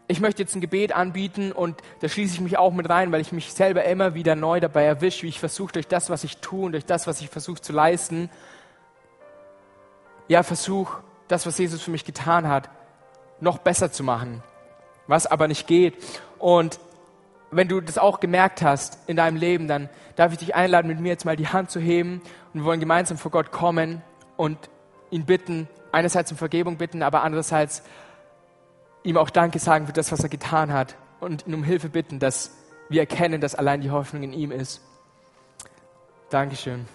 ich 0.07 0.19
möchte 0.19 0.43
jetzt 0.43 0.55
ein 0.55 0.61
Gebet 0.61 0.93
anbieten 0.93 1.51
und 1.51 1.81
da 2.01 2.07
schließe 2.07 2.35
ich 2.35 2.41
mich 2.41 2.57
auch 2.57 2.73
mit 2.73 2.89
rein, 2.89 3.11
weil 3.11 3.21
ich 3.21 3.31
mich 3.31 3.53
selber 3.53 3.85
immer 3.85 4.13
wieder 4.13 4.35
neu 4.35 4.59
dabei 4.59 4.83
erwische, 4.83 5.23
wie 5.23 5.29
ich 5.29 5.39
versuche, 5.39 5.73
durch 5.73 5.87
das, 5.87 6.09
was 6.09 6.23
ich 6.23 6.37
tue 6.37 6.65
und 6.65 6.71
durch 6.73 6.85
das, 6.85 7.07
was 7.07 7.21
ich 7.21 7.29
versuche 7.29 7.61
zu 7.61 7.73
leisten, 7.73 8.29
ja, 10.27 10.43
versuche, 10.43 11.03
das, 11.27 11.45
was 11.45 11.57
Jesus 11.57 11.81
für 11.81 11.91
mich 11.91 12.05
getan 12.05 12.47
hat, 12.47 12.69
noch 13.39 13.57
besser 13.57 13.91
zu 13.91 14.03
machen, 14.03 14.43
was 15.07 15.25
aber 15.27 15.47
nicht 15.47 15.67
geht. 15.67 15.95
Und 16.39 16.79
wenn 17.51 17.67
du 17.67 17.81
das 17.81 17.97
auch 17.97 18.19
gemerkt 18.19 18.61
hast 18.61 18.99
in 19.07 19.17
deinem 19.17 19.37
Leben, 19.37 19.67
dann 19.67 19.89
darf 20.15 20.31
ich 20.31 20.37
dich 20.37 20.55
einladen, 20.55 20.87
mit 20.87 20.99
mir 20.99 21.09
jetzt 21.09 21.25
mal 21.25 21.35
die 21.35 21.47
Hand 21.47 21.71
zu 21.71 21.79
heben 21.79 22.21
und 22.53 22.61
wir 22.61 22.65
wollen 22.65 22.79
gemeinsam 22.79 23.17
vor 23.17 23.31
Gott 23.31 23.51
kommen 23.51 24.01
und 24.37 24.57
ihn 25.09 25.25
bitten, 25.25 25.67
einerseits 25.91 26.31
um 26.31 26.37
Vergebung 26.37 26.77
bitten, 26.77 27.01
aber 27.01 27.23
andererseits 27.23 27.83
ihm 29.05 29.17
auch 29.17 29.29
Danke 29.29 29.59
sagen 29.59 29.85
für 29.85 29.93
das, 29.93 30.11
was 30.11 30.21
er 30.21 30.29
getan 30.29 30.73
hat 30.73 30.95
und 31.19 31.47
ihn 31.47 31.53
um 31.53 31.63
Hilfe 31.63 31.89
bitten, 31.89 32.19
dass 32.19 32.51
wir 32.89 33.01
erkennen, 33.01 33.39
dass 33.39 33.55
allein 33.55 33.81
die 33.81 33.91
Hoffnung 33.91 34.23
in 34.23 34.33
ihm 34.33 34.51
ist. 34.51 34.81
Dankeschön. 36.29 36.85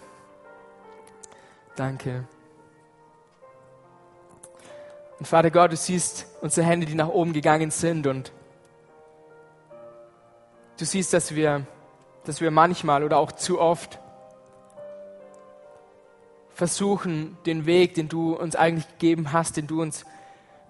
Danke. 1.76 2.24
Und 5.18 5.26
Vater 5.26 5.50
Gott, 5.50 5.72
du 5.72 5.76
siehst 5.76 6.26
unsere 6.40 6.66
Hände, 6.66 6.86
die 6.86 6.94
nach 6.94 7.08
oben 7.08 7.32
gegangen 7.32 7.70
sind 7.70 8.06
und 8.06 8.32
du 10.78 10.84
siehst, 10.84 11.12
dass 11.12 11.34
wir, 11.34 11.66
dass 12.24 12.40
wir 12.40 12.50
manchmal 12.50 13.04
oder 13.04 13.18
auch 13.18 13.32
zu 13.32 13.60
oft 13.60 13.98
versuchen, 16.52 17.38
den 17.46 17.66
Weg, 17.66 17.94
den 17.94 18.08
du 18.08 18.34
uns 18.34 18.56
eigentlich 18.56 18.88
gegeben 18.88 19.32
hast, 19.32 19.56
den 19.56 19.66
du 19.66 19.80
uns 19.80 20.04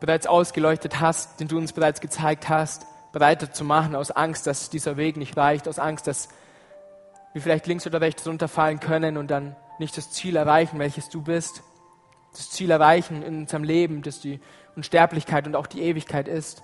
bereits 0.00 0.26
ausgeleuchtet 0.26 1.00
hast, 1.00 1.40
den 1.40 1.48
du 1.48 1.58
uns 1.58 1.72
bereits 1.72 2.00
gezeigt 2.00 2.48
hast, 2.48 2.86
breiter 3.12 3.52
zu 3.52 3.64
machen, 3.64 3.94
aus 3.94 4.10
Angst, 4.10 4.46
dass 4.46 4.70
dieser 4.70 4.96
Weg 4.96 5.16
nicht 5.16 5.36
reicht, 5.36 5.68
aus 5.68 5.78
Angst, 5.78 6.06
dass 6.06 6.28
wir 7.32 7.42
vielleicht 7.42 7.66
links 7.66 7.86
oder 7.86 8.00
rechts 8.00 8.26
runterfallen 8.26 8.80
können 8.80 9.16
und 9.16 9.30
dann 9.30 9.54
nicht 9.78 9.96
das 9.96 10.10
Ziel 10.10 10.36
erreichen, 10.36 10.78
welches 10.78 11.08
du 11.08 11.22
bist. 11.22 11.62
Das 12.32 12.50
Ziel 12.50 12.70
erreichen 12.70 13.22
in 13.22 13.40
unserem 13.40 13.64
Leben, 13.64 14.02
das 14.02 14.20
die 14.20 14.40
Unsterblichkeit 14.76 15.46
und 15.46 15.56
auch 15.56 15.66
die 15.66 15.82
Ewigkeit 15.82 16.28
ist. 16.28 16.62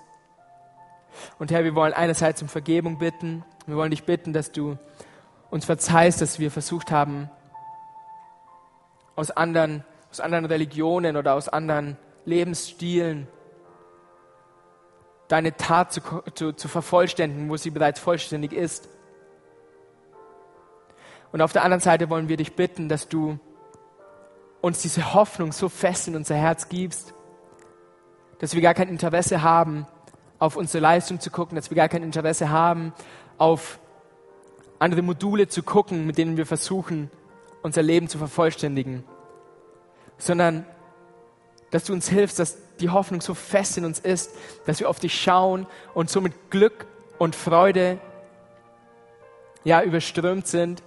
Und 1.39 1.51
Herr, 1.51 1.65
wir 1.65 1.75
wollen 1.75 1.93
einerseits 1.93 2.43
um 2.43 2.49
Vergebung 2.49 2.99
bitten. 2.99 3.45
Wir 3.67 3.77
wollen 3.77 3.91
dich 3.91 4.05
bitten, 4.05 4.33
dass 4.33 4.53
du 4.53 4.77
uns 5.51 5.65
verzeihst, 5.65 6.21
dass 6.21 6.39
wir 6.39 6.51
versucht 6.51 6.91
haben, 6.91 7.31
aus 9.15 9.31
anderen, 9.31 9.85
aus 10.11 10.21
anderen 10.21 10.45
Religionen 10.45 11.17
oder 11.17 11.35
aus 11.35 11.49
anderen 11.49 11.97
Lebensstilen 12.27 13.29
deine 15.29 15.57
Tat 15.57 15.93
zu, 15.93 16.01
zu, 16.35 16.53
zu 16.53 16.69
vervollständigen, 16.69 17.49
wo 17.49 17.57
sie 17.57 17.71
bereits 17.71 17.99
vollständig 17.99 18.53
ist. 18.53 18.89
Und 21.33 21.41
auf 21.41 21.53
der 21.53 21.65
anderen 21.65 21.81
Seite 21.81 22.11
wollen 22.11 22.29
wir 22.29 22.37
dich 22.37 22.55
bitten, 22.55 22.89
dass 22.89 23.09
du 23.09 23.39
uns 24.61 24.83
diese 24.83 25.15
Hoffnung 25.15 25.53
so 25.53 25.69
fest 25.69 26.09
in 26.09 26.17
unser 26.17 26.37
Herz 26.37 26.69
gibst, 26.69 27.15
dass 28.39 28.55
wir 28.55 28.63
gar 28.63 28.75
kein 28.75 28.89
Interesse 28.89 29.43
haben, 29.43 29.87
auf 30.39 30.57
unsere 30.57 30.83
Leistung 30.83 31.21
zu 31.21 31.31
gucken, 31.31 31.57
dass 31.57 31.71
wir 31.71 31.77
gar 31.77 31.89
kein 31.89 32.03
Interesse 32.03 32.51
haben, 32.51 32.93
auf 33.39 33.79
andere 34.79 35.03
Module 35.03 35.49
zu 35.49 35.63
gucken, 35.63 36.07
mit 36.07 36.19
denen 36.19 36.37
wir 36.37 36.47
versuchen, 36.47 37.11
unser 37.63 37.83
Leben 37.83 38.09
zu 38.09 38.19
vervollständigen, 38.19 39.05
sondern 40.19 40.67
dass 41.71 41.85
du 41.85 41.93
uns 41.93 42.09
hilfst, 42.09 42.39
dass 42.39 42.59
die 42.81 42.91
Hoffnung 42.91 43.21
so 43.21 43.35
fest 43.35 43.79
in 43.79 43.85
uns 43.85 43.99
ist, 43.99 44.31
dass 44.67 44.81
wir 44.81 44.89
auf 44.89 45.01
dich 45.01 45.21
schauen 45.21 45.67
und 45.95 46.11
so 46.11 46.21
mit 46.21 46.51
Glück 46.51 46.87
und 47.19 47.35
Freude 47.35 47.99
ja 49.65 49.83
überströmt 49.83 50.47
sind, 50.47 50.83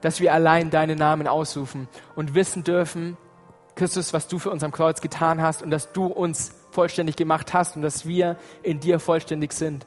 dass 0.00 0.20
wir 0.20 0.32
allein 0.32 0.70
deinen 0.70 0.98
Namen 0.98 1.26
ausrufen 1.26 1.88
und 2.14 2.34
wissen 2.34 2.64
dürfen, 2.64 3.16
Christus, 3.74 4.12
was 4.12 4.26
du 4.26 4.38
für 4.38 4.50
uns 4.50 4.64
am 4.64 4.72
Kreuz 4.72 5.00
getan 5.00 5.42
hast 5.42 5.62
und 5.62 5.70
dass 5.70 5.92
du 5.92 6.06
uns 6.06 6.52
vollständig 6.70 7.16
gemacht 7.16 7.52
hast 7.52 7.76
und 7.76 7.82
dass 7.82 8.06
wir 8.06 8.36
in 8.62 8.80
dir 8.80 8.98
vollständig 8.98 9.52
sind. 9.52 9.86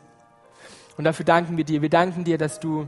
Und 0.95 1.05
dafür 1.05 1.25
danken 1.25 1.57
wir 1.57 1.63
dir. 1.63 1.81
Wir 1.81 1.89
danken 1.89 2.23
dir, 2.23 2.37
dass 2.37 2.59
du, 2.59 2.87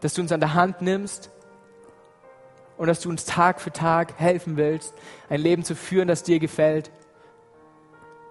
dass 0.00 0.14
du 0.14 0.20
uns 0.20 0.32
an 0.32 0.40
der 0.40 0.54
Hand 0.54 0.82
nimmst 0.82 1.30
und 2.78 2.86
dass 2.86 3.00
du 3.00 3.10
uns 3.10 3.26
Tag 3.26 3.60
für 3.60 3.72
Tag 3.72 4.18
helfen 4.18 4.56
willst, 4.56 4.94
ein 5.28 5.40
Leben 5.40 5.64
zu 5.64 5.74
führen, 5.74 6.08
das 6.08 6.22
dir 6.22 6.38
gefällt. 6.38 6.90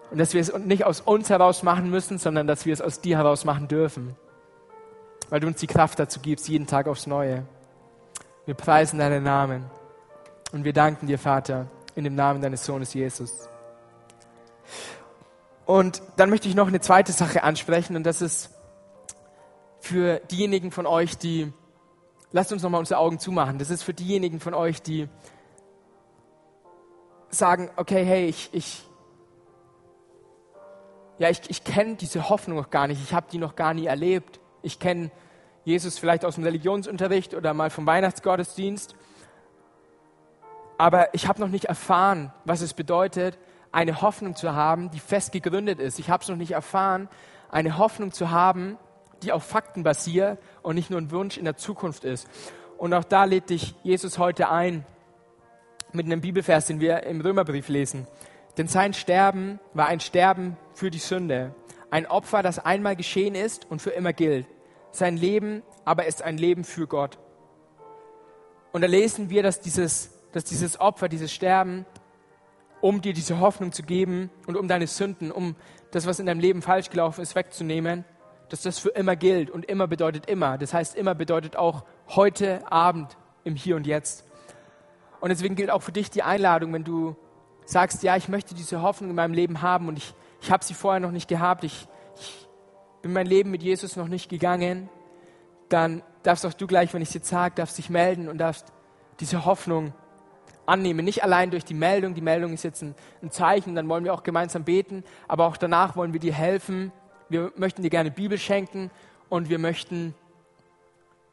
Und 0.10 0.18
dass 0.18 0.34
wir 0.34 0.40
es 0.40 0.58
nicht 0.58 0.86
aus 0.86 1.02
uns 1.02 1.30
heraus 1.30 1.64
machen 1.64 1.90
müssen, 1.92 2.18
sondern 2.18 2.48
dass 2.48 2.66
wir 2.66 2.74
es 2.74 2.82
aus 2.82 3.02
dir 3.02 3.18
heraus 3.18 3.44
machen 3.44 3.68
dürfen. 3.68 4.16
Weil 5.30 5.42
du 5.42 5.48
uns 5.48 5.60
die 5.60 5.68
Kraft 5.68 6.00
dazu 6.00 6.22
gibst, 6.22 6.48
jeden 6.48 6.66
Tag 6.66 6.88
aufs 6.88 7.08
Neue. 7.08 7.44
Wir 8.46 8.56
preisen 8.56 9.00
deinen 9.00 9.24
Namen. 9.24 9.66
Und 10.54 10.64
wir 10.64 10.72
danken 10.72 11.08
dir, 11.08 11.20
Vater, 11.20 11.68
in 11.96 12.06
dem 12.06 12.16
Namen 12.16 12.42
deines 12.42 12.66
Sohnes 12.66 12.94
Jesus. 12.94 13.50
Und 15.66 16.02
dann 16.16 16.30
möchte 16.30 16.48
ich 16.48 16.56
noch 16.56 16.70
eine 16.70 16.80
zweite 16.80 17.12
Sache 17.12 17.44
ansprechen, 17.44 17.98
und 17.98 18.06
das 18.06 18.22
ist 18.22 18.52
für 19.82 20.22
diejenigen 20.32 20.72
von 20.72 20.86
euch, 20.86 21.18
die 21.18 21.52
lasst 22.32 22.52
uns 22.52 22.64
nochmal 22.64 22.80
unsere 22.80 23.00
Augen 23.00 23.20
zumachen. 23.20 23.60
Das 23.60 23.70
ist 23.70 23.84
für 23.84 23.94
diejenigen 23.94 24.40
von 24.40 24.54
euch, 24.54 24.82
die 24.82 25.08
sagen, 27.30 27.70
okay, 27.76 28.04
hey, 28.04 28.28
ich, 28.28 28.50
ich, 28.54 28.88
ja, 31.18 31.30
ich, 31.30 31.42
ich 31.50 31.64
kenne 31.64 31.96
diese 31.96 32.30
Hoffnung 32.30 32.58
noch 32.58 32.70
gar 32.70 32.88
nicht, 32.88 33.02
ich 33.04 33.14
habe 33.14 33.28
die 33.32 33.38
noch 33.38 33.56
gar 33.56 33.74
nie 33.74 33.86
erlebt. 33.86 34.40
Ich 34.62 34.80
kenne 34.80 35.12
Jesus 35.66 35.98
vielleicht 35.98 36.24
aus 36.24 36.36
dem 36.36 36.44
Religionsunterricht 36.44 37.34
oder 37.34 37.54
mal 37.54 37.70
vom 37.70 37.86
Weihnachtsgottesdienst, 37.86 38.96
aber 40.78 41.14
ich 41.14 41.28
habe 41.28 41.40
noch 41.40 41.50
nicht 41.50 41.66
erfahren, 41.66 42.32
was 42.46 42.62
es 42.62 42.74
bedeutet, 42.74 43.38
eine 43.72 44.02
Hoffnung 44.02 44.36
zu 44.36 44.54
haben, 44.54 44.92
die 44.92 45.00
fest 45.00 45.32
gegründet 45.32 45.80
ist. 45.80 46.00
Ich 46.00 46.10
habe 46.10 46.24
es 46.24 46.30
noch 46.30 46.38
nicht 46.38 46.52
erfahren, 46.52 47.10
eine 47.50 47.78
Hoffnung 47.78 48.12
zu 48.12 48.32
haben, 48.32 48.78
die 49.24 49.32
auf 49.32 49.44
Fakten 49.44 49.84
basiert 49.84 50.40
und 50.62 50.76
nicht 50.76 50.90
nur 50.90 51.00
ein 51.00 51.12
Wunsch 51.12 51.38
in 51.38 51.46
der 51.46 51.58
Zukunft 51.58 52.04
ist. 52.04 52.28
Und 52.78 52.94
auch 52.94 53.04
da 53.04 53.24
lädt 53.26 53.50
dich 53.50 53.76
Jesus 53.84 54.18
heute 54.18 54.50
ein 54.50 54.86
mit 55.94 56.06
einem 56.06 56.22
Bibelvers, 56.22 56.68
den 56.68 56.80
wir 56.80 57.04
im 57.04 57.22
Römerbrief 57.22 57.70
lesen. 57.70 58.08
Denn 58.58 58.68
sein 58.68 58.94
Sterben 58.94 59.60
war 59.74 59.88
ein 59.88 60.00
Sterben 60.00 60.58
für 60.74 60.92
die 60.92 61.00
Sünde, 61.00 61.54
ein 61.90 62.06
Opfer, 62.06 62.44
das 62.44 62.60
einmal 62.60 62.96
geschehen 62.96 63.36
ist 63.36 63.70
und 63.70 63.82
für 63.82 63.92
immer 63.92 64.14
gilt. 64.14 64.46
Sein 64.92 65.18
Leben 65.18 65.64
aber 65.86 66.06
ist 66.06 66.22
ein 66.22 66.38
Leben 66.38 66.64
für 66.64 66.88
Gott. 66.88 67.18
Und 68.72 68.82
da 68.82 68.88
lesen 68.88 69.30
wir, 69.30 69.44
dass 69.44 69.62
dieses, 69.62 70.12
dass 70.34 70.44
dieses 70.44 70.80
Opfer, 70.80 71.08
dieses 71.08 71.32
Sterben, 71.32 71.86
um 72.82 73.02
dir 73.02 73.14
diese 73.14 73.40
Hoffnung 73.40 73.72
zu 73.72 73.84
geben 73.84 74.30
und 74.46 74.58
um 74.58 74.68
deine 74.68 74.88
Sünden, 74.88 75.32
um 75.32 75.56
das, 75.92 76.06
was 76.06 76.20
in 76.20 76.26
deinem 76.26 76.40
Leben 76.40 76.62
falsch 76.62 76.90
gelaufen 76.90 77.22
ist, 77.22 77.36
wegzunehmen, 77.36 78.06
dass 78.50 78.62
das 78.62 78.80
für 78.80 78.90
immer 78.90 79.16
gilt 79.16 79.50
und 79.50 79.66
immer 79.66 79.88
bedeutet 79.88 80.30
immer. 80.30 80.58
Das 80.58 80.74
heißt, 80.74 80.96
immer 80.96 81.16
bedeutet 81.16 81.56
auch 81.56 81.84
heute 82.10 82.72
Abend 82.72 83.18
im 83.44 83.56
Hier 83.56 83.76
und 83.76 83.88
Jetzt. 83.88 84.26
Und 85.20 85.30
deswegen 85.30 85.56
gilt 85.56 85.72
auch 85.72 85.82
für 85.82 85.92
dich 85.92 86.10
die 86.10 86.24
Einladung, 86.24 86.74
wenn 86.74 86.84
du 86.84 87.16
sagst, 87.66 88.04
ja, 88.04 88.16
ich 88.16 88.30
möchte 88.30 88.56
diese 88.56 88.82
Hoffnung 88.82 89.10
in 89.10 89.16
meinem 89.16 89.34
Leben 89.34 89.62
haben 89.62 89.88
und 89.88 89.98
ich, 89.98 90.14
ich 90.42 90.52
habe 90.52 90.64
sie 90.64 90.74
vorher 90.74 91.00
noch 91.00 91.12
nicht 91.12 91.28
gehabt, 91.28 91.64
ich, 91.64 91.88
ich 92.16 92.48
bin 93.02 93.14
mein 93.14 93.28
Leben 93.28 93.52
mit 93.52 93.62
Jesus 93.62 93.96
noch 93.96 94.08
nicht 94.08 94.30
gegangen, 94.30 94.90
dann 95.70 96.02
darfst 96.24 96.46
auch 96.46 96.54
du 96.54 96.68
gleich, 96.68 96.94
wenn 96.94 97.02
ich 97.02 97.10
es 97.10 97.16
jetzt 97.16 97.30
sage, 97.30 97.56
darfst 97.56 97.78
dich 97.78 97.90
melden 97.90 98.30
und 98.30 98.38
darfst 98.38 98.68
diese 99.20 99.46
Hoffnung 99.46 99.94
annehmen. 100.66 101.04
Nicht 101.04 101.24
allein 101.24 101.52
durch 101.52 101.66
die 101.66 101.74
Meldung, 101.74 102.14
die 102.14 102.22
Meldung 102.22 102.54
ist 102.54 102.64
jetzt 102.64 102.84
ein, 102.84 102.96
ein 103.22 103.32
Zeichen, 103.32 103.76
dann 103.76 103.90
wollen 103.90 104.04
wir 104.04 104.14
auch 104.14 104.24
gemeinsam 104.24 104.64
beten, 104.64 105.04
aber 105.28 105.48
auch 105.48 105.58
danach 105.58 105.96
wollen 105.96 106.14
wir 106.14 106.20
dir 106.20 106.34
helfen. 106.34 106.92
Wir 107.30 107.52
möchten 107.56 107.82
dir 107.84 107.90
gerne 107.90 108.12
Bibel 108.12 108.38
schenken 108.38 108.90
und 109.30 109.50
wir 109.50 109.60
möchten 109.60 110.14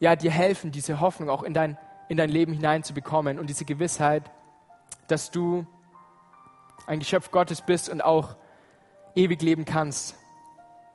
ja, 0.00 0.16
dir 0.16 0.30
helfen, 0.30 0.72
diese 0.72 1.00
Hoffnung 1.00 1.30
auch 1.30 1.42
in 1.42 1.54
dein, 1.54 1.78
in 2.08 2.16
dein 2.16 2.28
Leben 2.28 2.52
hineinzubekommen 2.52 3.38
und 3.38 3.48
diese 3.48 3.64
Gewissheit, 3.64 4.22
dass 5.08 5.30
du 5.30 5.66
ein 6.86 6.98
Geschöpf 6.98 7.30
Gottes 7.30 7.62
bist 7.62 7.88
und 7.88 8.02
auch 8.02 8.36
ewig 9.14 9.40
leben 9.42 9.64
kannst 9.64 10.16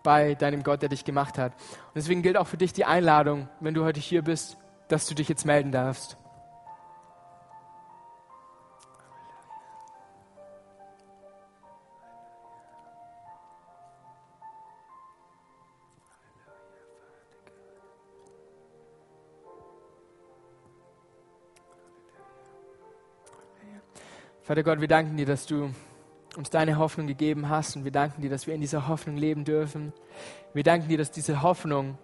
bei 0.03 0.35
deinem 0.35 0.63
Gott, 0.63 0.81
der 0.81 0.89
dich 0.89 1.05
gemacht 1.05 1.37
hat. 1.37 1.53
Und 1.53 1.95
deswegen 1.95 2.21
gilt 2.21 2.37
auch 2.37 2.47
für 2.47 2.57
dich 2.57 2.73
die 2.73 2.85
Einladung, 2.85 3.47
wenn 3.59 3.73
du 3.73 3.83
heute 3.83 3.99
hier 3.99 4.21
bist, 4.21 4.57
dass 4.87 5.07
du 5.07 5.15
dich 5.15 5.29
jetzt 5.29 5.45
melden 5.45 5.71
darfst. 5.71 6.17
Vater 24.49 24.63
Gott, 24.63 24.81
wir 24.81 24.87
danken 24.87 25.15
dir, 25.15 25.27
dass 25.27 25.45
du 25.45 25.69
uns 26.35 26.49
deine 26.49 26.79
Hoffnung 26.79 27.05
gegeben 27.05 27.49
hast 27.49 27.75
und 27.75 27.83
wir 27.83 27.91
danken 27.91 28.23
dir, 28.23 28.31
dass 28.31 28.47
wir 28.47 28.55
in 28.55 28.61
dieser 28.61 28.87
Hoffnung 28.87 29.15
leben 29.15 29.45
dürfen. 29.45 29.93
Wir 30.55 30.63
danken 30.63 30.89
dir, 30.89 30.97
dass 30.97 31.11
diese 31.11 31.43
Hoffnung 31.43 31.99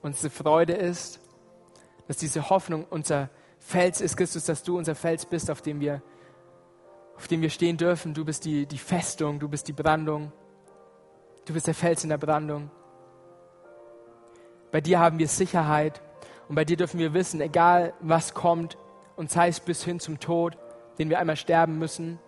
unsere 0.00 0.30
Freude 0.30 0.72
ist, 0.72 1.20
dass 2.08 2.16
diese 2.16 2.48
Hoffnung 2.48 2.86
unser 2.88 3.28
Fels 3.58 4.00
ist, 4.00 4.16
Christus, 4.16 4.46
dass 4.46 4.62
du 4.62 4.78
unser 4.78 4.94
Fels 4.94 5.26
bist, 5.26 5.50
auf 5.50 5.60
dem 5.60 5.78
wir, 5.80 6.00
auf 7.16 7.28
dem 7.28 7.42
wir 7.42 7.50
stehen 7.50 7.76
dürfen. 7.76 8.14
Du 8.14 8.24
bist 8.24 8.46
die, 8.46 8.64
die 8.64 8.78
Festung, 8.78 9.38
du 9.38 9.46
bist 9.46 9.68
die 9.68 9.74
Brandung, 9.74 10.32
du 11.44 11.52
bist 11.52 11.66
der 11.66 11.74
Fels 11.74 12.02
in 12.02 12.08
der 12.08 12.16
Brandung. 12.16 12.70
Bei 14.70 14.80
dir 14.80 15.00
haben 15.00 15.18
wir 15.18 15.28
Sicherheit 15.28 16.00
und 16.48 16.54
bei 16.54 16.64
dir 16.64 16.78
dürfen 16.78 16.98
wir 16.98 17.12
wissen, 17.12 17.42
egal 17.42 17.92
was 18.00 18.32
kommt, 18.32 18.78
und 19.16 19.30
sei 19.30 19.48
es 19.48 19.60
bis 19.60 19.84
hin 19.84 20.00
zum 20.00 20.18
Tod, 20.18 20.56
den 20.98 21.10
wir 21.10 21.18
einmal 21.18 21.36
sterben 21.36 21.78
müssen. 21.78 22.18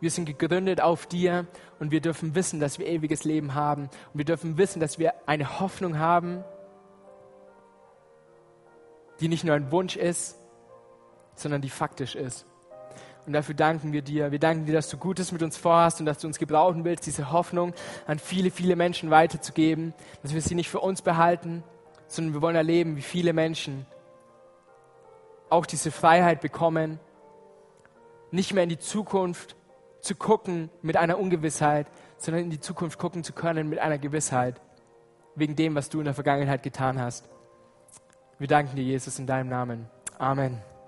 Wir 0.00 0.10
sind 0.10 0.24
gegründet 0.24 0.80
auf 0.80 1.06
dir 1.06 1.46
und 1.78 1.90
wir 1.90 2.00
dürfen 2.00 2.34
wissen, 2.34 2.58
dass 2.58 2.78
wir 2.78 2.86
ewiges 2.86 3.24
Leben 3.24 3.54
haben. 3.54 3.84
Und 4.12 4.18
wir 4.18 4.24
dürfen 4.24 4.56
wissen, 4.56 4.80
dass 4.80 4.98
wir 4.98 5.14
eine 5.26 5.60
Hoffnung 5.60 5.98
haben, 5.98 6.42
die 9.20 9.28
nicht 9.28 9.44
nur 9.44 9.54
ein 9.54 9.70
Wunsch 9.70 9.96
ist, 9.96 10.38
sondern 11.34 11.60
die 11.60 11.68
faktisch 11.68 12.14
ist. 12.14 12.46
Und 13.26 13.34
dafür 13.34 13.54
danken 13.54 13.92
wir 13.92 14.02
dir. 14.02 14.32
Wir 14.32 14.38
danken 14.38 14.64
dir, 14.64 14.72
dass 14.72 14.88
du 14.88 14.96
Gutes 14.96 15.30
mit 15.30 15.42
uns 15.42 15.56
vorhast 15.56 16.00
und 16.00 16.06
dass 16.06 16.18
du 16.18 16.26
uns 16.26 16.38
gebrauchen 16.38 16.84
willst, 16.84 17.06
diese 17.06 17.30
Hoffnung 17.30 17.74
an 18.06 18.18
viele, 18.18 18.50
viele 18.50 18.76
Menschen 18.76 19.10
weiterzugeben, 19.10 19.92
dass 20.22 20.32
wir 20.32 20.40
sie 20.40 20.54
nicht 20.54 20.70
für 20.70 20.80
uns 20.80 21.02
behalten, 21.02 21.62
sondern 22.06 22.34
wir 22.34 22.42
wollen 22.42 22.56
erleben, 22.56 22.96
wie 22.96 23.02
viele 23.02 23.32
Menschen 23.32 23.86
auch 25.50 25.66
diese 25.66 25.90
Freiheit 25.90 26.40
bekommen, 26.40 26.98
nicht 28.30 28.54
mehr 28.54 28.62
in 28.62 28.68
die 28.68 28.78
Zukunft 28.78 29.56
zu 30.00 30.14
gucken 30.14 30.70
mit 30.82 30.96
einer 30.96 31.18
Ungewissheit, 31.18 31.86
sondern 32.16 32.44
in 32.44 32.50
die 32.50 32.60
Zukunft 32.60 32.98
gucken 32.98 33.24
zu 33.24 33.32
können 33.32 33.68
mit 33.68 33.78
einer 33.78 33.98
Gewissheit, 33.98 34.60
wegen 35.34 35.56
dem, 35.56 35.74
was 35.74 35.88
du 35.88 35.98
in 35.98 36.04
der 36.04 36.14
Vergangenheit 36.14 36.62
getan 36.62 37.00
hast. 37.00 37.28
Wir 38.38 38.48
danken 38.48 38.76
dir, 38.76 38.84
Jesus, 38.84 39.18
in 39.18 39.26
deinem 39.26 39.48
Namen. 39.48 39.86
Amen. 40.18 40.70